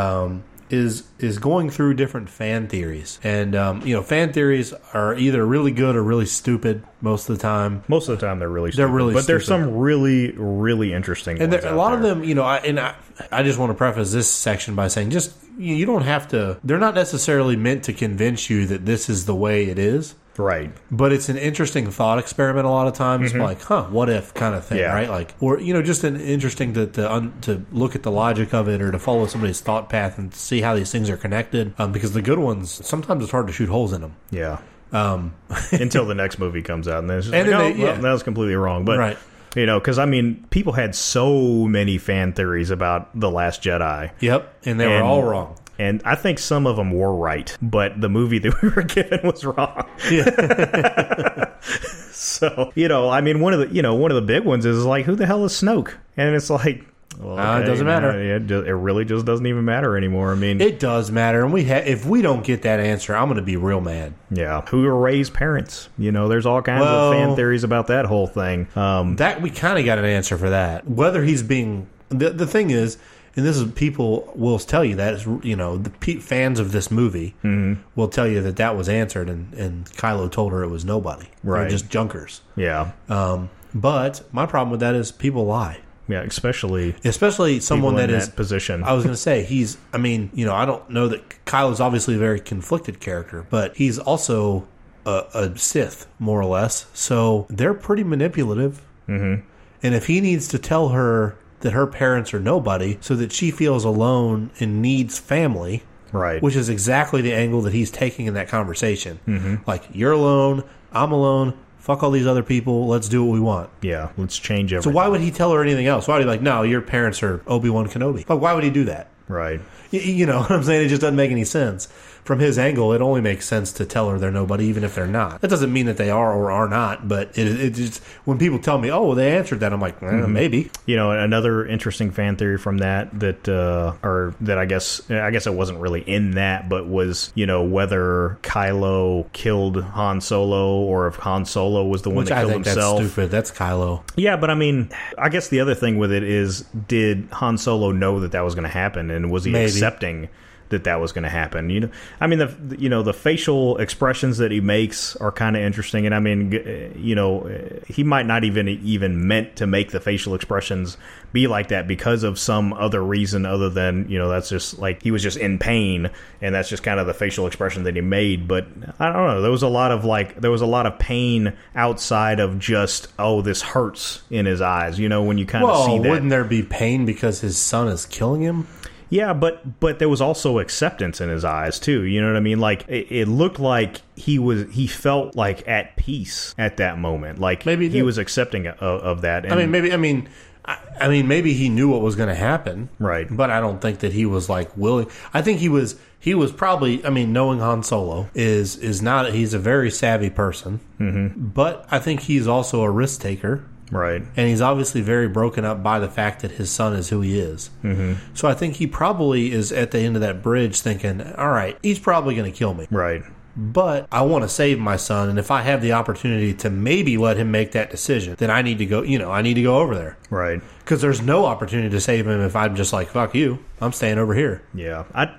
[0.71, 5.47] Is is going through different fan theories, and um, you know, fan theories are either
[5.47, 7.83] really good or really stupid most of the time.
[7.89, 11.41] Most of the time, they're really They're really but there's some really really interesting.
[11.41, 12.95] And ones there, a lot of them, you know, I, and I,
[13.33, 16.59] I just want to preface this section by saying, just you, don't have to.
[16.63, 20.15] They're not necessarily meant to convince you that this is the way it is.
[20.37, 20.71] right?
[20.91, 24.55] But it's an interesting thought experiment a lot of times, like, huh, what if kind
[24.55, 24.93] of thing, Yeah.
[24.95, 25.11] right?
[25.11, 28.55] Like, or you know, just an interesting to to, un, to look at the logic
[28.55, 31.75] of it, or to follow somebody's thought path and see how these things are connected.
[31.79, 34.15] Um, because the good ones sometimes it's hard to shoot holes in them.
[34.31, 34.59] Yeah.
[34.93, 35.35] Um,
[35.73, 38.01] Until the next movie comes out, and then it's just And like, oh, they- well,
[38.01, 38.85] that was completely wrong.
[38.85, 39.19] But Right.
[39.59, 44.11] You know, because I mean, people had so many fan theories about the Last Jedi.
[44.21, 45.57] yep, and they were all wrong.
[45.81, 49.21] And I think some of them were right, but the movie that we were given
[49.25, 49.89] was wrong.
[50.11, 51.55] Yeah.
[52.11, 54.65] so you know, I mean, one of the you know one of the big ones
[54.65, 55.95] is like, who the hell is Snoke?
[56.17, 56.85] And it's like,
[57.21, 58.13] well, Ah, it doesn't matter.
[58.13, 60.33] no, it, it really just doesn't even matter anymore.
[60.33, 63.27] I mean, It does matter, and we ha- if we don't get that answer, I'm
[63.27, 64.15] going to be real mad.
[64.31, 65.89] yeah, who are Rey's parents?
[65.99, 68.69] You know, there's all kinds Well- of fan theories about that whole thing.
[68.77, 70.89] Um, That we kind of got an answer for that.
[70.89, 72.97] Whether he's being the the thing is,
[73.37, 76.73] and this is people will tell you that is you know the pe- fans of
[76.73, 77.81] this movie Mm-hmm.
[77.97, 81.27] will tell you that that was answered, and and Kylo told her it was nobody,
[81.45, 81.71] They're Right.
[81.71, 82.41] just junkers.
[82.57, 85.79] yeah, Um, but my problem with that is people lie,
[86.09, 88.29] yeah, especially especially someone that in is.
[88.29, 88.83] that position.
[88.83, 89.77] I was going to say he's.
[89.93, 93.47] I mean, you know, I don't know that Kyle is obviously a very conflicted character,
[93.51, 94.67] but he's also
[95.05, 96.87] a, a Sith, more or less.
[96.95, 98.83] So they're pretty manipulative.
[99.07, 99.47] Mm-hmm.
[99.83, 103.51] And if he needs to tell her that her parents are nobody, so that she
[103.51, 105.83] feels alone and needs family,
[106.13, 109.21] right, which is exactly the angle that he's taking in that conversation.
[109.27, 109.57] Mm-hmm.
[109.67, 111.59] Like you're alone, I'm alone.
[111.89, 112.87] Fuck all these other people.
[112.87, 113.71] Let's do what we want.
[113.83, 114.93] yeah, let's change everything.
[114.93, 116.07] So why would he tell her anything else?
[116.07, 118.29] Why would he be like, no, your parents are Obi Wan Kenobi?
[118.29, 119.09] Like, why would he do that?
[119.27, 119.61] right?
[119.93, 120.85] Y- You know what I'm saying?
[120.87, 121.89] It just doesn't make any sense.
[122.29, 125.07] From his angle, it only makes sense to tell her they're nobody, even if they're
[125.07, 125.41] not.
[125.41, 128.59] That doesn't mean that they are or are not, but it, it just when people
[128.59, 130.71] tell me, "Oh, well, they answered that," I'm like, eh, maybe.
[130.85, 135.31] You know, another interesting fan theory from that that uh or that I guess I
[135.31, 140.81] guess it wasn't really in that, but was, you know, whether Kylo killed Han Solo
[140.83, 142.99] or if Han Solo was the one Which that I killed think himself.
[143.01, 143.31] that's stupid.
[143.31, 144.03] That's Kylo.
[144.17, 147.91] Yeah, but I mean, I guess the other thing with it is did Han Solo
[147.91, 149.65] know that that was going to happen and was he Maybe.
[149.71, 150.29] accepting
[150.71, 151.71] that that was going to happen?
[151.71, 151.91] You know,
[152.21, 156.07] I mean the you know the facial expressions that he makes are kind of interesting
[156.07, 157.51] and I mean, you know,
[157.87, 160.97] he might not even even meant to make the facial expressions
[161.33, 165.03] be like that because of some other reason other than, you know, that's just like
[165.03, 166.11] he was just in pain
[166.41, 168.67] and that's just kind of the facial expression that he made, but
[168.99, 171.53] I don't know, there was a lot of like there was a lot of pain
[171.75, 175.71] outside of just oh this hurts in his eyes, you know, when you kind of
[175.71, 176.09] Well, see that.
[176.09, 178.67] wouldn't there be pain because his son is killing him?
[179.11, 182.03] Yeah, but but there was also acceptance in his eyes too.
[182.03, 182.61] You know what I mean?
[182.61, 187.39] Like it, it looked like he was he felt like at peace at that moment.
[187.39, 189.45] Like Maybe he was accepting of, of that.
[189.45, 189.93] And, I mean, maybe.
[189.93, 190.29] I mean,
[190.65, 193.27] I, I mean, maybe he knew what was going to happen, Right.
[193.31, 195.11] But I don't think that he was like willing.
[195.33, 195.97] I think he was.
[196.21, 197.05] He was probably.
[197.05, 199.33] I mean, knowing Han Solo is is not.
[199.33, 201.49] He's a very savvy person, mm-hmm.
[201.49, 203.65] but I think he's also a risk taker.
[203.91, 204.23] Right.
[204.37, 207.39] and he's obviously very broken up by the fact that his son is who he
[207.39, 207.71] is.
[207.83, 208.35] Mm-hmm.
[208.35, 211.77] So I think he probably is at the end of that bridge thinking, all right,
[211.83, 212.87] he's probably going to kill me.
[212.91, 213.23] Right.
[213.57, 217.19] But I want to save my son, and if I have the opportunity to maybe
[217.19, 219.63] let him make that decision, then I need to go, you know, I need to
[219.63, 220.17] go over there.
[220.31, 220.63] Right.
[220.79, 224.19] Because there's no opportunity to save him if I'm just like, fuck you, I'm staying
[224.19, 224.63] over here.
[224.75, 225.05] Yeah.
[225.13, 225.35] I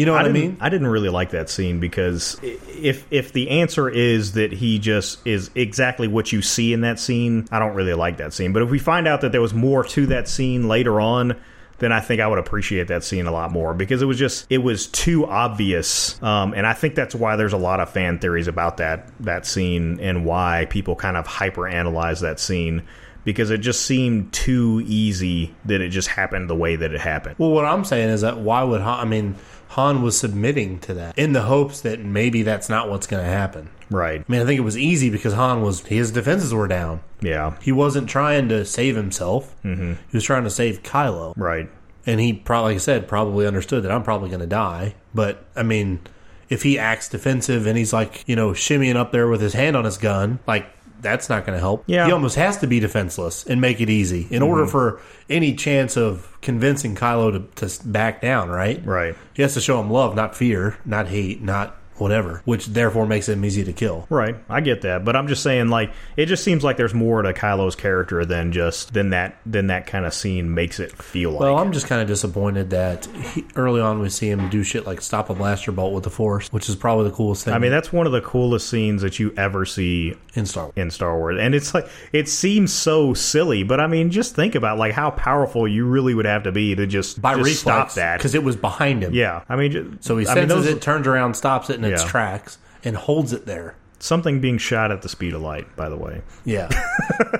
[0.00, 0.56] You know what I, didn't- mean?
[0.60, 5.26] I didn't really like that scene because if if the answer is that he just
[5.26, 8.54] is exactly what you see in that scene, I don't really like that scene.
[8.54, 11.36] But if we find out that there was more to that scene later on,
[11.80, 14.46] then I think I would appreciate that scene a lot more because it was just
[14.48, 18.20] it was too obvious, um, and I think that's why there's a lot of fan
[18.20, 22.84] theories about that that scene and why people kind of hyper analyze that scene
[23.24, 27.36] because it just seemed too easy that it just happened the way that it happened.
[27.38, 29.34] Well, what I'm saying is that why would I mean,
[29.70, 33.30] Han was submitting to that in the hopes that maybe that's not what's going to
[33.30, 33.70] happen.
[33.88, 34.20] Right.
[34.20, 37.00] I mean, I think it was easy because Han was his defenses were down.
[37.20, 37.56] Yeah.
[37.62, 39.54] He wasn't trying to save himself.
[39.64, 39.92] Mm-hmm.
[39.92, 41.34] He was trying to save Kylo.
[41.36, 41.68] Right.
[42.06, 44.94] And he probably, like I said, probably understood that I'm probably going to die.
[45.14, 46.00] But I mean,
[46.48, 49.76] if he acts defensive and he's like, you know, shimmying up there with his hand
[49.76, 50.66] on his gun, like
[51.00, 51.84] that's not going to help.
[51.86, 52.06] Yeah.
[52.06, 54.70] He almost has to be defenseless and make it easy in order mm-hmm.
[54.70, 58.84] for any chance of convincing Kylo to, to back down, right?
[58.84, 59.16] Right.
[59.34, 63.28] He has to show him love, not fear, not hate, not whatever, which therefore makes
[63.28, 64.06] him easy to kill.
[64.10, 67.22] Right, I get that, but I'm just saying, like, it just seems like there's more
[67.22, 71.32] to Kylo's character than just than that than that kind of scene makes it feel
[71.32, 71.40] like.
[71.40, 74.86] Well, I'm just kind of disappointed that he, early on we see him do shit
[74.86, 77.54] like stop a blaster bolt with the Force, which is probably the coolest thing.
[77.54, 80.74] I mean, that's one of the coolest scenes that you ever see in Star Wars.
[80.76, 84.54] in Star Wars, and it's like it seems so silly, but I mean, just think
[84.54, 87.60] about like how powerful you really would have to be to just, By just reflex,
[87.60, 88.18] stop that.
[88.18, 89.12] because it was behind him.
[89.12, 91.76] Yeah, I mean, ju- So he I mean, senses those- it, turns around, stops it
[91.76, 92.08] in its Yeah.
[92.08, 93.74] tracks, and holds it there.
[94.02, 96.22] Something being shot at the speed of light, by the way.
[96.46, 96.68] Yeah.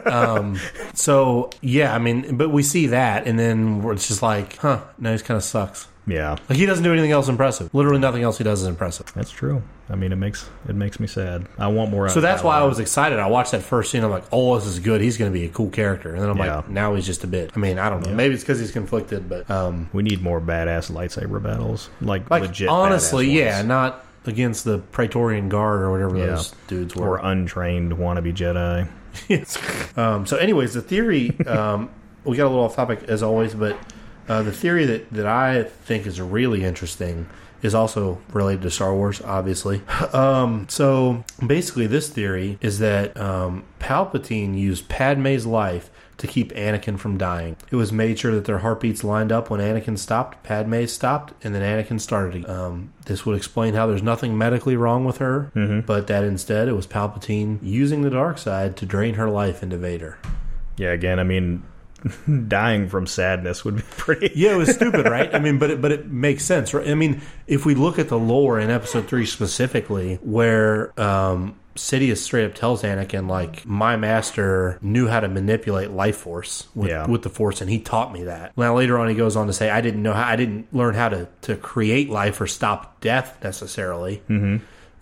[0.07, 0.59] um,
[0.94, 4.80] so yeah, I mean, but we see that, and then it's just like, huh?
[4.98, 5.86] No, he kind of sucks.
[6.07, 7.72] Yeah, Like he doesn't do anything else impressive.
[7.72, 9.12] Literally nothing else he does is impressive.
[9.14, 9.62] that's true.
[9.88, 11.46] I mean, it makes it makes me sad.
[11.59, 12.07] I want more.
[12.07, 13.18] out So of that's why I was excited.
[13.20, 14.03] I watched that first scene.
[14.03, 15.01] I'm like, oh, this is good.
[15.03, 16.12] He's going to be a cool character.
[16.14, 16.57] And then I'm Yeah.
[16.57, 17.53] like, now he's just a bit.
[17.55, 18.12] I mean, I don't know.
[18.14, 22.42] Maybe it's because he's conflicted, but um, We need more badass lightsaber battles, like, like
[22.42, 22.68] legit.
[22.68, 26.27] honestly, badass yeah, not against the Praetorian Guard or whatever Yeah.
[26.27, 27.18] those dudes were.
[27.18, 28.89] or untrained wannabe Jedi.
[29.97, 31.91] Um, so, anyways, the theory um,
[32.25, 33.77] we got a little off topic as always, but
[34.29, 37.27] uh, the theory that that I think is really interesting
[37.62, 39.83] is also related to Star Wars, obviously.
[40.14, 45.89] Um, so, basically, this theory is that um, Palpatine used Padme's life
[46.21, 47.57] to keep Anakin from dying.
[47.71, 51.55] It was made sure that their heartbeats lined up when Anakin stopped, Padme stopped, and
[51.55, 52.49] then Anakin started.
[52.49, 55.51] Um, this would explain how there's nothing medically wrong with her,
[55.87, 59.79] but that instead it was Palpatine using the dark side to drain her life into
[59.79, 60.18] Vader.
[60.77, 61.62] Yeah, again, I mean,
[62.49, 64.31] dying from sadness would be pretty.
[64.35, 65.35] Yeah, it was stupid, right?
[65.35, 66.89] I mean, but it, but it makes sense, right?
[66.89, 72.18] I mean, if we look at the lore in Episode Three specifically, where um, Sidious
[72.18, 77.07] straight up tells Anakin, like, my master knew how to manipulate life force with, Yeah.
[77.07, 78.57] with the force, and he taught me that.
[78.57, 80.95] Now later on, he goes on to say, I didn't know how, I didn't learn
[80.95, 84.23] how to to create life or stop death necessarily.
[84.29, 84.57] Mm-hmm.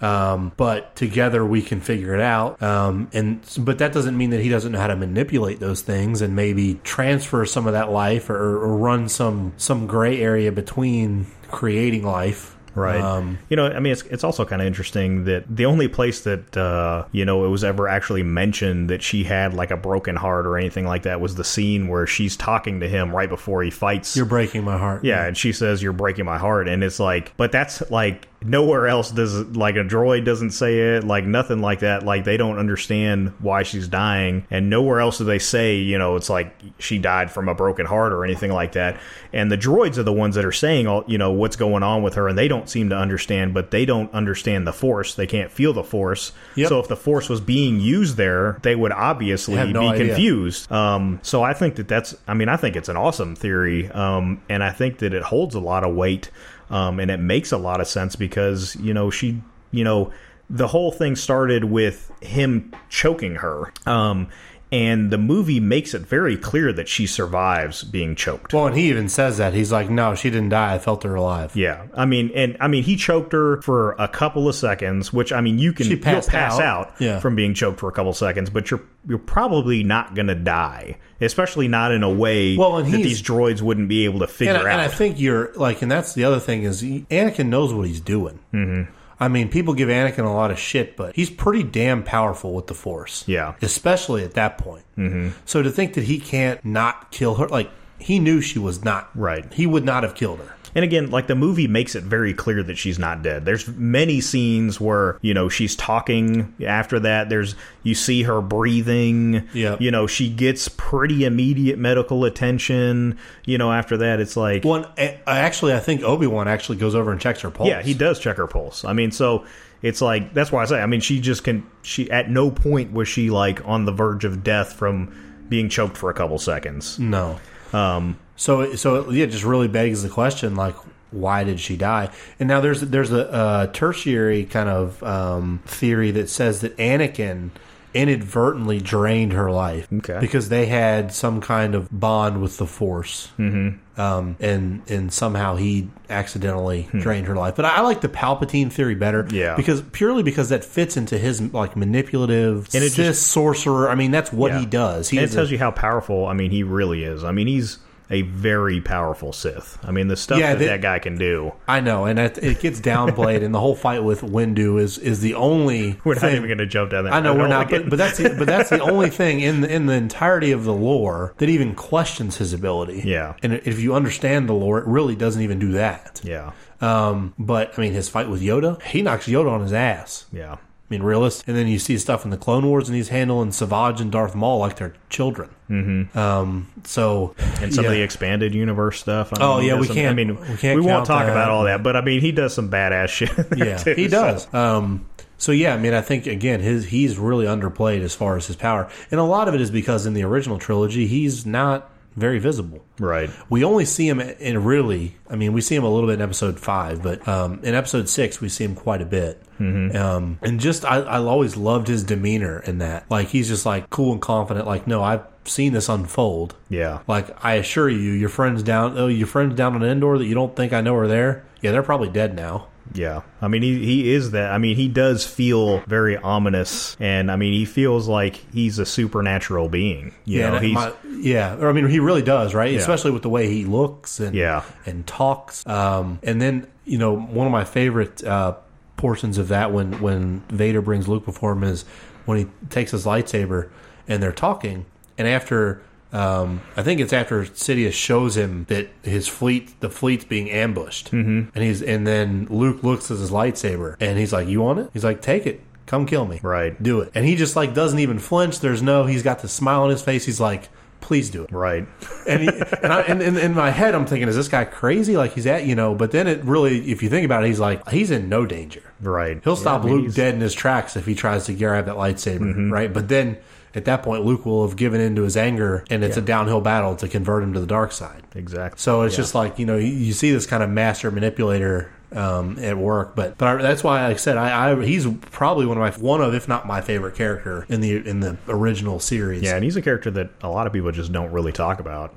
[0.05, 2.63] Um, but together we can figure it out.
[2.63, 6.23] Um, and but that doesn't mean that he doesn't know how to manipulate those things
[6.23, 11.27] and maybe transfer some of that life or, or run some some gray area between
[11.51, 12.55] creating life.
[12.79, 13.01] Right.
[13.01, 16.21] Um, you know, I mean, it's, it's also kind of interesting that the only place
[16.23, 20.17] that, uh, you know, it was ever actually mentioned that she had like a broken
[20.17, 23.63] heart or anything like that was the scene where she's talking to him right before
[23.63, 24.17] he fights.
[24.17, 25.05] you're breaking my heart.
[25.05, 26.69] yeah, and she says, You're breaking my heart.
[26.69, 30.97] And it's like, but that's like nowhere else does it, like a droid doesn't say
[30.97, 32.05] it, like nothing like that.
[32.05, 34.47] Like they don't understand why she's dying.
[34.51, 37.85] And nowhere else do they say, you know, it's like she died from a broken
[37.87, 38.99] heart or anything like that.
[39.33, 42.03] And the droids are the ones that are saying, all, you know, what's going on
[42.03, 42.29] with her.
[42.29, 45.15] And they don't seem to understand, but they don't understand the force.
[45.15, 46.33] They can't feel the force.
[46.55, 46.69] Yep.
[46.69, 50.07] So if the force was being used there, they would obviously Have no be idea.
[50.07, 50.71] confused.
[50.71, 53.91] Um, so I think that that's, I mean, I think it's an awesome theory.
[53.91, 56.31] Um, and I think that it holds a lot of weight.
[56.71, 60.13] Um, and it makes a lot of sense because, you know, she, you know,
[60.51, 63.73] the whole thing started with him choking her.
[63.87, 64.29] Um,
[64.71, 68.53] and the movie makes it very clear that she survives being choked.
[68.53, 70.75] Well, and he even says that he's like, no, she didn't die.
[70.75, 71.57] I felt her alive.
[71.57, 75.33] Yeah, I mean, and I mean, he choked her for a couple of seconds, which
[75.33, 76.61] I mean, you can you'll pass out.
[76.61, 77.21] out, Yeah.
[77.21, 80.99] from being choked for a couple of seconds, but you're you're probably not gonna die,
[81.21, 84.55] especially not in a way Well, and that these droids wouldn't be able to figure
[84.55, 84.81] and, I- and.
[84.83, 88.39] I think you're like, and that's the other thing is Anakin knows what he's doing.
[88.53, 88.93] Mm-hmm.
[89.21, 92.69] I mean, people give Anakin a lot of shit, but he's pretty damn powerful with
[92.69, 93.25] the Force.
[93.27, 93.55] Yeah.
[93.63, 94.85] especially at that point.
[94.97, 95.31] Mm-hmm.
[95.45, 99.11] So to think that he can't not kill her, like he knew she was not
[99.15, 99.53] Right.
[99.53, 100.55] He would not have killed her.
[100.79, 103.45] And again, like the movie makes it very clear that she's not dead.
[103.45, 107.29] There's many scenes where, you know, she's talking after that.
[107.29, 109.49] There's you see her breathing.
[109.53, 109.77] Yeah.
[109.81, 113.19] You know, she gets pretty immediate medical attention.
[113.45, 116.79] You know, after that it's like One, I- I actually, I think Obi Wan actually
[116.79, 117.69] goes over and checks her pulse.
[117.71, 118.85] Yeah, he does check her pulse.
[118.85, 119.47] I mean, so
[119.83, 120.81] it's like that's why I say.
[120.81, 121.67] I mean, she just can.
[121.83, 125.97] She at no point was she like on the verge of death from being choked
[125.97, 127.01] for a couple seconds.
[127.01, 127.41] No.
[127.73, 130.75] Um, So, so yeah, it just really begs the question, like,
[131.11, 132.11] why did she die?
[132.41, 137.51] And now there's there's a, uh tertiary kind of um, theory that says that Anakin
[137.95, 140.19] inadvertently drained her life Okay.
[140.21, 144.01] because they had some kind of bond with the Force, mm-hmm.
[144.01, 147.57] um, and and somehow he accidentally drained her life.
[147.57, 149.35] But I, I like the Palpatine theory better, Hmm.
[149.35, 149.57] Yeah.
[149.57, 153.89] because purely because that fits into his like manipulative And it just- sorcerer.
[153.89, 154.61] I mean, that's what Yeah.
[154.61, 155.09] he does.
[155.09, 156.27] He and it is a- tells you how powerful.
[156.27, 157.25] I mean, he really is.
[157.25, 157.79] I mean, he's
[158.11, 159.79] a very powerful Sith.
[159.85, 161.53] I mean, the stuff Yeah, that they- that guy can do.
[161.67, 165.21] I know, and it, it gets downplayed, and the whole fight with Windu is is
[165.21, 165.99] the only.
[166.05, 167.13] We're not thing- even going to jump down that.
[167.13, 169.61] I know rabbit we're not, but, but that's the, but that's the only thing in
[169.61, 173.03] the, in the entirety of the lore that even questions his ability.
[173.05, 173.35] Yeah.
[173.43, 176.21] and if you understand the lore, it really doesn't even do that.
[176.25, 180.25] yeah, Um, but I mean, his fight with Yoda, he knocks Yoda on his ass.
[180.33, 180.57] yeah,
[180.91, 181.45] I mean, realist.
[181.47, 184.35] And then you see stuff in the Clone Wars, and he's handling Savage and Darth
[184.35, 185.51] Maul like they're children.
[185.69, 186.19] Mm-hmm.
[186.19, 189.33] Um, so and some of the expanded universe stuff.
[189.35, 191.27] I Oh, mean, he yeah, we some- can't- I mean, we can't we won't talk
[191.27, 191.33] that.
[191.33, 193.31] about all that, but I mean, he does some badass shit.
[193.57, 194.55] yeah, too, he so- does.
[194.55, 198.47] Um, so yeah, I mean, I think again, his he's really underplayed as far as
[198.47, 201.91] his power, and a lot of it is because in the original trilogy, he's not
[202.19, 202.85] very visible.
[202.99, 203.31] Right.
[203.49, 206.23] We only see him in really, I mean, we see him a little bit in
[206.23, 209.43] episode five, but um, in episode six, we see him quite a bit.
[209.59, 209.97] Mm-hmm.
[209.97, 213.11] Um, and just, I, I always loved his demeanor in that.
[213.11, 216.55] Like, he's just like cool and confident, like, no, I've seen this unfold.
[216.69, 217.01] Yeah.
[217.07, 220.35] Like, I assure you, your friends down, oh, your friends down on Endor that you
[220.35, 222.69] don't think I know are there, yeah, they're probably dead now.
[222.95, 224.53] Yeah, I mean he he is that.
[224.53, 228.87] I mean he does feel very ominous, and I mean he feels like he's a
[228.87, 230.15] supernatural being.
[230.25, 231.57] You know, he's my- yeah.
[231.57, 232.73] Or I mean, he really does, right?
[232.73, 232.79] Yeah.
[232.79, 234.63] Especially with the way he looks and Yeah.
[234.87, 235.67] and talks.
[235.67, 238.55] Um, and then you know, one of my favorite uh,
[238.97, 241.85] portions of that when when Vader brings Luke before him is
[242.25, 243.69] when he takes his lightsaber
[244.07, 244.87] and they're talking,
[245.17, 245.83] and after.
[246.13, 251.11] Um, I think it's after Sidious shows him that his fleet, the fleet's being ambushed,
[251.11, 251.51] mm-hmm.
[251.55, 254.91] and he's and then Luke looks at his lightsaber and he's like, "You want it?"
[254.95, 256.83] He's like, "Take it, come kill me." Right.
[256.83, 257.11] do it.
[257.15, 258.61] And he just like doesn't even flinch.
[258.61, 259.05] There's no.
[259.05, 260.25] He's got the smile on his face.
[260.25, 261.53] He's like, please do it.
[261.53, 261.87] right.
[262.27, 262.49] And he,
[262.83, 265.17] and, I, and, and in my head, I'm thinking, is this guy crazy?
[265.17, 265.95] Like he's at you know.
[265.95, 268.83] But then it really, if you think about it, he's like he's in no danger.
[269.03, 269.41] Right.
[269.45, 271.85] He'll Yeah, stop I mean, Luke dead in his tracks if he tries to grab
[271.85, 272.73] that lightsaber, Mm-hmm.
[272.73, 272.93] right?
[272.93, 273.37] But then
[273.75, 276.61] at that point, Luke will have given in to his anger, and it's a downhill
[276.61, 278.23] battle to convert him to the dark side.
[278.35, 278.79] Exactly.
[278.79, 279.23] So it's Yeah.
[279.23, 283.15] just like you know you, you see this kind of master manipulator um, at work,
[283.15, 285.91] but but I, that's why like I said I, I he's probably one of my
[286.03, 289.43] one of if not my favorite character in the in the original series.
[289.43, 292.15] yeah, and he's a character that a lot of people just don't really talk about.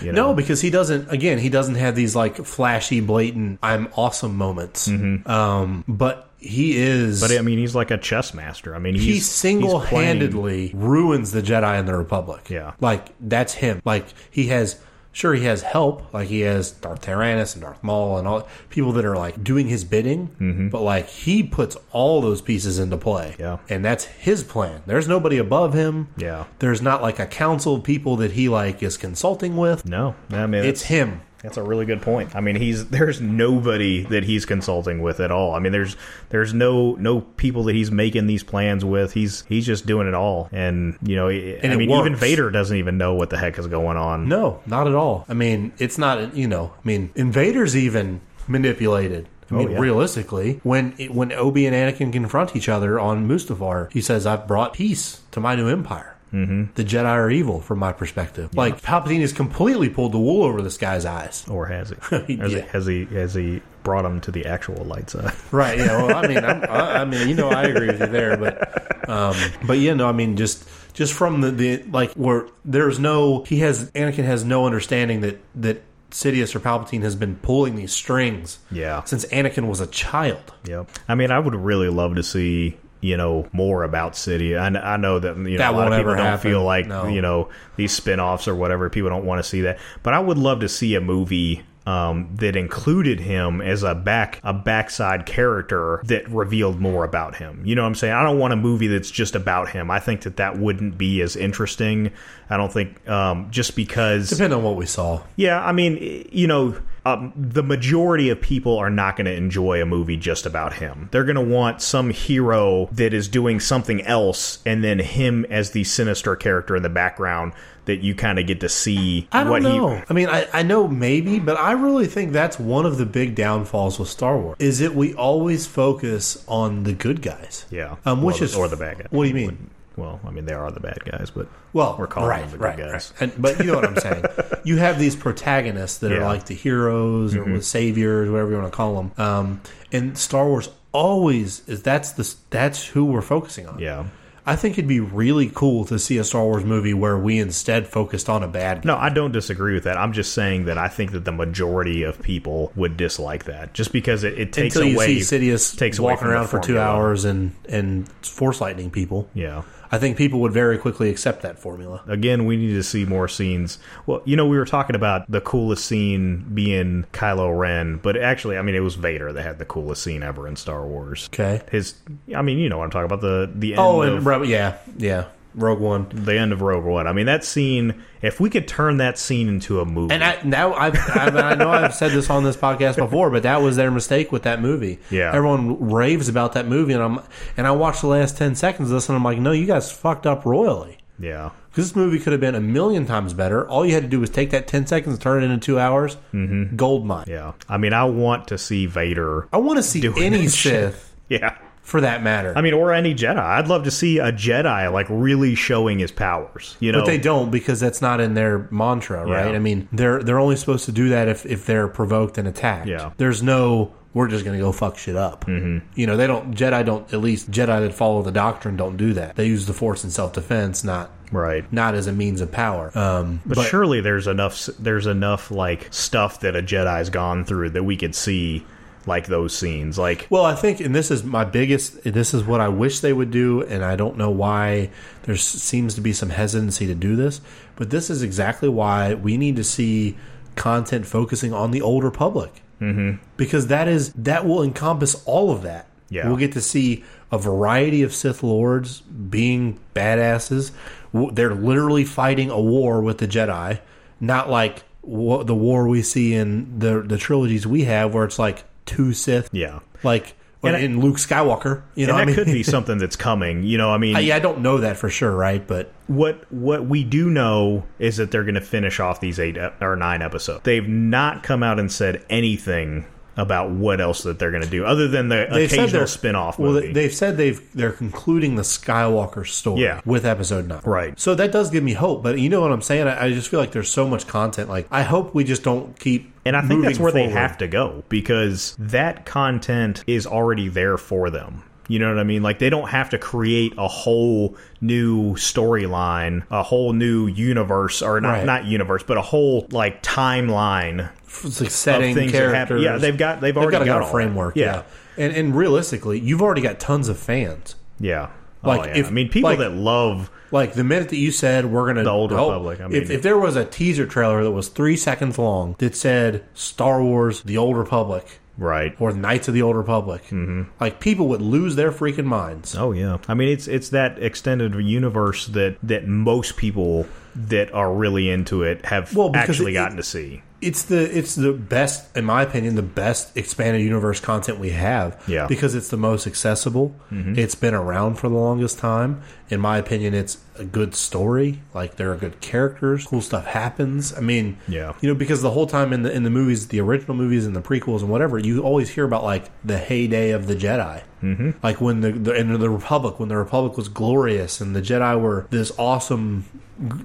[0.00, 0.28] You know?
[0.28, 1.10] No, because he doesn't.
[1.10, 4.88] Again, he doesn't have these like flashy, blatant "I'm awesome" moments.
[5.26, 7.20] Um, but he is.
[7.20, 7.32] Mm-hmm.
[7.32, 8.74] But I mean, he's like a chess master.
[8.74, 12.48] I mean, he's, he single handedly ruins the Jedi and the Republic.
[12.50, 12.74] Yeah.
[12.80, 13.80] Like, that's him.
[13.84, 14.80] Like, he has,
[15.12, 16.12] sure, he has help.
[16.12, 19.68] Like, he has Darth Tyrannus and Darth Maul and all people that are, like, doing
[19.68, 20.68] his bidding.
[20.70, 23.32] But, like, he puts all those pieces into play.
[23.32, 23.42] Mm-hmm.
[23.42, 23.58] Yeah.
[23.68, 24.82] And that's his plan.
[24.86, 26.08] There's nobody above him.
[26.16, 26.44] Yeah.
[26.58, 29.86] There's not, like, a council of people that he, like, is consulting with.
[29.86, 31.22] No, I mean, It's him.
[31.44, 32.34] That's a really good point.
[32.34, 35.54] I mean, he's there's nobody that he's consulting with at all.
[35.54, 35.94] I mean, there's
[36.30, 39.12] there's no no people that he's making these plans with.
[39.12, 42.16] He's he's just doing it all, and you know, and I mean, even.
[42.16, 44.26] Vader doesn't even know what the heck is going on.
[44.26, 45.26] No, not at all.
[45.28, 46.34] I mean, it's not.
[46.34, 49.28] You know, I mean, invaders even manipulated.
[49.50, 49.78] I oh, mean, Oh, yeah.
[49.80, 54.72] realistically, when when Obi and Anakin confront each other on Mustafar, he says, "I've brought
[54.72, 56.64] peace to my new empire." Mm-hmm.
[56.74, 58.54] The Jedi are evil, from my perspective.
[58.56, 61.46] Like Palpatine has completely pulled the wool over this guy's eyes.
[61.48, 61.90] Or has
[62.26, 62.36] he?
[62.36, 62.60] Has, Yeah.
[62.60, 65.32] he has he has he brought him to the actual light side?
[65.52, 65.78] Right.
[65.78, 66.02] Yeah.
[66.02, 69.08] Well, I mean, I'm, I, I mean, you know, I agree with you there, but,
[69.08, 73.44] um, but yeah, no, I mean, just, just from the, the like where there's no,
[73.44, 77.92] he has Anakin has no understanding that that Sidious or Palpatine has been pulling these
[77.92, 78.58] strings.
[78.70, 79.02] Yeah.
[79.04, 80.52] Since Anakin was a child.
[80.64, 80.88] Yep.
[81.08, 84.56] I mean, I would really love to see you know more about City.
[84.56, 86.50] I, I know that you know That a lot of people don't happen.
[86.50, 87.06] feel like No.
[87.06, 88.88] you know these spin-offs or whatever.
[88.90, 91.62] People don't want to see that, but I would love to see a movie.
[91.86, 97.60] Um, that included him as a back a backside character that revealed more about him.
[97.62, 98.14] You know what I'm saying?
[98.14, 99.90] I don't want a movie that's just about him.
[99.90, 102.10] I think that that wouldn't be as interesting.
[102.48, 105.20] I don't think um, just because Depending on what we saw.
[105.36, 106.74] yeah, I mean, you know,
[107.06, 111.08] um, the majority of people are not going to enjoy a movie just about him.
[111.12, 115.72] They're going to want some hero that is doing something else, and then him as
[115.72, 117.52] the sinister character in the background
[117.84, 119.96] that you kind of get to see I don't know.
[119.96, 120.02] he.
[120.08, 123.34] I mean, I, I know maybe, but I really think that's one of the big
[123.34, 127.66] downfalls with Star Wars is that we always focus on the good guys.
[127.70, 129.06] Yeah, Um, which Well, is or the bad guys.
[129.10, 129.70] What do you mean?
[129.96, 132.58] Well, I mean, they are the bad guys, but Well, we're calling right, them the
[132.58, 133.12] right, good guys.
[133.20, 133.32] right.
[133.32, 134.24] And, but you know what I'm saying.
[134.64, 136.20] you have these protagonists that are Yeah.
[136.20, 136.28] Mm-hmm.
[136.28, 139.12] like the heroes or the saviors, whatever you want to call them.
[139.18, 139.60] Um,
[139.92, 143.78] and Star Wars always is that's the that's who we're focusing on.
[143.78, 144.06] Yeah,
[144.46, 147.88] I think it'd be really cool to see a Star Wars movie where we instead
[147.88, 148.86] focused on a bad guy.
[148.92, 149.96] No, I don't disagree with that.
[149.96, 153.90] I'm just saying that I think that the majority of people would dislike that, just
[153.92, 157.24] because it, it takes Until you away see Sidious takes walking around for two hours
[157.24, 159.28] and and force lightning people.
[159.34, 159.62] Yeah.
[159.94, 162.02] I think people would very quickly accept that formula.
[162.08, 163.78] Again, we need to see more scenes.
[164.06, 168.58] Well, you know, we were talking about the coolest scene being Kylo Ren, but actually,
[168.58, 171.28] I mean, it was Vader that had the coolest scene ever in Star Wars.
[171.32, 171.62] Okay.
[171.70, 171.94] His,
[172.34, 174.78] I mean, you know what I'm talking about the the end Oh, of, and yeah,
[174.96, 176.06] yeah, Rogue One.
[176.12, 177.06] the end of Rogue One.
[177.06, 178.02] I mean, that scene.
[178.22, 181.54] If we could turn that scene into a movie, And I, now I've, I, I
[181.54, 184.60] know I've said this on this podcast before, but that was their mistake with that
[184.62, 184.98] movie.
[185.10, 185.30] Yeah.
[185.34, 187.20] everyone raves about that movie, and I'm
[187.56, 189.92] and I watched the last ten seconds of this, and I'm like, no, you guys
[189.92, 190.98] fucked up royally.
[191.18, 193.68] yeah, Because this movie could have been a million times better.
[193.68, 196.16] All you had to do was take that ten seconds, turn it into two hours.
[196.32, 196.74] Mm-hmm.
[196.76, 197.26] Gold mine.
[197.28, 197.52] yeah.
[197.68, 199.48] I mean, I want to see Vader.
[199.52, 200.92] I want to see any that shit.
[200.94, 201.56] Sith Yeah.
[201.84, 202.52] For that matter.
[202.56, 203.36] I mean, or any Jedi.
[203.38, 206.76] I'd love to see a Jedi like really showing his powers.
[206.80, 209.50] You know, But they don't because that's not in their mantra, right?
[209.50, 209.56] Yeah.
[209.56, 212.88] I mean, they're they're only supposed to do that if, if they're provoked and attacked.
[212.88, 213.12] Yeah.
[213.18, 215.44] There's no we're just going to go fuck shit up.
[215.44, 215.86] Mm-hmm.
[215.94, 219.12] You know, they don't Jedi don't at least Jedi that follow the doctrine don't do
[219.14, 219.36] that.
[219.36, 221.70] They use the Force in self defense, not right.
[221.72, 222.96] not as a means of power.
[222.96, 227.82] Um, But, surely there's enough there's enough like stuff that a Jedi's gone through that
[227.82, 228.64] we could see
[229.06, 229.98] like those scenes.
[229.98, 232.02] Like Well, I think, and this is my biggest.
[232.04, 234.90] This is what I wish they would do, and I don't know why
[235.24, 237.40] there seems to be some hesitancy to do this.
[237.76, 240.16] But this is exactly why we need to see
[240.56, 243.22] content focusing on the Old Republic mm-hmm.
[243.36, 245.88] because that is that will encompass all of that.
[246.10, 246.28] Yeah.
[246.28, 247.02] we'll get to see
[247.32, 250.70] a variety of Sith lords being badasses.
[251.12, 253.80] They're literally fighting a war with the Jedi,
[254.20, 258.64] not like the war we see in the the trilogies we have, where it's like
[258.86, 259.80] two Sith yeah.
[260.02, 261.82] like And in Luke Skywalker.
[261.94, 263.62] You know, and that I mean, could be something that's coming.
[263.62, 265.66] You know, I mean, I, yeah, I don't know that for sure, right?
[265.66, 269.58] But what what we do know is that they're going to finish off these eight
[269.80, 270.62] or nine episodes.
[270.64, 273.06] They've not come out and said anything
[273.36, 276.72] about what else that they're going to do, other than the they've occasional spin-off Well,
[276.72, 276.92] movie.
[276.92, 280.00] they've said they've they're concluding the Skywalker story Yeah.
[280.04, 281.18] with Episode Nine, Right.
[281.18, 282.22] So that does give me hope.
[282.22, 283.06] But you know what I'm saying?
[283.08, 284.68] I, I just feel like there's so much content.
[284.68, 286.32] Like I hope we just don't keep.
[286.44, 290.98] And I think that's where they have to go because that content is already there
[290.98, 291.62] for them.
[291.88, 292.42] You know what I mean?
[292.42, 298.20] Like they don't have to create a whole new storyline, a whole new universe, or
[298.20, 298.46] not Right.
[298.46, 301.10] not universe, but a whole like timeline
[301.42, 302.82] like setting things characters.
[302.82, 304.54] Yeah, they've got they've already got, got, a framework.
[304.54, 304.60] that.
[304.60, 304.82] Yeah.
[305.16, 307.76] And and realistically, you've already got tons of fans.
[307.98, 308.30] yeah.
[308.62, 308.96] Like, oh, yeah.
[308.96, 312.02] if- I mean, people like- that love Like the minute that you said we're gonna
[312.02, 314.68] The Old oh, Republic, I mean- if, if there was a teaser trailer that was
[314.68, 318.94] three seconds long that said Star Wars: The Old Republic right.
[318.98, 320.62] or Knights of the Old Republic, mm-hmm.
[320.80, 322.74] like people would lose their freaking minds.
[322.74, 323.18] Oh yeah.
[323.28, 328.62] I mean, it's it's that extended universe that that most people that are really into
[328.62, 330.42] it have Well, actually it- gotten to see.
[330.62, 335.22] It's the it's the best, in my opinion, the best expanded universe content we have.
[335.28, 335.46] Yeah.
[335.46, 336.94] because it's the most accessible.
[337.10, 339.20] It's been around for the longest time.
[339.50, 341.60] In my opinion, it's a good story.
[341.74, 344.14] Like there are good characters, cool stuff happens.
[344.16, 344.94] I mean, Yeah.
[345.02, 347.54] you know, because the whole time in the in the movies, the original movies and
[347.54, 351.02] the prequels and whatever, you always hear about like the heyday of the Jedi.
[351.22, 351.50] Mm-hmm.
[351.62, 355.20] Like when the, the in the Republic, when the Republic was glorious and the Jedi
[355.20, 356.46] were this awesome,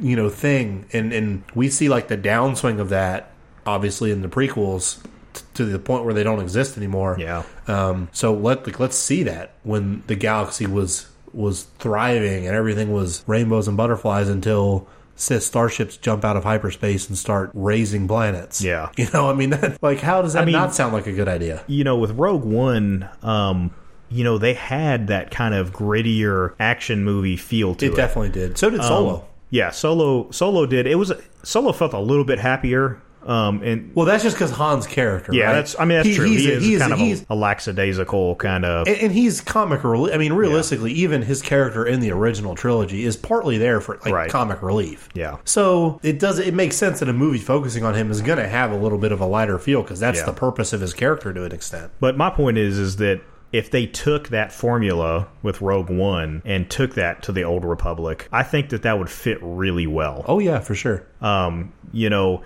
[0.01, 3.31] you know, thing, and and we see like the downswing of that,
[3.65, 5.01] obviously in the prequels.
[5.33, 7.17] t- To the point where they don't exist anymore.
[7.19, 7.43] Yeah.
[7.67, 12.91] Um, so let like, let's see that when the galaxy was was thriving and everything
[12.91, 18.61] was rainbows and butterflies until Sith starships jump out of hyperspace and start razing planets.
[18.63, 18.89] Yeah.
[18.97, 21.11] you know, I mean, that, like, how does that I mean- not sound like a
[21.13, 21.63] good idea?
[21.67, 23.71] you know, with Rogue One, um,
[24.09, 27.89] you know, they had that kind of grittier action movie feel to it.
[27.93, 28.57] It definitely did.
[28.57, 29.27] So did Um, Solo.
[29.49, 30.87] Yeah, Solo Solo did.
[30.87, 31.11] It was
[31.43, 33.01] Solo felt a little bit happier.
[33.25, 35.33] Um, and Well, that's just because Han's character.
[35.33, 35.53] yeah, right?
[35.55, 36.25] that's I mean that's He- true.
[36.25, 38.87] He's, he a- is he's, kind of he's, a, a lackadaisical kind of.
[38.87, 40.13] and, and he's comic relief.
[40.13, 44.13] I mean, realistically, even his character in the original trilogy is partly there for like
[44.13, 44.31] Right.
[44.31, 45.09] comic relief.
[45.13, 45.37] Yeah.
[45.43, 46.39] So it does.
[46.39, 48.97] It makes sense that a movie focusing on him is going to have a little
[48.97, 50.25] bit of a lighter feel because that's Yeah.
[50.25, 51.91] the purpose of his character to an extent.
[51.99, 53.21] But my point is, is that
[53.51, 58.27] if they took that formula with Rogue One and took that to the Old Republic,
[58.31, 60.23] I think that that would fit really well.
[60.27, 61.05] Oh yeah, for sure.
[61.21, 62.43] um, you know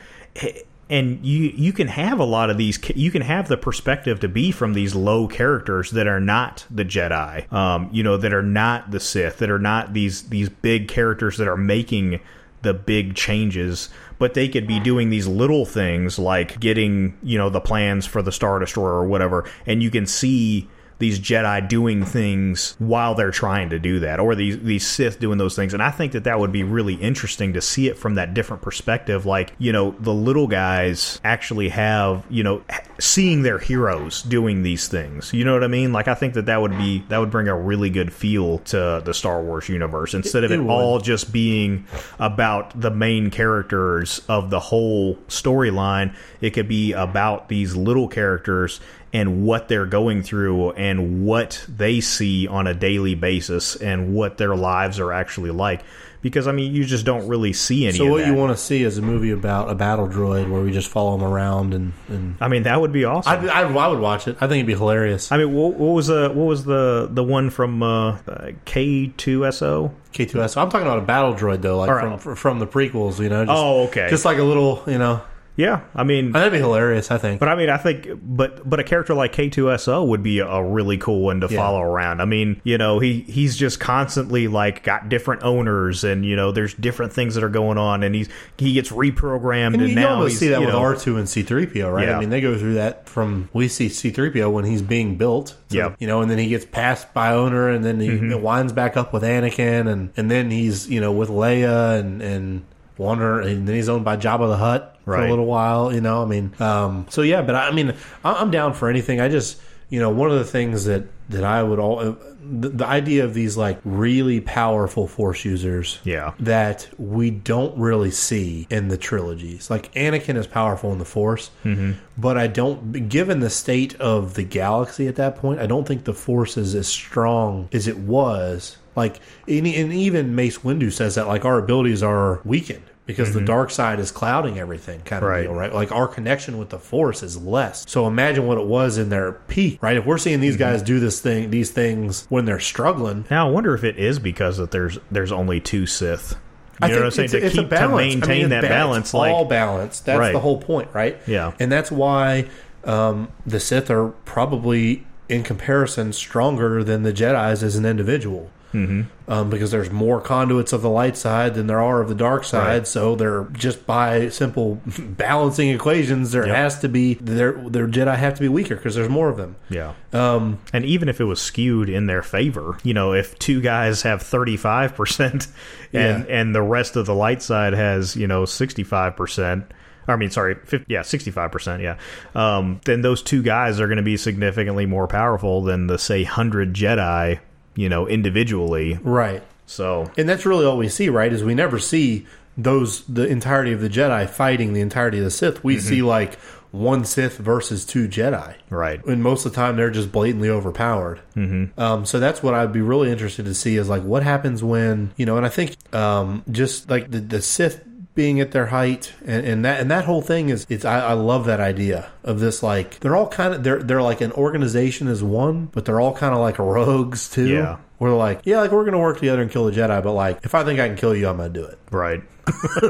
[0.90, 4.28] and you you can have a lot of these you can have the perspective to
[4.28, 8.44] be from these low characters that are not the jedi um, you know that are
[8.44, 12.20] not the sith that are not these these big characters that are making
[12.62, 13.90] the big changes
[14.20, 18.22] but they could be doing these little things like getting you know the plans for
[18.22, 23.32] the star destroyer or whatever and you can see these Jedi doing things while they're
[23.32, 25.74] trying to do that, or these these Sith doing those things.
[25.74, 28.62] And I think that that would be really interesting to see it from that different
[28.62, 29.26] perspective.
[29.26, 32.64] Like you know, the little guys actually have you know
[33.00, 35.34] seeing their heroes doing these things.
[35.34, 35.94] You know what I mean?
[35.94, 39.02] Like I think that that would be that would bring a really good feel to
[39.04, 40.72] the Star Wars universe instead of It it would.
[40.72, 41.86] all just being
[42.20, 46.16] about the main characters of the whole storyline.
[46.42, 48.80] It could be about these little characters
[49.14, 54.38] and what they're going through and what they see on a daily basis and what
[54.38, 55.84] their lives are actually like.
[56.24, 57.98] Because I mean, you just don't really see any.
[57.98, 60.72] So what you want to see is a movie about a battle droid where we
[60.72, 63.50] just follow him around and, and I mean, that would be awesome.
[63.50, 64.38] I, I, I would watch it.
[64.38, 65.34] I think it'd be hilarious.
[65.34, 68.20] I mean, what, what was the what was the the one from uh,
[68.66, 69.94] K two SO?
[70.14, 70.58] K2S.
[70.58, 72.22] I'm talking about a battle droid though, like right.
[72.22, 73.20] from from the prequels.
[73.20, 73.44] You know.
[73.46, 74.08] Just, Oh, okay.
[74.10, 75.22] Just like a little, you know.
[75.56, 77.12] Yeah, I mean, That'd be hilarious.
[77.12, 77.40] I think.
[77.40, 80.98] But I mean, I think, but but a character like K2SO would be a really
[80.98, 81.58] cool one to Yeah.
[81.60, 82.22] follow around.
[82.22, 86.52] I mean, you know, he he's just constantly like got different owners, and you know,
[86.52, 89.96] there's different things that are going on, and he's he gets reprogrammed, And and, you
[89.96, 92.08] now he's, see that you with know, R two and C three PO, right?
[92.08, 92.18] Yeah.
[92.18, 95.18] I mean, they go through that from we see C three PO when he's being
[95.18, 95.98] built, Yep.
[96.00, 98.42] You know, and then he gets passed by owner, and then he Mhm.
[98.42, 102.62] winds back up with Anakin, and and then he's you know with Leia, and and
[102.98, 105.94] Wonder, and then he's owned by Jabba the Hutt for a little while.
[105.94, 107.94] You know, I mean, um, so yeah, but I, I mean,
[108.24, 109.20] I- I'm down for anything.
[109.20, 109.60] I just
[109.90, 113.34] you know one of the things that that I would all the, the idea of
[113.34, 116.34] these like really powerful force users Yeah.
[116.42, 119.70] that we don't really see in the trilogies.
[119.70, 121.96] Like Anakin is powerful in the Force, Mhm.
[122.18, 123.08] but I don't.
[123.08, 126.76] Given the state of the galaxy at that point, I don't think the Force is
[126.76, 128.78] as strong as it was.
[128.96, 133.42] Like, and, and even Mace Windu says that like our abilities are weakened because the
[133.42, 133.46] Mhm.
[133.48, 135.42] dark side is clouding everything, kind of Right.
[135.44, 135.74] deal, right?
[135.74, 137.84] Like our connection with the Force is less.
[137.88, 139.98] So imagine what it was in their peak, right?
[139.98, 140.64] If we're seeing these Mm-hmm.
[140.72, 144.20] guys do this thing, these things when they're struggling, Now I wonder if it is
[144.20, 146.36] because that there's there's only two Sith.
[146.82, 147.44] You I know think what I'm saying?
[147.44, 147.90] it's, to keep a balance.
[147.90, 150.00] to I mean, maintain that balance, It's like all balance.
[150.00, 150.32] That's Right.
[150.34, 151.18] the whole point, right?
[151.28, 151.52] Yeah.
[151.60, 152.46] and that's why
[152.86, 158.50] um, the Sith are probably, in comparison, stronger than the Jedi's as an individual.
[158.74, 159.06] Mhm.
[159.28, 162.44] Um, because there's more conduits of the light side than there are of the dark
[162.44, 162.88] side, Right.
[162.88, 166.32] so they're just by simple balancing equations.
[166.32, 166.56] There Yep.
[166.56, 169.56] has to be their their Jedi have to be weaker because there's more of them.
[169.70, 169.92] Yeah.
[170.12, 174.02] Um, and even if it was skewed in their favor, you know, if two guys
[174.02, 175.48] have 35%
[175.94, 176.36] and Yeah.
[176.36, 179.64] and the rest of the light side has, you know, 65%,
[180.08, 181.96] I mean, sorry, 50, yeah, 65%, yeah.
[182.36, 186.24] Um, then those two guys are going to be significantly more powerful than the say
[186.24, 187.40] 100 Jedi,
[187.76, 189.00] you know, individually.
[189.04, 189.44] Right.
[189.66, 191.32] So, And that's really all we see, right?
[191.32, 192.26] Is we never see
[192.58, 195.64] those the entirety of the Jedi fighting the entirety of the Sith.
[195.64, 195.82] We Mhm.
[195.82, 196.38] see like
[196.72, 199.04] one Sith versus two Jedi, right.
[199.06, 201.20] and most of the time they're just blatantly overpowered.
[201.36, 201.70] Mhm.
[201.80, 205.12] Um, so that's what I'd be really interested to see is like what happens when
[205.18, 207.82] you know, and I think um, just like the, the Sith
[208.16, 211.14] being at their height and, and that and that whole thing is it's I, I
[211.14, 215.08] love that idea of this like they're all kind of they're they're like an organization
[215.08, 217.78] as one but they're all kind of like rogues too Yeah.
[218.04, 220.40] Where they're like yeah like we're gonna work together and kill the Jedi but like
[220.44, 222.22] if I think I can kill you I'm gonna do it Right.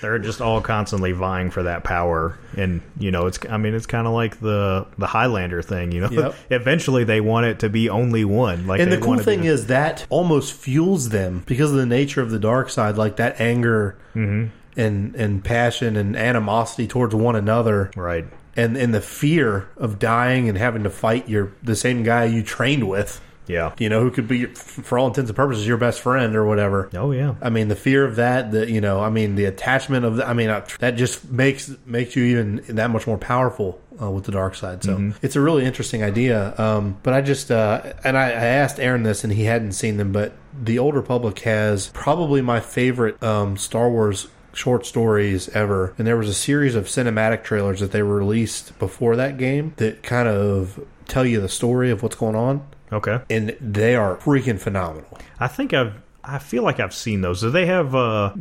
[0.00, 3.38] They're just all constantly vying for that power, and you know, it's.
[3.48, 5.92] I mean, it's kind of like the the Highlander thing.
[5.92, 6.34] You know, Yep.
[6.50, 8.66] eventually they want it to be only one.
[8.66, 11.86] Like, and the cool to thing be- is that almost fuels them because of the
[11.86, 14.50] nature of the dark side, like that anger Mhm.
[14.76, 18.26] and and passion and animosity towards one another, right?
[18.56, 22.42] And and the fear of dying and having to fight your the same guy you
[22.42, 23.20] trained with.
[23.48, 23.72] Yeah.
[23.78, 26.90] You know, who could be, for all intents and purposes, your best friend or whatever.
[26.94, 27.34] Oh yeah.
[27.42, 30.28] I mean, the fear of that, the you know, I mean, the attachment of, the,
[30.28, 34.24] I mean, uh, that just makes makes you even that much more powerful uh, with
[34.24, 34.84] the dark side.
[34.84, 35.14] So Mhm.
[35.22, 36.54] it's a really interesting idea.
[36.58, 39.96] Um, but I just, uh, and I, I asked Aaron this, and he hadn't seen
[39.96, 45.94] them, but the Old Republic has probably my favorite um, Star Wars short stories ever.
[45.98, 50.02] And there was a series of cinematic trailers that they released before that game that
[50.02, 52.62] kind of tell you the story of what's going on.
[52.92, 53.20] Okay.
[53.30, 55.18] And they are freaking phenomenal.
[55.40, 55.94] I think I've.
[56.24, 57.40] I feel like I've seen those.
[57.40, 58.34] Do they have uh,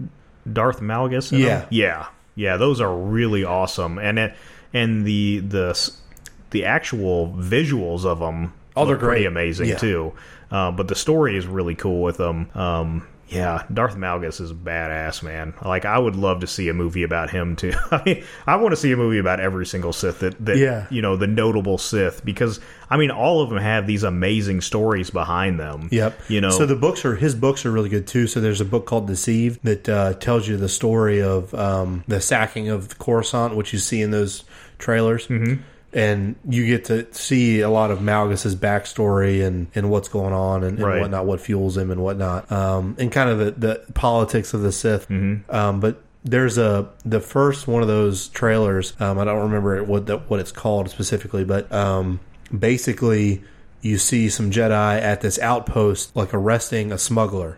[0.52, 1.32] Darth Malgus?
[1.32, 1.60] In Yeah.
[1.60, 1.68] them?
[1.72, 2.08] Yeah.
[2.36, 2.58] Yeah.
[2.58, 4.36] Those are really awesome, and it,
[4.74, 5.92] and the the
[6.52, 8.54] the actual visuals of them.
[8.76, 9.78] Oh, they're pretty amazing Yeah.
[9.78, 10.14] too.
[10.52, 12.50] Uh, but the story is really cool with them.
[12.56, 15.54] Um, yeah, Darth Malgus is a badass, man.
[15.64, 17.74] Like I would love to see a movie about him too.
[17.92, 20.88] I mean, I want to see a movie about every single Sith that, that Yeah.
[20.90, 22.60] you know, the notable Sith because
[22.90, 25.90] I mean, all of them have these amazing stories behind them.
[25.92, 26.20] Yep.
[26.30, 28.28] You know, So the books are his books are really good too.
[28.28, 32.22] So there's a book called Deceived that uh, tells you the story of um, the
[32.22, 34.44] sacking of Coruscant, which you see in those
[34.78, 35.28] trailers.
[35.28, 35.62] Mm-hmm.
[35.94, 40.64] And you get to see a lot of Malgus's backstory and, and what's going on
[40.64, 41.02] and, and Right.
[41.02, 44.72] whatnot, what fuels him and whatnot, um, and kind of the, the politics of the
[44.72, 45.08] Sith.
[45.10, 45.50] Mm-hmm.
[45.54, 48.94] Um, but there's a the first one of those trailers.
[49.00, 52.20] Um, I don't remember what the, what it's called specifically, but um,
[52.58, 53.44] basically
[53.82, 57.58] you see some Jedi at this outpost, like arresting a smuggler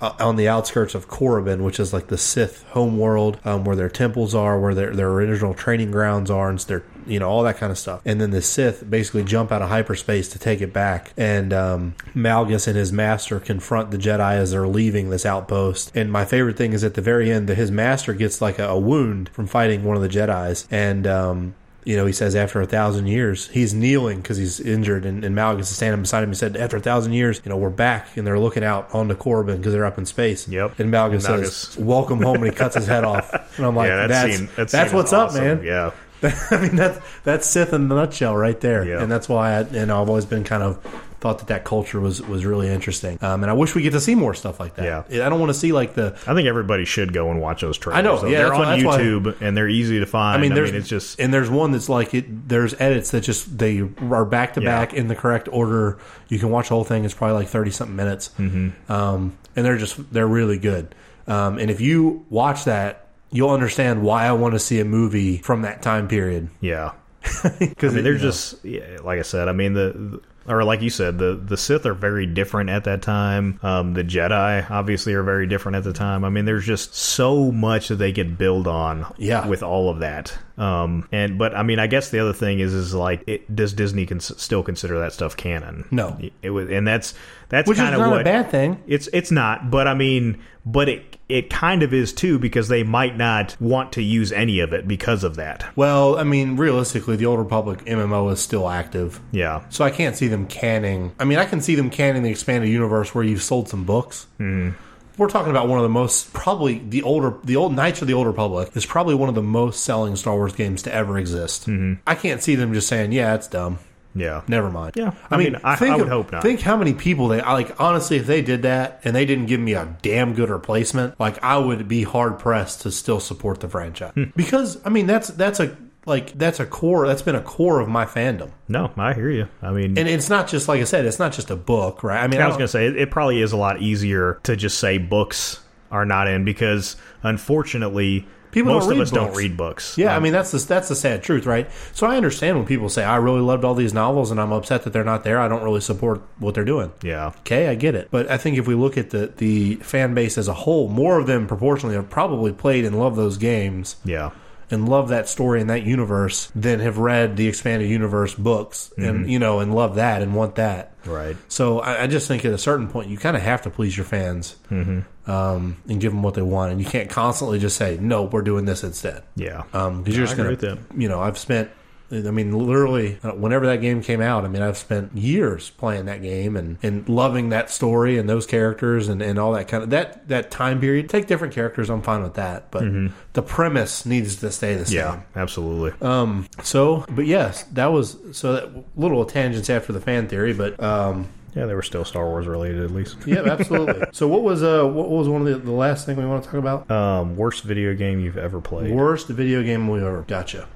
[0.00, 3.88] uh, on the outskirts of Korriban, which is like the Sith homeworld, um, where their
[3.88, 7.56] temples are, where their their original training grounds are, and their you know all that
[7.56, 8.00] kind of stuff.
[8.04, 11.94] And then the Sith basically jump out of hyperspace to take it back, and um,
[12.14, 15.92] Malgus and his master confront the Jedi as they're leaving this outpost.
[15.94, 18.68] And my favorite thing is at the very end that his master gets like a,
[18.68, 21.54] a wound from fighting one of the Jedi's, and um,
[21.84, 25.36] you know, he says after a thousand years, he's kneeling because he's injured, and, and
[25.36, 26.30] Malgus is standing beside him.
[26.30, 29.14] He said, after a thousand years, you know, we're back, and they're looking out onto
[29.14, 30.48] Korriban because they're up in space.
[30.48, 30.78] Yep.
[30.78, 33.30] And Malgus, And says, "Welcome home," and he cuts his head off.
[33.58, 35.44] And I'm like, yeah, that "That's scene, that that's what's is up, awesome.
[35.44, 35.90] man." Yeah.
[36.50, 38.86] I mean, that's that's Sith in a nutshell, right there.
[38.86, 39.02] Yeah.
[39.02, 40.82] And that's why I, you know, I've always been kind of
[41.20, 43.18] thought that that culture was was really interesting.
[43.22, 45.10] Um, and I wish we get to see more stuff like that.
[45.10, 45.26] Yeah.
[45.26, 47.78] I don't want to see like the I think everybody should go and watch those
[47.78, 47.98] trailers.
[47.98, 50.38] I know, yeah, they're on why- that's why- YouTube and they're easy to find.
[50.38, 52.48] I mean, there's it's just and there's one that's like it.
[52.48, 55.98] There's edits that just they are back to back in the correct order.
[56.28, 57.04] You can watch the whole thing.
[57.04, 58.92] It's probably like thirty something minutes, mm-hmm.
[58.92, 60.94] um, and they're just they're really good.
[61.26, 63.03] Um, and if you watch that,
[63.34, 66.48] you'll understand why I want to see a movie from that time period.
[66.60, 66.92] yeah.
[67.58, 69.48] Because I mean, they're just yeah, like I said.
[69.48, 72.84] I mean, the, the or like you said, the the Sith are very different at
[72.84, 73.58] that time.
[73.62, 76.22] Um, the Jedi obviously are very different at the time.
[76.22, 79.06] I mean, there's just so much that they could build on.
[79.16, 79.46] Yeah.
[79.48, 80.36] with all of that.
[80.58, 83.72] Um, and but I mean, I guess the other thing is is like, it, does
[83.72, 85.86] Disney cons- still consider that stuff canon?
[85.90, 86.18] No.
[86.42, 87.14] it was, and that's
[87.54, 88.82] that's which is of not what a bad thing.
[88.86, 92.82] It's it's not, but I mean, but it it kind of is too because they
[92.82, 95.64] might not want to use any of it because of that.
[95.76, 99.20] Well, I mean, realistically, the Old Republic MMO is still active.
[99.32, 101.12] Yeah, So I can't see them canning.
[101.18, 104.26] I mean, I can see them canning the expanded universe where you've sold some books.
[104.38, 104.74] Mm.
[105.16, 108.14] We're talking about one of the most probably the older the old Knights of the
[108.14, 111.68] Old Republic is probably one of the most selling Star Wars games to ever exist.
[111.68, 112.00] Mm-hmm.
[112.06, 113.78] I can't see them just saying, "Yeah, it's dumb."
[114.14, 114.92] Yeah, Never mind.
[114.96, 116.42] Yeah, I mean, I- think I would of- hope not.
[116.42, 117.80] Think how many people they like.
[117.80, 121.42] Honestly, if they did that and they didn't give me a damn good replacement, like
[121.42, 124.24] I would be hard pressed to still support the franchise Hmm.
[124.36, 125.76] because I mean that's that's a
[126.06, 128.50] like that's a core that's been a core of my fandom.
[128.68, 129.48] No, I hear you.
[129.62, 132.22] I mean, And it's not just like I said, it's not just a book, right?
[132.22, 134.54] I mean, I was going to say it, it probably is a lot easier to
[134.54, 135.60] just say books
[135.90, 139.36] are not in because unfortunately People most don't of read us don't books.
[139.38, 139.98] read books.
[139.98, 141.68] Yeah, I mean that's the that's the sad truth, right?
[141.92, 144.84] So I understand when people say I really loved all these novels and I'm upset
[144.84, 145.40] that they're not there.
[145.40, 146.92] I don't really support what they're doing.
[147.02, 150.14] yeah, Okay, I get it, but I think if we look at the the fan
[150.14, 153.96] base as a whole, more of them proportionally have probably played and loved those games
[154.04, 154.30] yeah,
[154.70, 159.20] and love that story and that universe than have read the expanded universe books and
[159.20, 159.28] mm-hmm.
[159.28, 160.92] you know and love that and want that.
[161.04, 161.36] right.
[161.48, 163.96] So I, I just think at a certain point you kind of have to please
[163.96, 165.00] your fans mm-hmm.
[165.26, 168.42] Um, and give them what they want, and you can't constantly just say no, we're
[168.42, 169.22] doing this instead.
[169.36, 170.50] Yeah, Um, because you're just gonna,
[170.96, 171.70] you know, I've spent,
[172.12, 176.04] I mean, literally, uh, whenever that game came out, I mean, I've spent years playing
[176.04, 179.82] that game and, and loving that story and those characters and, and all that kind
[179.82, 181.08] of that that time period.
[181.08, 182.84] Take different characters, I'm fine with that, but
[183.32, 184.96] the premise needs to stay the same.
[184.96, 185.92] yeah, absolutely.
[186.06, 190.80] Um, So, but yes, that was so that little tangents after the fan theory, but
[190.80, 193.16] um, yeah, they were still Star Wars related at least.
[193.26, 194.06] yeah, absolutely.
[194.12, 196.50] so, what was uh, what was one of the, the last thing we want to
[196.50, 196.90] talk about?
[196.90, 198.92] Um, worst video game you've ever played?
[198.92, 200.68] Worst video game we ever gotcha.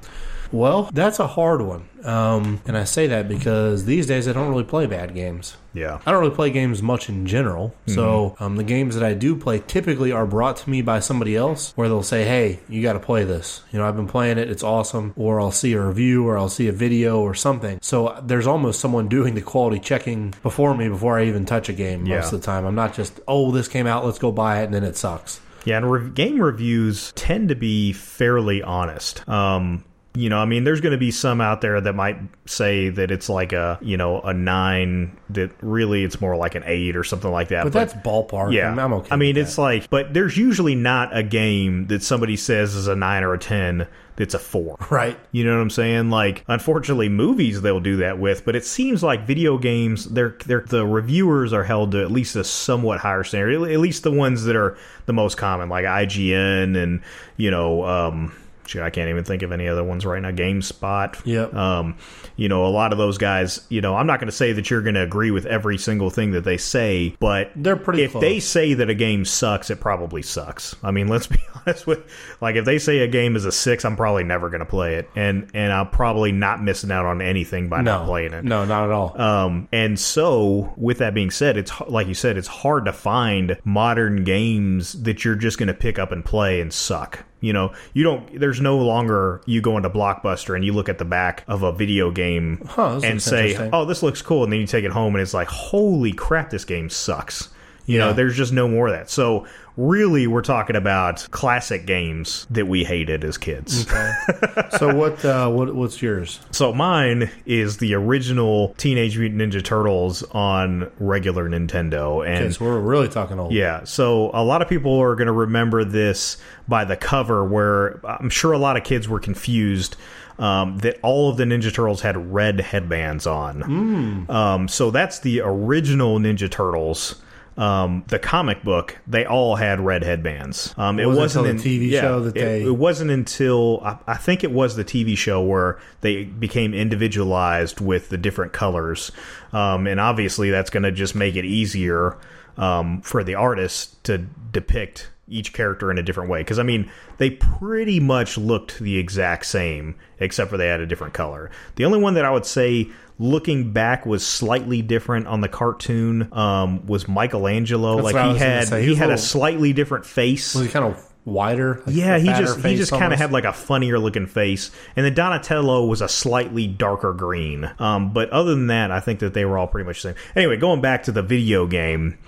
[0.51, 4.49] Well, that's a hard one, um, and I say that because these days I don't
[4.49, 5.57] really play bad games.
[5.75, 7.75] Yeah, I don't really play games much in general.
[7.87, 8.43] So Mm-hmm.
[8.45, 11.73] um, the games that I do play typically are brought to me by somebody else,
[11.77, 14.51] where they'll say, "Hey, you got to play this." You know, I've been playing it;
[14.51, 15.13] it's awesome.
[15.17, 17.79] Or I'll see a review, or I'll see a video, or something.
[17.83, 21.75] So there's almost someone doing the quality checking before me before I even touch a
[21.75, 22.05] game.
[22.09, 24.65] Most of the time, I'm not just, "Oh, this came out, let's go buy it,"
[24.65, 25.41] and then it sucks.
[25.65, 29.29] Yeah, and rev- game reviews tend to be fairly honest.
[29.29, 29.85] Um,
[30.15, 33.11] you know, I mean, there's going to be some out there that might say that
[33.11, 35.17] it's like a, you know, a nine.
[35.31, 37.65] That really it's more like an eight or something like that.
[37.65, 38.53] But, that's ballpark.
[38.53, 39.09] yeah, I'm, I'm okay.
[39.11, 39.63] I mean, it's that.
[39.63, 43.39] like, but there's usually not a game that somebody says is a nine or a
[43.39, 43.87] ten
[44.17, 44.77] that's a four.
[44.91, 45.17] right.
[45.31, 46.11] You know what I'm saying?
[46.11, 50.63] Like, unfortunately, movies they'll do that with, but it seems like video games, they're, they're
[50.63, 53.71] the reviewers are held to at least a somewhat higher standard.
[53.71, 54.77] At least the ones that are
[55.07, 57.01] the most common, like IGN and
[57.37, 58.35] you know, um,
[58.69, 60.31] shit, I can't even think of any other ones right now.
[60.31, 61.21] GameSpot.
[61.25, 61.55] Yep.
[61.55, 61.97] Um,
[62.37, 64.71] you know, a lot of those guys, you know, I'm not going to say that
[64.71, 68.13] you're going to agree with every single thing that they say, but They're pretty if
[68.13, 68.21] close.
[68.23, 70.77] they say that a game sucks, it probably sucks.
[70.83, 72.05] I mean, let's be honest with
[72.41, 74.97] like if they say a game is a 6, I'm probably never going to play
[74.97, 78.45] it and and I'm probably not missing out on anything by no, not playing it.
[78.45, 79.21] No, not at all.
[79.21, 83.57] Um, and so, with that being said, it's like you said, it's hard to find
[83.65, 87.25] modern games that you're just going to pick up and play and suck.
[87.41, 88.41] You know, you don't.
[88.41, 91.73] There's no longer you go into Blockbuster and you look at the back of a
[91.73, 95.15] video game Huh, and say, "Oh, this looks cool," and then you take it home
[95.15, 97.51] and it's like, "Holy crap, this game sucks."
[97.87, 99.09] You know, there's just no more of that.
[99.09, 99.47] So,
[99.79, 103.87] really, we're talking about classic games that we hated as kids.
[104.79, 105.25] so what?
[105.25, 105.75] Uh, what?
[105.75, 106.41] What's yours?
[106.51, 112.65] So mine is the original Teenage Mutant Ninja Turtles on regular Nintendo, and Okay, so
[112.67, 113.53] we're really talking old.
[113.53, 116.37] yeah, so a lot of people are going to remember this
[116.67, 119.97] by the cover, where I'm sure a lot of kids were confused.
[120.41, 124.31] Um, that all of the Ninja Turtles had red headbands on.
[124.31, 127.17] Um, so that's the original Ninja Turtles.
[127.59, 130.73] Um, the comic book, they all had red headbands.
[130.79, 133.81] Um, it wasn't wasn't until the TV yeah, show that it- they- it wasn't until
[133.85, 138.53] I, I think it was the TV show where they became individualized with the different
[138.53, 139.11] colors,
[139.53, 142.17] um, and obviously that's going to just make it easier
[142.57, 144.19] um, for the artist to
[144.53, 146.41] depict each character in a different way.
[146.41, 150.87] Because I mean, they pretty much looked the exact same, except for they had a
[150.87, 151.51] different color.
[151.75, 152.89] The only one that I would say.
[153.19, 156.29] Looking back, was slightly different on the cartoon.
[156.33, 158.01] Um, was Michelangelo?
[158.01, 160.55] That's like he had, He had a a slightly different face.
[160.55, 161.83] Was he kind of wider?
[161.87, 165.05] Like Yeah, he just he just kind of had like a funnier looking face, and
[165.05, 167.71] then Donatello was a slightly darker green.
[167.79, 170.23] Um, but other than that, I think that they were all pretty much the same.
[170.37, 172.19] Anyway, going back to the video game,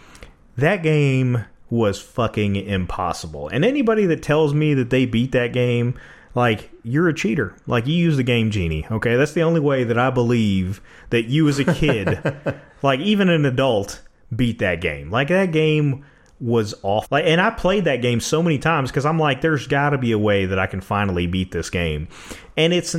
[0.56, 3.48] that game was fucking impossible.
[3.48, 5.98] And anybody that tells me that they beat that game,
[6.34, 7.54] like you're a cheater.
[7.66, 8.86] Like you use the game genie.
[8.90, 10.80] Okay, that's the only way that I believe
[11.10, 12.20] that you as a kid,
[12.82, 14.02] like even an adult,
[14.34, 15.10] beat that game.
[15.10, 16.04] Like that game
[16.40, 17.10] was off.
[17.10, 19.98] Like, and I played that game so many times because I'm like, there's got to
[19.98, 22.08] be a way that I can finally beat this game,
[22.56, 22.96] and it's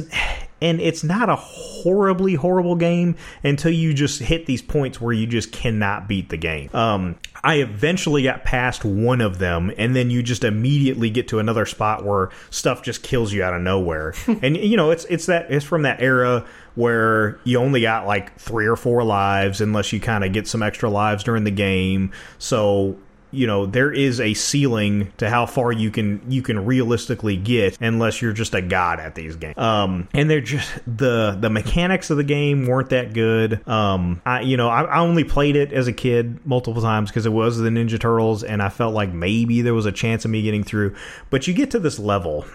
[0.62, 5.26] and it's not a horribly horrible game until you just hit these points where you
[5.26, 6.70] just cannot beat the game.
[6.74, 11.40] Um, I eventually got past one of them, and then you just immediately get to
[11.40, 14.14] another spot where stuff just kills you out of nowhere.
[14.42, 18.38] and you know, it's it's that it's from that era where you only got like
[18.38, 22.12] three or four lives unless you kind of get some extra lives during the game.
[22.38, 22.98] So
[23.32, 27.78] you know there is a ceiling to how far you can you can realistically get
[27.82, 32.10] unless you're just a god at these games um and they're just the the mechanics
[32.10, 35.72] of the game weren't that good um i you know i, I only played it
[35.74, 39.14] as a kid multiple times because it was the ninja turtles and i felt like
[39.14, 40.96] maybe there was a chance of me getting through
[41.30, 42.46] but you get to this level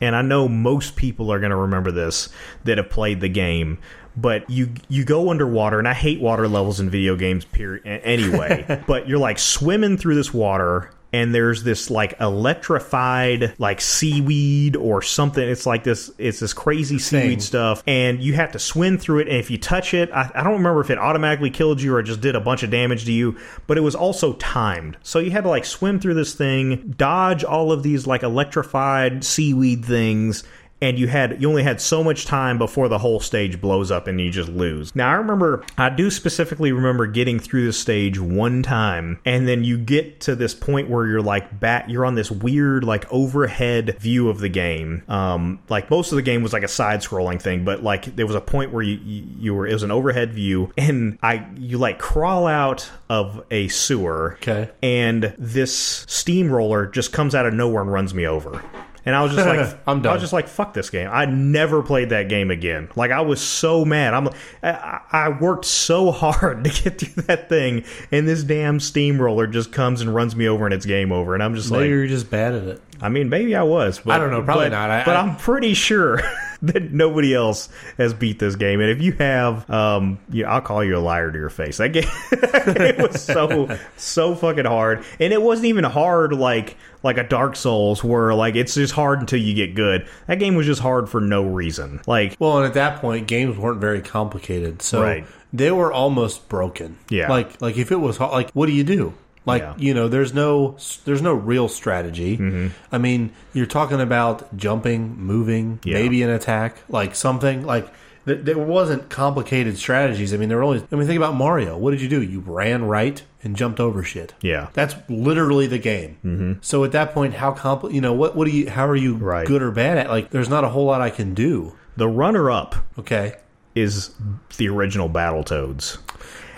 [0.00, 2.28] and I know most people are going to remember this
[2.64, 3.78] that have played the game.
[4.16, 7.44] But you you go underwater, and I hate water levels in video games.
[7.44, 7.86] Period.
[7.86, 14.76] Anyway, but you're like swimming through this water, and there's this like electrified like seaweed
[14.76, 15.46] or something.
[15.46, 16.10] It's like this.
[16.18, 17.40] It's this crazy seaweed Thing.
[17.40, 19.28] stuff, and you have to swim through it.
[19.28, 22.02] And if you touch it, I, I don't remember if it automatically killed you or
[22.02, 23.38] just did a bunch of damage to you.
[23.66, 27.44] But it was also timed, so you had to like swim through this thing, dodge
[27.44, 30.42] all of these like electrified seaweed things.
[30.78, 34.06] And you had you only had so much time before the whole stage blows up
[34.06, 34.94] and you just lose.
[34.94, 39.64] Now I remember I do specifically remember getting through this stage one time, and then
[39.64, 43.96] you get to this point where you're like back you're on this weird like overhead
[44.00, 45.02] view of the game.
[45.08, 48.26] Um, like most of the game was like a side scrolling thing, but like there
[48.26, 51.46] was a point where you, you you were it was an overhead view, and I
[51.56, 54.70] you like crawl out of a sewer, Okay.
[54.82, 58.62] and this steamroller just comes out of nowhere and runs me over.
[59.06, 60.10] And I was just like, I'm done.
[60.10, 61.08] I was just like, fuck this game.
[61.10, 62.88] I never played that game again.
[62.96, 64.12] Like I was so mad.
[64.12, 64.28] I'm,
[64.62, 69.72] I, I worked so hard to get through that thing, and this damn steamroller just
[69.72, 71.34] comes and runs me over, and it's game over.
[71.34, 72.82] And I'm just like, you're just bad at it.
[73.00, 74.00] I mean, maybe I was.
[74.04, 74.90] But, I don't know, probably but- not.
[74.90, 76.20] I- but I- I'm pretty sure
[76.62, 77.68] that nobody else
[77.98, 78.80] has beat this game.
[78.80, 81.76] And if you have, um, yeah, I'll call you a liar to your face.
[81.78, 87.18] That game, it was so so fucking hard, and it wasn't even hard like like
[87.18, 90.06] a Dark Souls where like it's just hard until you get good.
[90.26, 92.00] That game was just hard for no reason.
[92.06, 95.26] Like Well, and at that point, games weren't very complicated, so Right.
[95.52, 96.96] they were almost broken.
[97.10, 97.28] Yeah.
[97.30, 99.14] like like if it was like, what do you do?
[99.46, 99.74] Like Yeah.
[99.78, 102.36] you know, there's no there's no real strategy.
[102.36, 102.68] Mm-hmm.
[102.92, 105.94] I mean, you're talking about jumping, moving, Yeah.
[105.94, 107.88] maybe an attack, like something like
[108.26, 110.34] There, there wasn't complicated strategies.
[110.34, 110.82] I mean, there were only.
[110.90, 111.78] I mean, think about Mario.
[111.78, 112.20] What did you do?
[112.20, 114.34] You ran right and jumped over shit.
[114.40, 114.66] Yeah.
[114.72, 116.16] that's literally the game.
[116.24, 116.52] Mm-hmm.
[116.60, 118.34] So at that point, how compl- You know what?
[118.34, 118.68] What do you?
[118.68, 119.46] How are you Right.
[119.46, 120.08] good or bad at?
[120.10, 121.74] Like, there's not a whole lot I can do.
[121.96, 123.34] The runner up Okay,
[123.76, 124.10] is
[124.56, 125.98] the original Battletoads.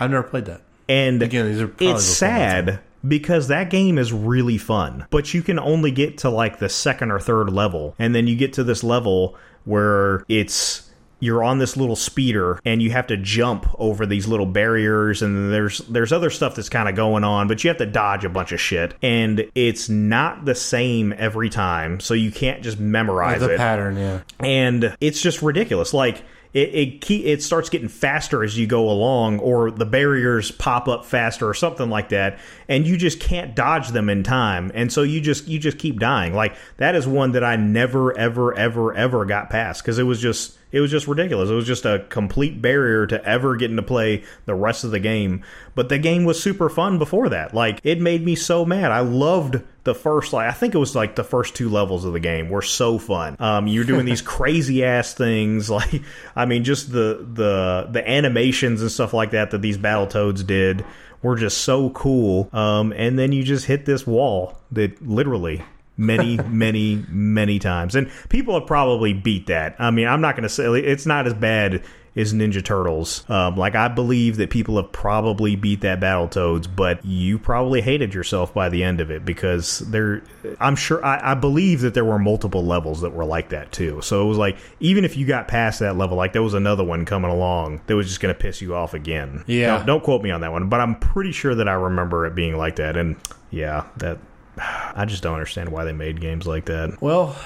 [0.01, 0.63] I've never played that.
[0.89, 5.59] And Again, these are it's sad because that game is really fun, but you can
[5.59, 8.83] only get to like the second or third level, and then you get to this
[8.83, 10.89] level where it's
[11.21, 15.53] you're on this little speeder and you have to jump over these little barriers and
[15.53, 18.29] there's there's other stuff that's kind of going on but you have to dodge a
[18.29, 23.41] bunch of shit and it's not the same every time so you can't just memorize
[23.41, 24.21] The it pattern, yeah.
[24.39, 25.93] and it's just ridiculous.
[25.93, 26.23] Like
[26.53, 30.89] it it, key, it starts getting faster as you go along, or the barriers pop
[30.89, 32.39] up faster, or something like that,
[32.69, 36.01] and you just can't dodge them in time, and so you just you just keep
[36.01, 36.35] dying.
[36.35, 40.21] Like that is one that I never ever ever ever got past because it was
[40.21, 41.51] just it was just ridiculous.
[41.51, 45.01] It was just a complete barrier to ever getting to play the rest of the
[45.01, 45.43] game.
[45.75, 47.55] But the game was super fun before that.
[47.55, 48.91] Like it made me so mad.
[48.91, 52.13] I loved the first like I think it was like the first two levels of
[52.13, 53.37] the game were so fun.
[53.39, 56.03] Um, you're doing these crazy ass things like
[56.37, 60.45] I mean just the the the animations and stuff like that that these battle toads
[60.45, 60.85] did
[61.23, 62.49] were just so cool.
[62.53, 65.63] Um, and then you just hit this wall that literally
[65.99, 67.95] many, many, many times.
[67.95, 69.77] And people have probably beat that.
[69.79, 71.83] I mean, I'm not going to say it's not as bad
[72.17, 73.25] as Ninja Turtles.
[73.31, 78.13] Um, like, I believe that people have probably beat that Battletoads, but you probably hated
[78.13, 80.23] yourself by the end of it because there,
[80.59, 84.01] I'm sure, I, I believe that there were multiple levels that were like that too.
[84.03, 86.83] So it was like, even if you got past that level, like there was another
[86.83, 89.45] one coming along that was just going to piss you off again.
[89.47, 89.79] Yeah.
[89.79, 92.35] Don't, don't quote me on that one, but I'm pretty sure that I remember it
[92.35, 92.97] being like that.
[92.97, 93.17] And
[93.51, 94.19] yeah, that
[94.61, 97.01] I just don't understand why they made games like that.
[97.01, 97.37] Well,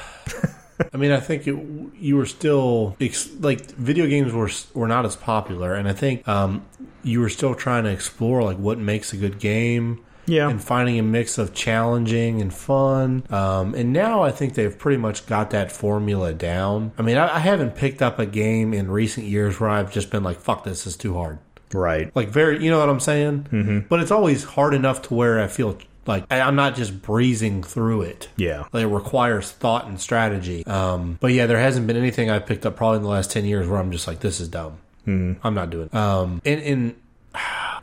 [0.93, 1.57] I mean, I think it,
[1.99, 2.97] you were still
[3.41, 6.65] like video games were were not as popular, and I think um,
[7.03, 10.05] you were still trying to explore like what makes a good game.
[10.25, 10.49] Yeah.
[10.49, 13.25] and finding a mix of challenging and fun.
[13.29, 16.93] Um, and now I think they've pretty much got that formula down.
[16.97, 20.13] I mean, I, I haven't picked up a game in recent years where I've just
[20.13, 21.41] been like, "Fuck, this is too hard."
[21.75, 22.15] Right.
[22.15, 23.49] Like very, you know what I'm saying?
[23.51, 23.79] Mm-hmm.
[23.89, 25.77] But it's always hard enough to where I feel
[26.07, 28.29] like I'm not just breezing through it.
[28.37, 28.65] Yeah.
[28.73, 30.67] Like, it requires thought and strategy.
[30.67, 33.45] Um, but yeah, there hasn't been anything I've picked up probably in the last ten
[33.45, 34.79] years where I'm just like, this is dumb.
[35.07, 35.47] Mm-hmm.
[35.47, 35.87] I'm not doing.
[35.87, 35.95] It.
[35.95, 36.95] Um, and and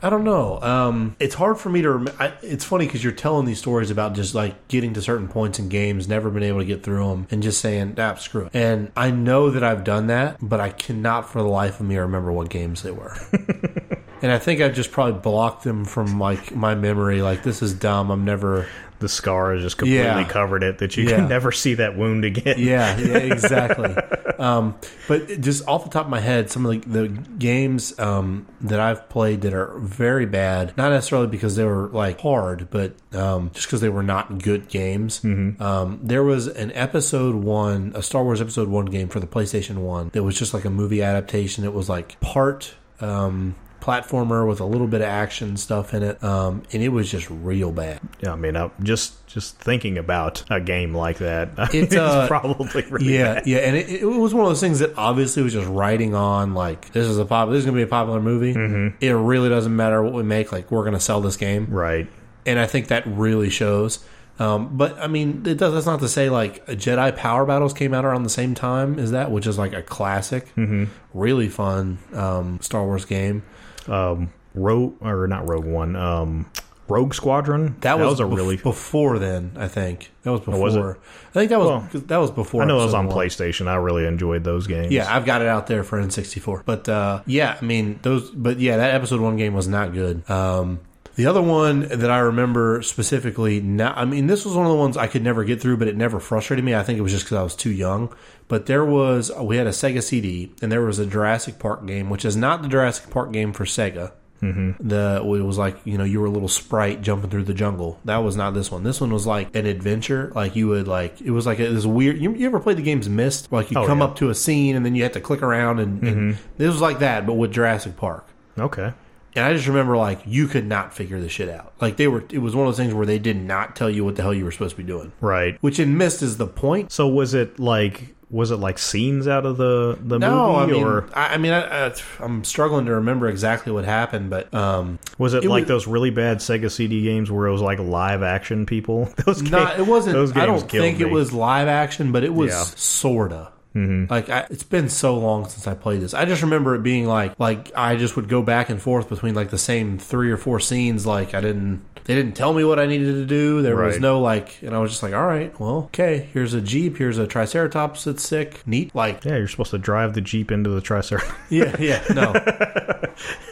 [0.02, 0.60] I don't know.
[0.62, 1.90] Um, it's hard for me to.
[1.90, 5.28] Rem- I, it's funny because you're telling these stories about just like getting to certain
[5.28, 8.46] points in games, never been able to get through them, and just saying, "Ah, screw
[8.46, 11.86] it." And I know that I've done that, but I cannot for the life of
[11.86, 13.14] me remember what games they were.
[14.22, 17.22] and I think I've just probably blocked them from like my memory.
[17.22, 18.10] Like this is dumb.
[18.10, 18.66] I'm never.
[19.00, 20.24] The scar has just completely Yeah.
[20.28, 21.16] covered it that you Yeah.
[21.16, 22.56] can never see that wound again.
[22.58, 23.96] Yeah, yeah, exactly.
[24.38, 24.74] um,
[25.08, 28.78] but just off the top of my head, some of the, the games um, that
[28.78, 33.50] I've played that are very bad, not necessarily because they were like hard, but um,
[33.54, 35.24] just because they were not good games.
[35.24, 39.76] Um, there was an episode one, a Star Wars episode one game for the PlayStation
[39.76, 41.64] One that was just like a movie adaptation.
[41.64, 42.74] It was like part.
[43.00, 47.10] Um, platformer with a little bit of action stuff in it um, and it was
[47.10, 51.50] just real bad Yeah, I mean, I, just just thinking about a game like that,
[51.74, 53.46] It's, uh, probably really yeah, bad.
[53.46, 56.54] yeah, and it, it was one of those things that obviously was just writing on
[56.54, 58.54] like this is a pop, this is going to be a popular movie.
[58.54, 58.96] Mm-hmm.
[59.00, 62.08] It really doesn't matter what we make, like we're going to sell this game, Right.
[62.46, 64.04] and I think that really shows.
[64.38, 65.74] Um, but I mean, it does.
[65.74, 69.10] That's not to say like Jedi Power Battles came out around the same time as
[69.10, 70.84] that, which is like a classic, mm-hmm.
[71.12, 73.42] really fun um, Star Wars game.
[73.90, 75.96] Um, Rogue or not Rogue One.
[75.96, 76.50] Um,
[76.88, 77.76] Rogue Squadron.
[77.82, 78.56] That, was, a bef- really.
[78.56, 79.52] before then.
[79.56, 80.60] I think that was before.
[80.60, 80.80] was it?
[80.82, 82.62] I think that was Well, that was before.
[82.62, 83.16] I know it was on one.
[83.16, 83.68] PlayStation.
[83.68, 84.90] I really enjoyed those games.
[84.90, 86.62] Yeah, I've got it out there for N64.
[86.64, 88.30] But uh, yeah, I mean those.
[88.30, 90.28] But yeah, that episode one game was not good.
[90.28, 90.80] Um,
[91.20, 94.78] the other one that I remember specifically, now, I mean, this was one of the
[94.78, 96.74] ones I could never get through, but it never frustrated me.
[96.74, 98.10] I think it was just because I was too young.
[98.48, 102.08] But there was, we had a Sega CD, and there was a Jurassic Park game,
[102.08, 104.12] which is not the Jurassic Park game for Sega.
[104.42, 104.88] Mm-hmm.
[104.88, 108.00] The it was like you know you were a little sprite jumping through the jungle.
[108.06, 108.82] That was not this one.
[108.84, 110.32] This one was like an adventure.
[110.34, 112.16] Like you would like it was like this weird.
[112.18, 113.52] You, you ever played the games Myst?
[113.52, 114.06] Like you Oh, come yeah.
[114.06, 116.80] up to a scene and then you have to click around and, and this was
[116.80, 118.26] like that, but with Jurassic Park.
[118.58, 118.94] Okay.
[119.36, 121.72] And I just remember like you could not figure this shit out.
[121.80, 124.04] Like they were, it was one of those things where they did not tell you
[124.04, 125.12] what the hell you were supposed to be doing.
[125.20, 125.56] Right.
[125.62, 126.90] Which in Myst is the point.
[126.92, 130.74] So was it like was it like scenes out of the the No, I movie
[130.78, 134.54] mean, or I, I mean, I, I, I'm struggling to remember exactly what happened, but
[134.54, 137.60] um, was it, it like was- those really bad Sega CD games where it was
[137.62, 139.06] like live action people?
[139.26, 140.14] Those not ga- it wasn't.
[140.14, 142.62] Those games I don't think it was live action, but it was Yeah.
[142.76, 143.50] sorta.
[143.74, 144.12] Mm-hmm.
[144.12, 146.12] Like I, it's been so long since I played this.
[146.12, 149.34] I just remember it being like like I just would go back and forth between
[149.34, 151.06] like the same three or four scenes.
[151.06, 153.62] Like I didn't they didn't tell me what I needed to do.
[153.62, 156.28] There was no like, and I was just like, all right, well, okay.
[156.32, 156.96] Here's a jeep.
[156.96, 158.66] Here's a triceratops that's sick.
[158.66, 158.92] Neat.
[158.94, 161.32] Like Yeah, you're supposed to drive the jeep into the Triceratops.
[161.50, 162.32] yeah, yeah, no.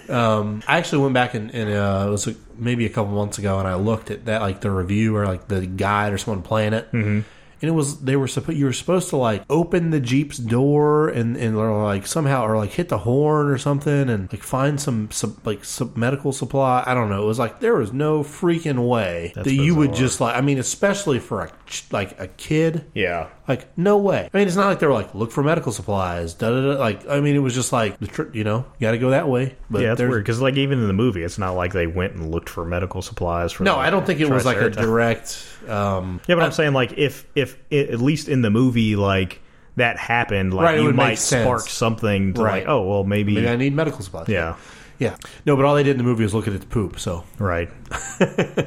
[0.09, 3.39] um, I actually went back and, and uh, it was like maybe a couple months
[3.39, 6.43] ago, and I looked at that like the review or like the guide or someone
[6.43, 7.21] playing it, mm-hmm.
[7.61, 11.09] And it was they were supposed you were supposed to like open the jeep's door
[11.09, 14.81] and and or like somehow or like hit the horn or something and like find
[14.81, 16.83] some, some like some medical supply.
[16.87, 17.23] I don't know.
[17.23, 20.07] It was like there was no freaking way That's that you would bizarre.
[20.07, 20.37] just like.
[20.37, 21.53] I mean, especially for a
[21.91, 22.85] like a kid.
[22.95, 23.29] yeah.
[23.47, 24.29] Like no way.
[24.33, 26.35] I mean, it's not like they were like look for medical supplies.
[26.35, 26.79] Da da da.
[26.79, 29.11] Like I mean, it was just like the tr- you know you got to go
[29.11, 29.57] that way.
[29.71, 32.13] But yeah, it's weird because like even in the movie, it's not like they went
[32.13, 33.65] and looked for medical supplies for.
[33.65, 35.47] No, I don't think it was like a direct.
[35.67, 39.41] Um, Yeah, but I'm saying like if if it, at least in the movie like
[39.77, 41.45] that happened, like Right, it you would might make sense.
[41.45, 42.61] spark something to Right.
[42.65, 44.29] like, oh well, maybe, maybe I need medical supplies.
[44.29, 44.57] yeah,
[44.99, 45.17] yeah.
[45.47, 46.99] No, but all they did in the movie was look at its poop.
[46.99, 47.69] So right.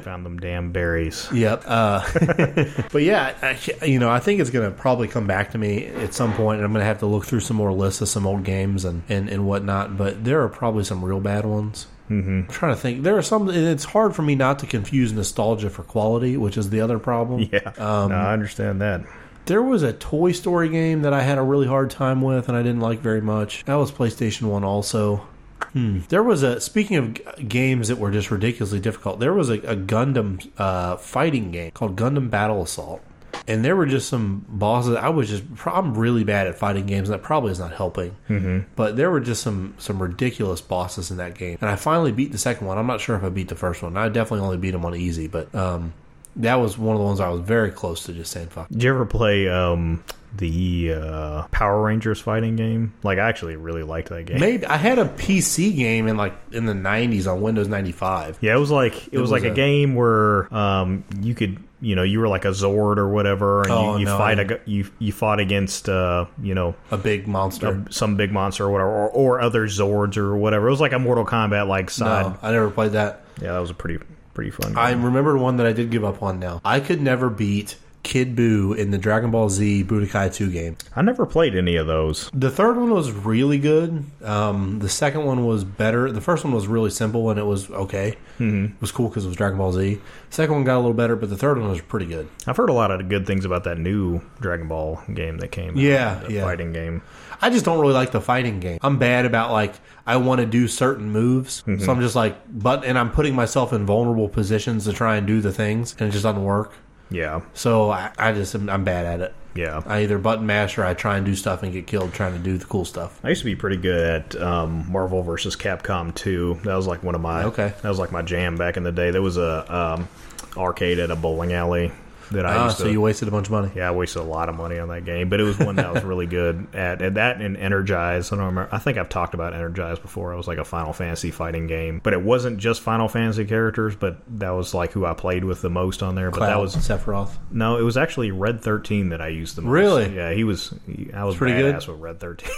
[0.04, 1.28] Found them damn berries.
[1.32, 1.64] Yep.
[1.66, 2.02] Uh,
[2.92, 5.86] but yeah, I, you know, I think it's going to probably come back to me
[5.86, 8.08] at some point, and I'm going to have to look through some more lists of
[8.08, 9.96] some old games and, and, and whatnot.
[9.98, 11.86] But there are probably some real bad ones.
[12.20, 12.30] Mm-hmm.
[12.30, 13.02] I'm trying to think.
[13.02, 13.48] There are some.
[13.48, 17.48] It's hard for me not to confuse nostalgia for quality, which is the other problem.
[17.52, 19.02] Yeah, Um, no, I understand that.
[19.46, 22.56] There was a Toy Story game that I had a really hard time with, and
[22.56, 23.64] I didn't like very much.
[23.64, 25.26] That was PlayStation One, also.
[25.72, 26.00] Hmm.
[26.08, 29.20] There was a speaking of g- games that were just ridiculously difficult.
[29.20, 33.00] There was a, a Gundam uh, fighting game called Gundam Battle Assault,
[33.48, 34.96] and there were just some bosses.
[34.96, 38.16] I was just I'm really bad at fighting games, and that probably is not helping.
[38.28, 38.70] Mm-hmm.
[38.76, 42.32] But there were just some some ridiculous bosses in that game, and I finally beat
[42.32, 42.78] the second one.
[42.78, 43.96] I'm not sure if I beat the first one.
[43.96, 45.92] I definitely only beat them on easy, but um,
[46.36, 48.68] that was one of the ones I was very close to just saying fuck.
[48.68, 50.02] Did you ever play um
[50.34, 52.94] the uh, Power Rangers fighting game?
[53.02, 54.40] Like, I actually really liked that game.
[54.40, 58.38] Maybe I had a PC game in like in the '90s on Windows 95.
[58.40, 61.62] Yeah, it was like it, was, was like a, a- game where um you could
[61.82, 64.38] you know you were like a Zord or whatever, and Oh, you, you no, fight
[64.38, 67.84] ag you you fought against uh you know A big monster.
[67.88, 70.68] a, some big monster or whatever, or, or other Zords or whatever.
[70.68, 72.26] It was like a Mortal Kombat like side.
[72.26, 73.24] no, I never played that.
[73.40, 74.02] Yeah, that was a pretty
[74.34, 74.68] pretty fun.
[74.70, 74.78] Game.
[74.78, 76.38] I remember one that I did give up on.
[76.38, 80.76] Now I could never beat Kid Buu in the Dragon Ball Z Budokai 2 game.
[80.96, 82.30] I never played any of those.
[82.34, 84.04] The third one was really good.
[84.24, 86.10] Um, the second one was better.
[86.10, 88.16] The first one was really simple and it was okay.
[88.40, 88.64] Mm-hmm.
[88.74, 90.00] It was cool because it was Dragon Ball Z.
[90.30, 92.28] second one got a little better, but the third one was pretty good.
[92.46, 95.70] I've heard a lot of good things about that new Dragon Ball game that came.
[95.70, 96.44] out, Yeah, the yeah.
[96.44, 97.02] fighting game.
[97.40, 98.78] I just don't really like the fighting game.
[98.82, 99.74] I'm bad about like
[100.06, 101.84] I want to do certain moves, Mm-hmm.
[101.84, 105.26] so I'm just like, but and I'm putting myself in vulnerable positions to try and
[105.26, 106.72] do the things, and it just doesn't work.
[107.12, 109.34] Yeah, So I, I just am, I'm bad at it.
[109.54, 109.82] yeah.
[109.86, 112.38] I either button mash or I try and do stuff and get killed trying to
[112.38, 113.20] do the cool stuff.
[113.22, 116.60] I used to be pretty good at um, Marvel versus Capcom 2.
[116.64, 117.72] That was like one of my Okay.
[117.82, 119.10] That was like my jam back in the day.
[119.10, 120.08] There was a um,
[120.56, 121.92] arcade at a bowling alley
[122.32, 122.90] that I Ah, used so to.
[122.92, 123.70] you wasted a bunch of money.
[123.74, 125.92] yeah, I wasted a lot of money on that game, but it was one that
[125.92, 127.00] was really good at.
[127.02, 128.32] And that and Ehrgeiz.
[128.32, 128.68] I don't remember.
[128.72, 130.32] I think I've talked about Ehrgeiz before.
[130.32, 133.94] It was like a Final Fantasy fighting game, but it wasn't just Final Fantasy characters.
[133.96, 136.30] But that was like who I played with the most on there.
[136.30, 137.30] But that was Sephiroth.
[137.50, 139.70] no, it was actually Red Thirteen that I used the most.
[139.72, 140.14] Really?
[140.14, 140.74] Yeah, he was.
[140.86, 141.92] He, I was pretty badass good?
[141.92, 142.50] with Red Thirteen.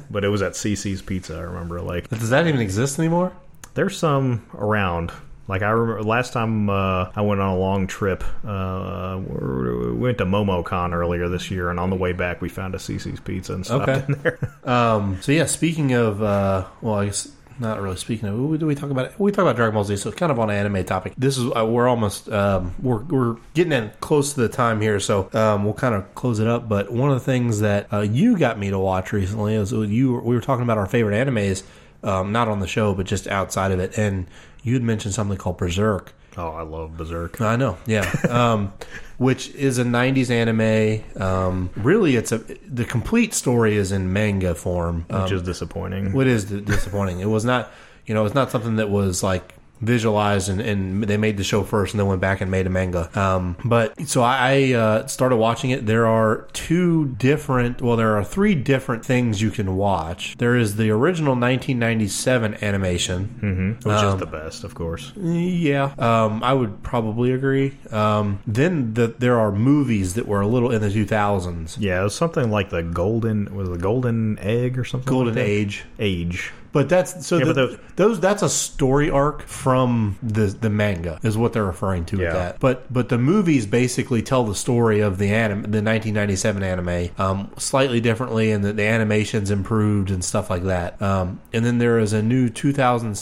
[0.10, 1.36] but it was at CiCi's Pizza.
[1.36, 1.80] I remember.
[1.80, 3.32] Like, Does that even exist anymore?
[3.74, 5.10] there's some around.
[5.48, 10.18] Like I remember last time uh, I went on a long trip, uh, we went
[10.18, 13.54] to MomoCon earlier this year, and on the way back we found a CiCi's Pizza
[13.54, 14.04] and stopped Okay.
[14.08, 14.38] in there.
[14.64, 17.28] Um, so yeah, speaking of, uh, well, I guess
[17.58, 18.38] not really speaking of.
[18.38, 19.18] What do we talk about?
[19.20, 21.12] We talk about Dragon Ball Z, so it's kind of on an anime topic.
[21.18, 25.00] This is uh, we're almost um, we're we're getting in close to the time here,
[25.00, 26.68] so um, we'll kind of close it up.
[26.68, 30.14] But one of the things that uh, you got me to watch recently is you
[30.20, 31.62] we were talking about our favorite animes,
[32.04, 34.26] um, not on the show, but just outside of it, and
[34.62, 36.12] you had mentioned something called Berserk.
[36.36, 37.40] oh, I love Berserk.
[37.40, 38.10] I know, yeah.
[38.28, 38.72] Um,
[39.18, 41.04] which is a '90s anime.
[41.22, 46.12] Um, really, it's a the complete story is in manga form, um, Which is disappointing.
[46.12, 47.20] what is disappointing.
[47.20, 47.70] It was not,
[48.06, 51.62] you know, it's not something that was like visualized and, and they made the show
[51.62, 53.10] first and then went back and made a manga.
[53.18, 55.86] Um, but so I, I uh, started watching it.
[55.86, 60.36] There are two different, well, there are three different things you can watch.
[60.38, 63.76] There is the original 1997 animation.
[63.82, 65.12] Which is the best, of course.
[65.16, 67.76] Yeah, um, I would probably agree.
[67.90, 71.76] Um, then the, there are movies that were a little in the 2000s.
[71.78, 75.10] Yeah, it was something like the golden was the golden egg or something.
[75.10, 75.44] Golden like?
[75.44, 75.84] Age.
[75.98, 76.52] Age.
[76.72, 80.70] But that's so Yeah, the, but those- those that's a story arc from the the
[80.70, 82.24] manga is what they're referring to Yeah.
[82.24, 82.60] with that.
[82.60, 87.50] But but the movies basically tell the story of the anime, the 1997 anime um,
[87.58, 91.00] slightly differently, and the, the animations improved and stuff like that.
[91.02, 92.48] Um, and then there is a new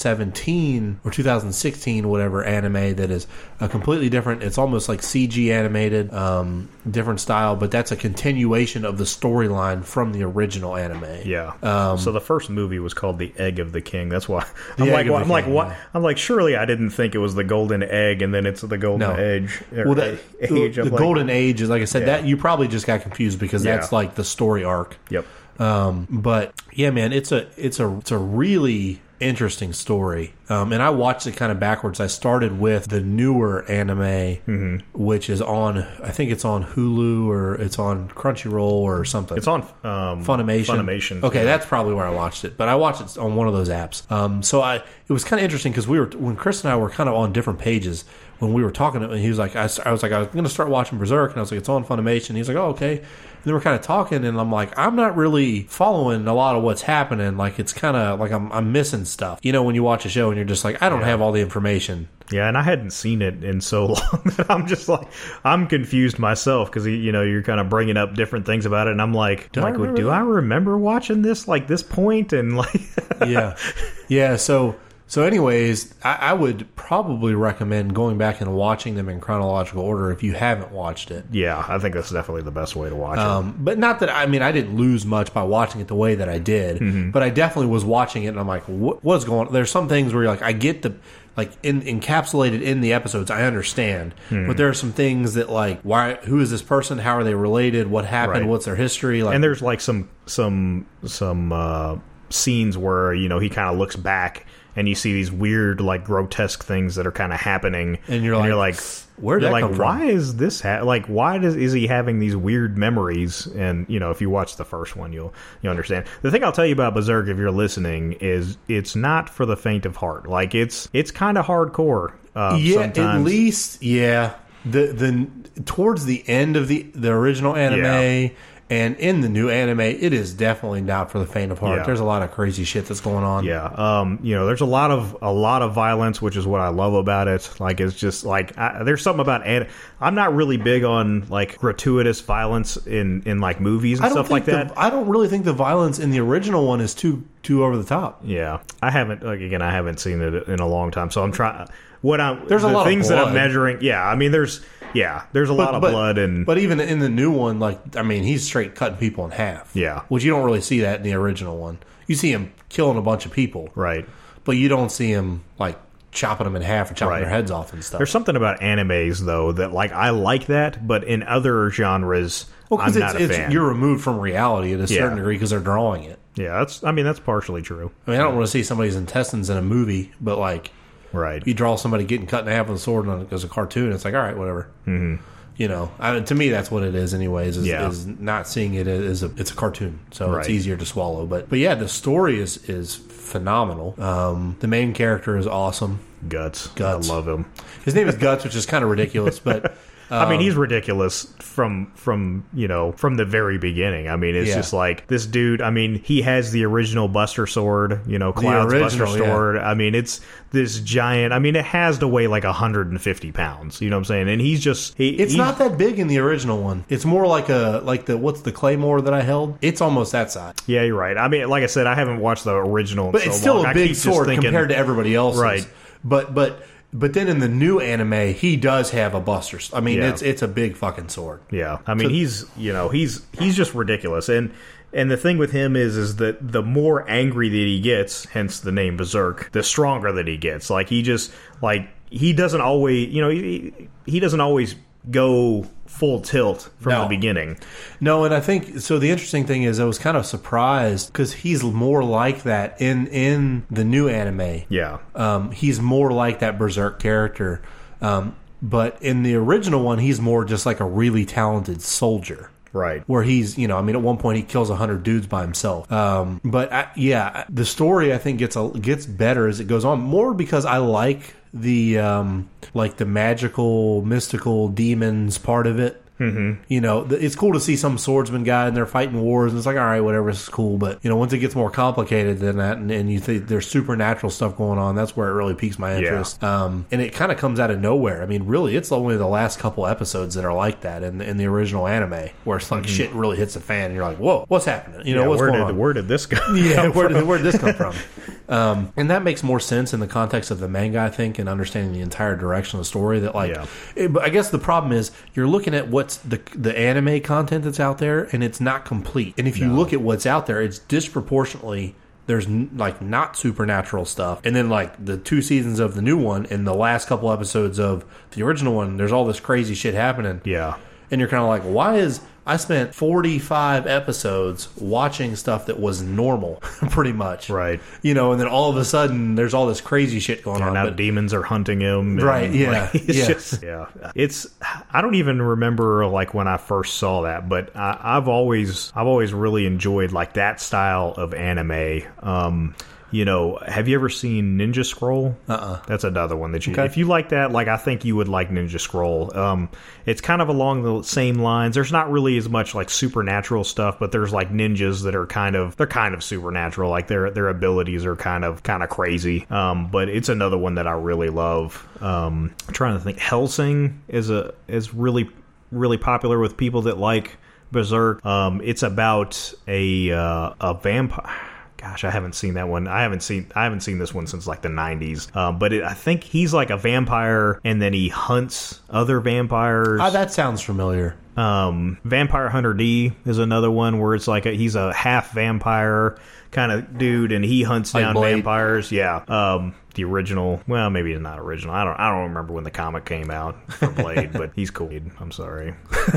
[0.05, 3.27] 2017 or 2016 whatever anime that is
[3.61, 4.43] a completely different.
[4.43, 9.85] It's almost like CG animated, um, different style, but that's a continuation of the storyline
[9.85, 11.05] from the original anime.
[11.25, 11.53] Yeah.
[11.63, 14.09] Um, so the first movie was called The Egg of the King.
[14.11, 14.41] That's why
[14.79, 15.69] I'm like, the I'm like, King, what?
[15.69, 15.77] yeah.
[15.95, 18.79] I'm like, surely I didn't think it was the golden egg, and then it's the
[18.79, 19.15] golden No.
[19.15, 19.63] edge.
[19.73, 20.77] well, that, age.
[20.77, 22.03] the I'm like- golden age is like I said.
[22.03, 22.07] Yeah.
[22.19, 23.77] That you probably just got confused because Yeah.
[23.77, 24.97] that's like the story arc.
[25.09, 25.27] Yep.
[25.59, 30.33] Um, but yeah, man, it's a it's a it's a really interesting story.
[30.49, 32.01] Um, and I watched it kind of backwards.
[32.01, 34.77] I started with the newer anime, Mm-hmm.
[34.93, 39.37] which is on I think it's on Hulu or it's on Crunchyroll or something.
[39.37, 40.77] It's on um, Funimation.
[40.77, 41.23] Funimation.
[41.23, 41.45] Okay, yeah.
[41.45, 42.57] that's probably where I watched it.
[42.57, 44.11] But I watched it on one of those apps.
[44.11, 46.77] Um, so I it was kind of interesting because we were when Chris and I
[46.77, 48.05] were kind of on different pages
[48.39, 49.03] when we were talking.
[49.05, 51.39] And he was like, I was like, I was going to start watching Berserk, and
[51.39, 52.35] I was like, it's on Funimation.
[52.37, 53.03] He's like, oh okay.
[53.41, 56.57] And then we're kind of talking, and I'm like, I'm not really following a lot
[56.57, 57.39] of what's happening.
[57.39, 59.41] Like it's kind of like I'm I'm missing stuff.
[59.43, 61.33] You know, when you watch a show and you're just like, I don't have all
[61.33, 62.09] the information.
[62.31, 65.09] Yeah, and I hadn't seen it in so long that I'm just like
[65.43, 68.93] I'm confused myself because you know you're kind of bringing up different things about it,
[68.93, 70.11] and I'm like, I like, remember do?
[70.11, 72.83] I remember watching this like this point and like
[73.27, 73.57] yeah,
[74.09, 74.37] yeah.
[74.37, 74.77] So
[75.13, 80.13] so, anyways, I, I would probably recommend going back and watching them in chronological order
[80.13, 81.25] if you haven't watched it.
[81.33, 84.27] yeah, I think that's definitely the best way to watch Um, but not that I
[84.27, 87.11] mean I didn't lose much by watching it the way that I did, Mm-hmm.
[87.11, 89.49] but I definitely was watching it and I'm like, what, what's going?
[89.49, 89.53] on?
[89.53, 90.95] There's some things where you're like, I get the
[91.37, 94.47] like in, encapsulated in the episodes, I understand, Hmm.
[94.47, 96.15] but there are some things that like, why?
[96.25, 96.99] Who is this person?
[96.99, 97.87] How are they related?
[97.89, 98.41] What happened?
[98.43, 98.49] Right.
[98.49, 99.23] What's their history?
[99.23, 101.97] Like, and there's like some some some uh,
[102.31, 104.47] scenes where you know he kind of looks back
[104.77, 108.37] and you see these weird like grotesque things that are kind of happening And you're
[108.37, 108.77] like,
[109.23, 109.85] you're that like come from?
[109.85, 114.01] why is this ha- like why does is he having these weird memories and you
[114.01, 116.73] know if you watch the first one you'll you understand the thing i'll tell you
[116.73, 120.89] about berserk if you're listening is it's not for the faint of heart like it's
[120.95, 124.35] it's kind of hardcore uh, yeah, at least yeah.
[124.65, 127.83] The the towards the end of the the original anime.
[127.83, 128.29] Yeah.
[128.71, 131.79] And in the new anime, it is definitely not for the faint of heart.
[131.81, 131.85] Yeah.
[131.87, 133.45] There's a lot of crazy shit that's going on.
[133.45, 136.61] Yeah, um, you know, there's a lot of a lot of violence, which is what
[136.61, 137.51] I love about it.
[137.59, 139.45] Like, it's just like I, there's something about.
[139.45, 139.67] an-
[140.01, 144.45] I'm not really big on like gratuitous violence in in like movies and stuff like
[144.45, 144.69] that.
[144.69, 147.77] the- I don't really think the violence in the original one is too too over
[147.77, 148.21] the top.
[148.25, 151.33] yeah, I haven't like again, I haven't seen it in a long time, so I'm
[151.33, 151.69] trying.
[152.03, 153.83] What I'm There's a the lot of things that I'm measuring.
[153.83, 154.65] Yeah, I mean, there's
[154.95, 158.03] yeah, there's a lot of blood and but even in the new one, like I
[158.03, 159.71] mean, he's straight cutting people in half.
[159.75, 160.03] Yeah.
[160.09, 161.79] which you don't really see that in the original one.
[162.07, 164.07] You see him killing a bunch of people, right.
[164.45, 165.79] but you don't see him like
[166.13, 167.21] chopping them in half and chopping Right.
[167.21, 167.99] their heads off and stuff.
[167.99, 172.81] There's something about animes though that like I like that, but in other genres, well,
[172.81, 173.53] I'm not a it's fan.
[173.53, 175.15] you're removed from reality at a certain Yeah.
[175.17, 176.19] degree because they're drawing it.
[176.35, 177.93] yeah, that's I mean that's partially true.
[178.07, 180.73] I mean, I don't want to see somebody's intestines in a movie, but like
[181.13, 181.45] Right.
[181.47, 183.93] you draw somebody getting cut in half with a sword on it as a cartoon,
[183.93, 184.69] it's like all right, whatever.
[184.87, 185.23] Mm-hmm.
[185.57, 187.13] You know, I mean, to me, that's what it is.
[187.13, 187.87] Anyways, is, Yeah.
[187.89, 191.27] is not seeing it as a it's a cartoon, so it's easier to swallow.
[191.27, 193.95] But but yeah, the story is is phenomenal.
[194.03, 195.99] Um, the main character is awesome.
[196.29, 196.69] Guts.
[196.69, 197.11] Guts.
[197.11, 197.45] I love him.
[197.85, 199.75] His name is Guts, which is kind of ridiculous, but
[200.11, 204.09] I mean, Um, he's ridiculous from from you know from the very beginning.
[204.09, 204.57] I mean, it's Yeah.
[204.57, 205.63] just like this dude.
[205.63, 208.01] I mean, he has the original Buster Sword.
[208.07, 209.33] You know, Cloud's Buster original, yeah.
[209.33, 209.59] Sword.
[209.59, 210.21] I mean, it's
[210.53, 211.33] this giant.
[211.33, 213.81] I mean, it has to weigh like 150 pounds.
[213.81, 214.29] You know what I'm saying?
[214.29, 216.85] And he's just he, it's he's- not that big in the original one.
[216.89, 219.59] It's more like a like the what's the claymore that I held.
[219.63, 221.17] It's almost that size, Yeah, you're right.
[221.17, 223.57] I mean, like I said, I haven't watched the original, in but so it's still
[223.57, 223.67] long.
[223.67, 225.41] a big sword thinking- compared to everybody else's.
[225.41, 225.67] Right.
[226.03, 226.63] But but
[226.93, 229.59] but then in the new anime, he does have a Buster.
[229.75, 230.11] I mean, Yeah.
[230.11, 231.41] it's it's a big fucking sword.
[231.51, 234.53] Yeah, I mean he's you know he's he's just ridiculous, and
[234.93, 238.59] and the thing with him is is that the more angry that he gets, hence
[238.61, 240.69] the name Berserk, the stronger that he gets.
[240.71, 243.73] Like he just like he doesn't always you know he
[244.07, 244.75] he doesn't always
[245.11, 247.03] go full tilt from No.
[247.03, 247.59] the beginning.
[248.01, 248.99] No, and I think so.
[248.99, 253.07] The interesting thing is, I was kind of surprised because he's more like that in
[253.09, 254.63] in the new anime.
[254.69, 257.61] Yeah, um, he's more like that berserk character.
[258.01, 262.51] Um, but in the original one, he's more just like a really talented soldier.
[262.73, 263.03] right.
[263.07, 265.43] Where he's, you know, I mean, at one point he kills a hundred dudes by
[265.43, 265.91] himself.
[265.91, 269.85] Um, but I, yeah, the story I think gets a, gets better as it goes
[269.85, 270.01] on.
[270.01, 276.03] More because I like the um, like the magical, mystical demons part of it.
[276.21, 276.63] Mm-hmm.
[276.69, 279.67] You know, it's cool to see some swordsman guy and they're fighting wars, and it's
[279.67, 280.77] like, all right, whatever, this is cool.
[280.79, 283.67] But you know, once it gets more complicated than that, and, and you think there's
[283.67, 286.43] supernatural stuff going on, that's where it really piques my interest.
[286.45, 288.23] Um, and it kind of comes out of nowhere.
[288.23, 291.37] I mean, really, it's only the last couple episodes that are like that in, in
[291.39, 294.45] the original anime, where it's like shit really hits the fan, and you're like, whoa,
[294.49, 295.07] what's happening?
[295.07, 295.79] You know, Yeah, what's where going did on?
[295.79, 296.39] where did this go?
[296.55, 297.95] yeah, come where did, where did this come from?
[298.51, 301.49] Um, and that makes more sense in the context of the manga, I think, and
[301.49, 303.21] understanding the entire direction of the story.
[303.21, 303.67] That like, Yeah.
[303.95, 305.89] it- but I guess the problem is you're looking at
[306.19, 309.35] what's the the anime content that's out there, and it's not complete.
[309.39, 311.95] And if you look at what's out there, it's disproportionately.
[312.27, 316.47] There's like not supernatural stuff, and then like the two seasons of the new one
[316.47, 318.97] and the last couple episodes of the original one.
[318.97, 320.77] There's all this crazy shit happening Yeah.
[321.11, 322.21] and you're kind of like, why is
[322.51, 326.57] I spent 45 episodes watching stuff that was normal,
[326.91, 327.81] pretty much, Right.
[328.03, 330.69] You know, and then all of a sudden there's all this crazy shit going And
[330.71, 330.75] on.
[330.75, 332.19] now but- demons are hunting him.
[332.19, 333.27] and, Right, yeah, like, it's yeah.
[333.27, 333.87] just yeah.
[334.15, 334.47] It's
[334.91, 339.07] I don't even remember like when I first saw that, but I, I've always I've
[339.07, 342.03] always really enjoyed like that style of anime.
[342.21, 342.75] Um,
[343.11, 345.37] you know, have you ever seen Ninja Scroll?
[345.49, 346.73] Uh uh That's another one that you.
[346.73, 346.85] Okay.
[346.85, 349.37] If you like that, like I think you would like Ninja Scroll.
[349.37, 349.69] Um,
[350.07, 351.75] it's kind of along the same lines.
[351.75, 355.57] There's not really as much like supernatural stuff, but there's like ninjas that are kind
[355.57, 356.91] of they're kind of supernatural.
[356.91, 359.47] Like their their abilities are kind of kind of crazy.
[359.51, 361.87] Um, but it's another one that I really love.
[362.01, 363.19] Um, I'm trying to think.
[363.19, 365.29] Hellsing is a is really
[365.73, 367.37] really popular with people that like
[367.73, 368.25] Berserk.
[368.25, 371.50] Um, it's about a uh, a vampire.
[371.81, 372.87] Gosh, I haven't seen that one.
[372.87, 375.35] I haven't seen I haven't seen this one since like the '90s.
[375.35, 379.99] Um, but it, I think he's like a vampire, and then he hunts other vampires.
[380.03, 381.17] Ah, that sounds familiar.
[381.39, 386.19] Um, Vampire Hunter D is another one where it's like a, he's a half vampire
[386.51, 388.35] kind of dude, and he hunts down Blade.
[388.35, 388.93] vampires.
[388.93, 389.25] Yeah.
[389.27, 390.61] Um, the original.
[390.67, 391.75] Well, maybe it's not original.
[391.75, 391.99] I don't.
[391.99, 394.91] I don't remember when the comic came out for Blade, but he's cool.
[395.19, 395.75] I'm sorry.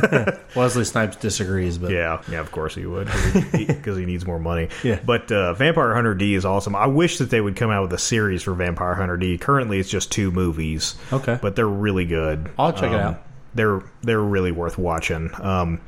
[0.56, 3.08] Wesley Snipes disagrees, but Yeah, yeah, of course he would
[3.52, 4.70] because he, needs more money.
[4.84, 5.00] Yeah.
[5.06, 6.76] but uh, Vampire Hunter D is awesome.
[6.76, 9.38] I wish that they would come out with a series for Vampire Hunter D.
[9.38, 10.96] Currently, it's just two movies.
[11.12, 11.40] Okay.
[11.42, 12.50] but they're really good.
[12.58, 13.22] I'll check it Um, out.
[13.56, 15.30] They're they're really worth watching.
[15.42, 15.80] Um,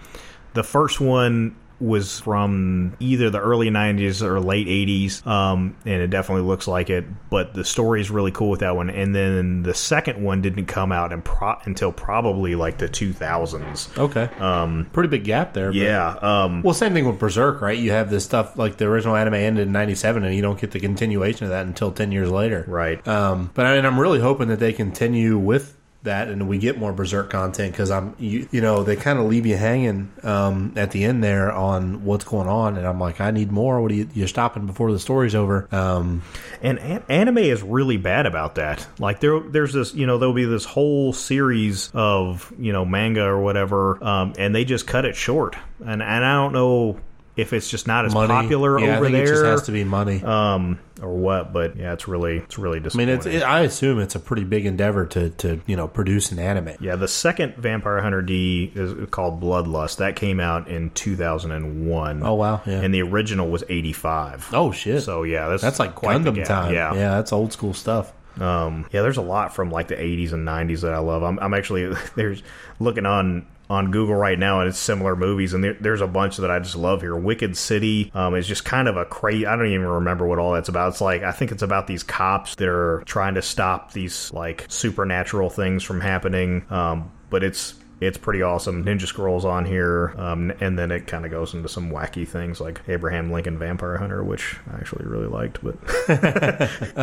[0.54, 6.08] the first one was from either the early 90s or late 80s um, and it
[6.08, 9.64] definitely looks like it but the story is really cool with that one and then
[9.64, 14.30] the second one didn't come out in pro- until probably like the 2000s okay.
[14.40, 15.68] Um, pretty big gap there.
[15.68, 17.78] but- yeah um, Well, same thing with Berserk, right?
[17.78, 20.72] You have this stuff like the original anime ended in '97, and you don't get
[20.72, 23.06] the continuation of that until ten years later, Right.
[23.08, 26.78] Um, but I mean, I'm really hoping that they continue with that, and we get
[26.78, 30.74] more Berserk content because I'm, you, you know, they kind of leave you hanging um,
[30.76, 33.82] at the end there on what's going on, and I'm like, I need more.
[33.82, 34.10] What are you?
[34.14, 35.68] You're stopping before the story's over.
[35.72, 36.24] Um,
[36.62, 38.88] And an- anime is really bad about that.
[38.98, 43.24] Like there, there's this, you know, there'll be this whole series of, you know, manga
[43.24, 45.56] or whatever, um, and they just cut it short.
[45.86, 46.98] And and I don't know
[47.36, 49.84] if it's just not as money, popular yeah, over there, It just has to be
[49.84, 50.24] money.
[50.24, 51.52] um, or what.
[51.52, 53.16] But yeah, it's really, it's really I mean, disappointing.
[53.16, 53.26] it's.
[53.26, 56.76] It, I assume it's a pretty big endeavor to to you know produce an anime.
[56.80, 59.98] yeah, the second Vampire Hunter D is called Bloodlust.
[59.98, 62.24] That came out in 2001.
[62.24, 62.82] Oh wow, yeah.
[62.82, 64.50] And the original was 85.
[64.54, 65.04] oh shit.
[65.04, 66.74] So yeah, that's that's like quite Gundam time.
[66.74, 68.14] Yeah, yeah, that's old school stuff.
[68.40, 71.24] Um, yeah, there's a lot from like the 80s and 90s that I love.
[71.24, 72.44] I'm, I'm actually there's
[72.80, 76.38] looking on on Google right now, and it's similar movies, and there, there's a bunch
[76.38, 77.16] that I just love here.
[77.16, 79.46] Wicked City um, is just kind of a crazy.
[79.46, 80.90] I don't even remember what all that's about.
[80.90, 84.66] It's like I think it's about these cops that are trying to stop these like
[84.70, 86.66] supernatural things from happening.
[86.70, 88.84] Um, but it's it's pretty awesome.
[88.84, 92.60] Ninja Scrolls on here, um, and then it kind of goes into some wacky things
[92.60, 95.60] like Abraham Lincoln Vampire Hunter, which I actually really liked.
[95.64, 95.76] But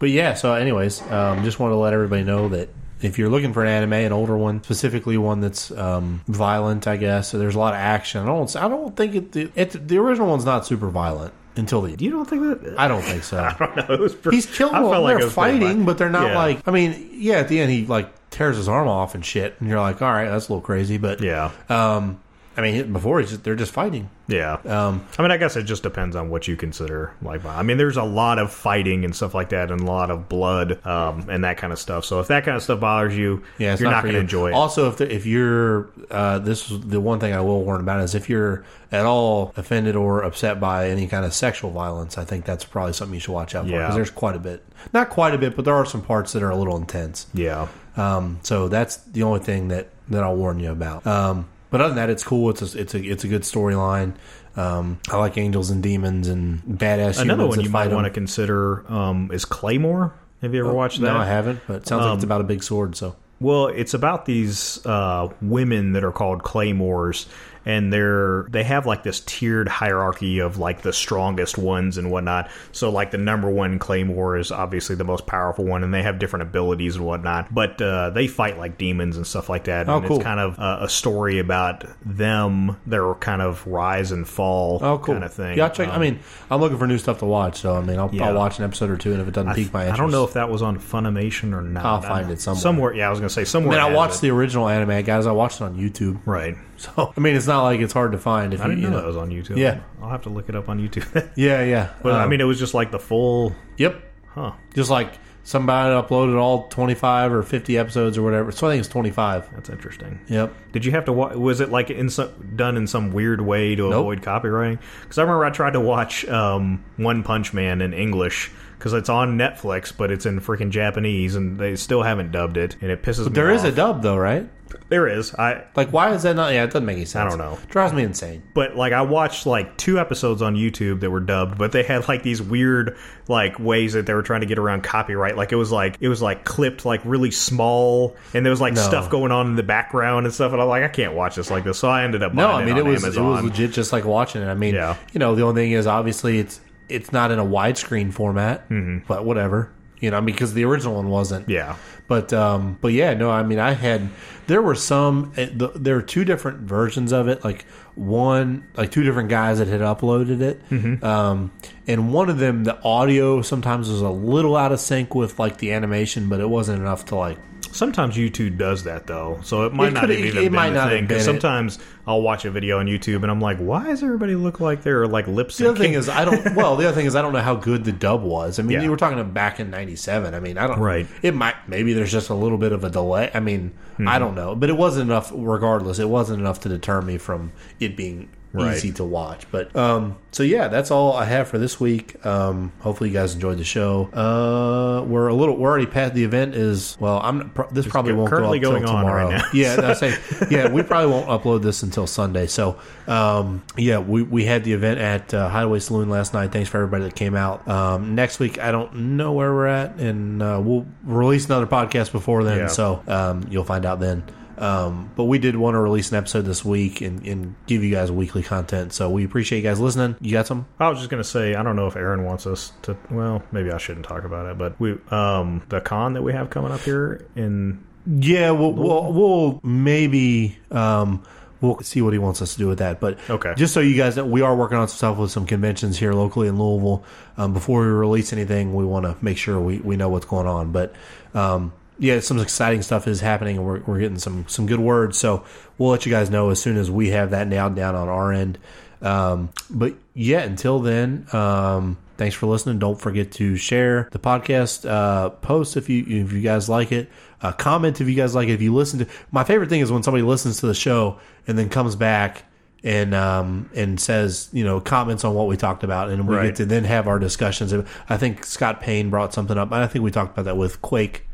[0.00, 2.70] But yeah, so anyways, um, just want to let everybody know that
[3.02, 6.96] if you're looking for an anime, an older one, specifically one that's um, violent, I
[6.96, 8.20] guess, so there's a lot of action.
[8.22, 11.82] I don't, I don't think it, the, it, the original one's not super violent until
[11.82, 11.92] the.
[12.02, 12.78] you don't think that?
[12.78, 13.38] I don't think so.
[13.42, 13.94] I don't know.
[13.94, 16.38] It was pretty, He's killing felt like they're fighting, but they're not Yeah.
[16.38, 16.68] like.
[16.68, 19.68] I mean, yeah, at the end he like tears his arm off and shit, and
[19.68, 22.20] you're like, all right, that's a little crazy, but Yeah, Um,
[22.56, 24.10] I mean, before just, they're just fighting.
[24.26, 24.54] yeah.
[24.66, 27.44] Um, I mean, I guess it just depends on what you consider like.
[27.44, 30.28] I mean, there's a lot of fighting and stuff like that, and a lot of
[30.28, 32.04] blood um, and that kind of stuff.
[32.04, 34.48] So if that kind of stuff bothers you, Yeah, you're not, for going to enjoy
[34.48, 34.54] it.
[34.54, 38.00] Also, if the, if you're uh, this is the one thing I will warn about
[38.00, 42.24] is if you're at all offended or upset by any kind of sexual violence, I
[42.24, 43.78] think that's probably something you should watch out for Yeah.
[43.82, 46.42] because there's quite a bit, not quite a bit, but there are some parts that
[46.42, 47.26] are a little intense.
[47.32, 51.06] yeah, Um, so that's the only thing that that I'll warn you about.
[51.06, 52.50] Um, but other than that, it's cool.
[52.50, 54.14] It's a, it's a it's a good storyline.
[54.56, 57.20] Um, I like angels and demons and badass.
[57.20, 60.12] another one you might want to consider um, is Claymore.
[60.42, 61.06] Have you ever watched that?
[61.12, 61.60] No, I haven't.
[61.66, 62.96] But it sounds like it's Um, about a big sword.
[62.96, 67.26] So Well, it's about these uh, women that are called claymores,
[67.66, 72.50] and they're they have like this tiered hierarchy of like the strongest ones and whatnot.
[72.72, 76.18] So like the number one claymore is obviously the most powerful one, and they have
[76.18, 77.52] different abilities and whatnot.
[77.54, 79.88] But uh, they fight like demons and stuff like that.
[79.88, 80.16] Oh, and cool.
[80.16, 84.98] It's kind of uh, a story about them, their kind of rise and fall Oh,
[84.98, 85.14] cool.
[85.14, 85.56] kind of thing.
[85.58, 85.88] Yeah, I'll check.
[85.88, 86.20] I Um, mean,
[86.50, 88.28] I'm looking for new stuff to watch, so I mean, I'll, Yeah.
[88.28, 90.10] I'll watch an episode or two, and if it doesn't I, pique my I don't
[90.10, 91.84] know if that was on Funimation or not.
[91.84, 92.60] I'll find it somewhere.
[92.60, 93.72] Somewhere, yeah, I was gonna say I somewhere.
[93.78, 94.20] mean, I watched it.
[94.22, 95.26] the original anime, guys.
[95.26, 96.56] I watched it on YouTube, right.
[96.96, 98.54] so I mean, it's not like it's hard to find.
[98.54, 99.56] If I you, didn't you know know, that was on YouTube.
[99.56, 99.80] Yeah.
[100.02, 101.30] I'll have to look it up on YouTube.
[101.36, 101.90] yeah, yeah.
[102.02, 103.54] but I Um, mean, it was just like the full.
[103.76, 104.52] yep, Huh.
[104.74, 108.52] just like somebody uploaded all 25 or 50 episodes or whatever.
[108.52, 109.50] So I think it's 25.
[109.54, 110.20] That's interesting.
[110.28, 110.52] Yep.
[110.72, 111.34] Did you have to watch?
[111.34, 114.00] Was it like in some, done in some weird way to Nope.
[114.00, 114.78] avoid copywriting?
[115.02, 119.08] Because I remember I tried to watch um, One Punch Man in English because it's
[119.08, 123.02] on Netflix, but it's in freaking Japanese, and they still haven't dubbed it, and it
[123.02, 123.72] pisses me There is off.
[123.72, 124.48] a dub though, right?
[124.90, 125.32] There is.
[125.34, 126.52] I Like, why is that not?
[126.52, 127.32] Yeah, it doesn't make any sense.
[127.32, 127.58] I don't know.
[127.68, 128.42] Drives me insane.
[128.54, 132.06] but like I watched like two episodes on YouTube that were dubbed, but they had
[132.08, 132.96] like these weird
[133.28, 135.36] like ways that they were trying to get around copyright.
[135.36, 138.74] Like it was like it was like clipped like really small, and there was like
[138.74, 138.82] No.
[138.82, 140.52] stuff going on in the background and stuff.
[140.52, 142.62] And I'm like, I can't watch this like this, so I ended up No, buying
[142.62, 143.24] I mean it, on was Amazon.
[143.26, 144.46] it was legit, just like watching it.
[144.48, 144.96] I mean, Yeah.
[145.12, 148.64] you know, the only thing is obviously it's it's not in a widescreen format,
[149.06, 149.70] but whatever.
[150.00, 151.42] You know, because the original one wasn't.
[151.42, 151.50] Mm-hmm.
[151.52, 151.76] Yeah.
[152.08, 154.08] But um, but yeah, no, I mean, I had
[154.50, 157.44] there were some eh, the, there were two different versions of it.
[157.44, 157.64] Like
[157.94, 161.04] one, like two different guys that had uploaded it, Mm-hmm.
[161.04, 161.52] um,
[161.86, 165.58] and one of them, the audio sometimes was a little out of sync with like
[165.58, 167.38] the animation, but it wasn't enough to like
[167.72, 170.74] Sometimes YouTube does that though, so it might It not have even it been might
[170.74, 171.06] a thing.
[171.06, 171.24] 'cause been it.
[171.24, 174.82] sometimes I'll watch a video on YouTube and I'm like, why does everybody look like
[174.82, 175.58] they're like lip syncing?
[175.58, 176.54] The other thing is, I don't.
[176.56, 178.58] Well, the other thing is, I don't know how good the dub was.
[178.58, 178.82] I mean, Yeah.
[178.82, 180.34] you were talking about back in '97.
[180.34, 180.80] I mean, I don't.
[180.80, 181.06] Right.
[181.22, 181.54] It might.
[181.68, 183.30] Maybe there's just a little bit of a delay.
[183.32, 184.08] I mean, Hmm.
[184.08, 185.30] I don't know, but it wasn't enough.
[185.34, 188.76] Regardless, it wasn't enough to deter me from it being Right.
[188.76, 189.46] easy to watch.
[189.50, 192.24] But um, so yeah, that's all I have for this week.
[192.26, 194.06] Um, hopefully you guys enjoyed the show.
[194.12, 195.56] Uh, we're a little.
[195.56, 196.54] We're already past the event.
[196.54, 197.52] Is well, I'm.
[197.70, 199.30] This probably won't currently go up going on right tomorrow.
[199.30, 199.44] now.
[199.52, 200.18] Yeah, I say.
[200.50, 202.46] Yeah, we probably won't upload this until Sunday.
[202.46, 206.52] So, um, yeah, we, we had the event at uh, Hideaway Saloon last night.
[206.52, 207.66] Thanks for everybody that came out.
[207.68, 212.12] Um, next week, I don't know where we're at, and uh, we'll release another podcast
[212.12, 212.58] before then.
[212.58, 212.66] Yeah.
[212.66, 214.24] So um, you'll find out then.
[214.60, 217.90] Um, but we did want to release an episode this week and, and give you
[217.90, 218.92] guys weekly content.
[218.92, 220.16] So we appreciate you guys listening.
[220.20, 220.66] You got some?
[220.78, 222.96] I was just gonna say, I don't know if Aaron wants us to.
[223.10, 226.50] Well, maybe I shouldn't talk about it, but we um the con that we have
[226.50, 231.22] coming up here in Yeah, we'll we'll, we'll maybe um,
[231.62, 233.00] we'll see what he wants us to do with that.
[233.00, 233.54] But Okay.
[233.56, 236.12] just so you guys know, we are working on some stuff with some conventions here
[236.12, 237.02] locally in Louisville.
[237.36, 240.46] Um, before we release anything, we want to make sure we, we know what's going
[240.46, 240.72] on.
[240.72, 240.94] But
[241.34, 245.16] um, yeah, some exciting stuff is happening, and we're, we're getting some some good words.
[245.18, 245.44] So
[245.78, 248.32] we'll let you guys know as soon as we have that nailed down on our
[248.32, 248.58] end.
[249.02, 252.78] Um, but yeah, until then, um, thanks for listening.
[252.78, 257.08] Don't forget to share the podcast, uh, post if you if you guys like it,
[257.42, 258.52] uh, comment if you guys like it.
[258.52, 261.56] If you listen to my favorite thing is when somebody listens to the show and
[261.58, 262.44] then comes back
[262.84, 266.46] and um, and says you know comments on what we talked about, and we Right.
[266.46, 267.72] get to then have our discussions.
[268.08, 269.72] I think Scott Payne brought something up.
[269.72, 271.26] I think we talked about that with Quake.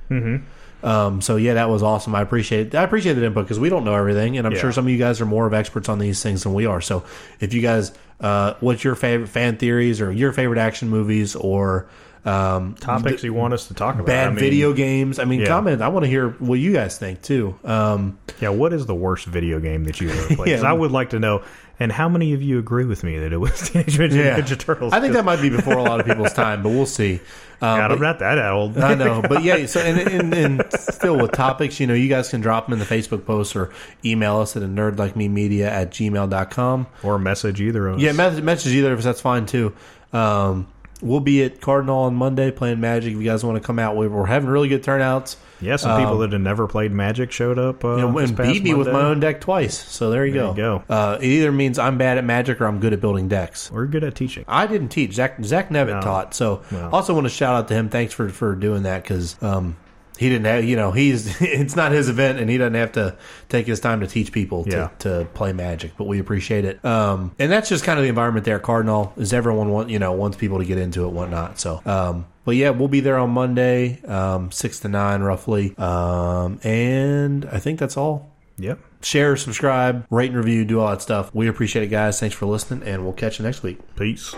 [0.83, 2.15] Um, so yeah, that was awesome.
[2.15, 2.75] I appreciate it.
[2.75, 4.61] I appreciate the input because we don't know everything, and I'm Yeah.
[4.61, 6.81] sure some of you guys are more of experts on these things than we are.
[6.81, 7.03] So
[7.41, 11.87] if you guys, uh, what's your favorite fan theories or your favorite action movies or
[12.25, 14.07] um, topics you want us to talk about.
[14.07, 15.21] bad I mean, video games?
[15.21, 15.47] I mean, yeah.
[15.47, 15.81] comment.
[15.81, 17.57] I want to hear what you guys think too.
[17.65, 20.49] Um, Yeah, what is the worst video game that you ever played?
[20.61, 20.69] Yeah.
[20.69, 21.43] I would like to know.
[21.79, 24.59] And how many of you agree with me that it was Teenage Mutant yeah, Ninja
[24.59, 24.93] Turtles?
[24.95, 27.21] I think that might be before a lot of people's time, but we'll see.
[27.61, 28.79] Uh, God, I'm not that old.
[28.79, 29.67] I know, but yeah.
[29.67, 32.79] So and, and, and still with topics, you know, you guys can drop them in
[32.79, 33.71] the Facebook post or
[34.05, 36.87] email us at a nerd like me media at gmail.com.
[37.03, 38.01] or message either of us.
[38.01, 39.05] Yeah, message, message either of us.
[39.05, 39.75] That's fine too.
[40.13, 40.69] Um,
[41.03, 43.13] we'll be at Cardinal on Monday playing Magic.
[43.13, 45.37] If you guys want to come out, we- we're having really good turnouts.
[45.61, 47.85] Yeah, some people that had never played Magic showed up.
[47.85, 49.77] Uh, Um, You know, and past beat me with my own deck twice.
[49.77, 50.51] So there you There go.
[50.51, 50.83] you go.
[50.89, 53.71] Uh, it either means I'm bad at Magic or I'm good at building decks.
[53.73, 54.45] We're good at teaching.
[54.49, 55.15] I didn't teach.
[55.15, 56.01] Zach Zach Nevitt No.
[56.03, 56.35] taught.
[56.35, 56.91] So No.
[56.93, 57.89] also want to shout out to him.
[57.89, 59.77] Thanks for for doing that because um,
[60.19, 63.17] he didn't have you know he's it's not his event and he doesn't have to
[63.49, 64.89] take his time to teach people to, Yeah.
[65.01, 65.93] to play Magic.
[65.97, 66.85] But we appreciate it.
[66.85, 68.59] Um, and that's just kind of the environment there.
[68.59, 71.59] Cardinal is everyone want you know wants people to get into it, whatnot.
[71.61, 71.81] So.
[71.85, 77.45] Um, but yeah, we'll be there on Monday, um, six to nine roughly, um, and
[77.47, 78.79] I think that's all Yep.
[79.03, 81.35] share, subscribe, rate and review, do all that stuff.
[81.35, 82.21] We appreciate it, guys.
[82.21, 83.79] Thanks for listening, and we'll catch you next week.
[83.97, 84.33] Peace.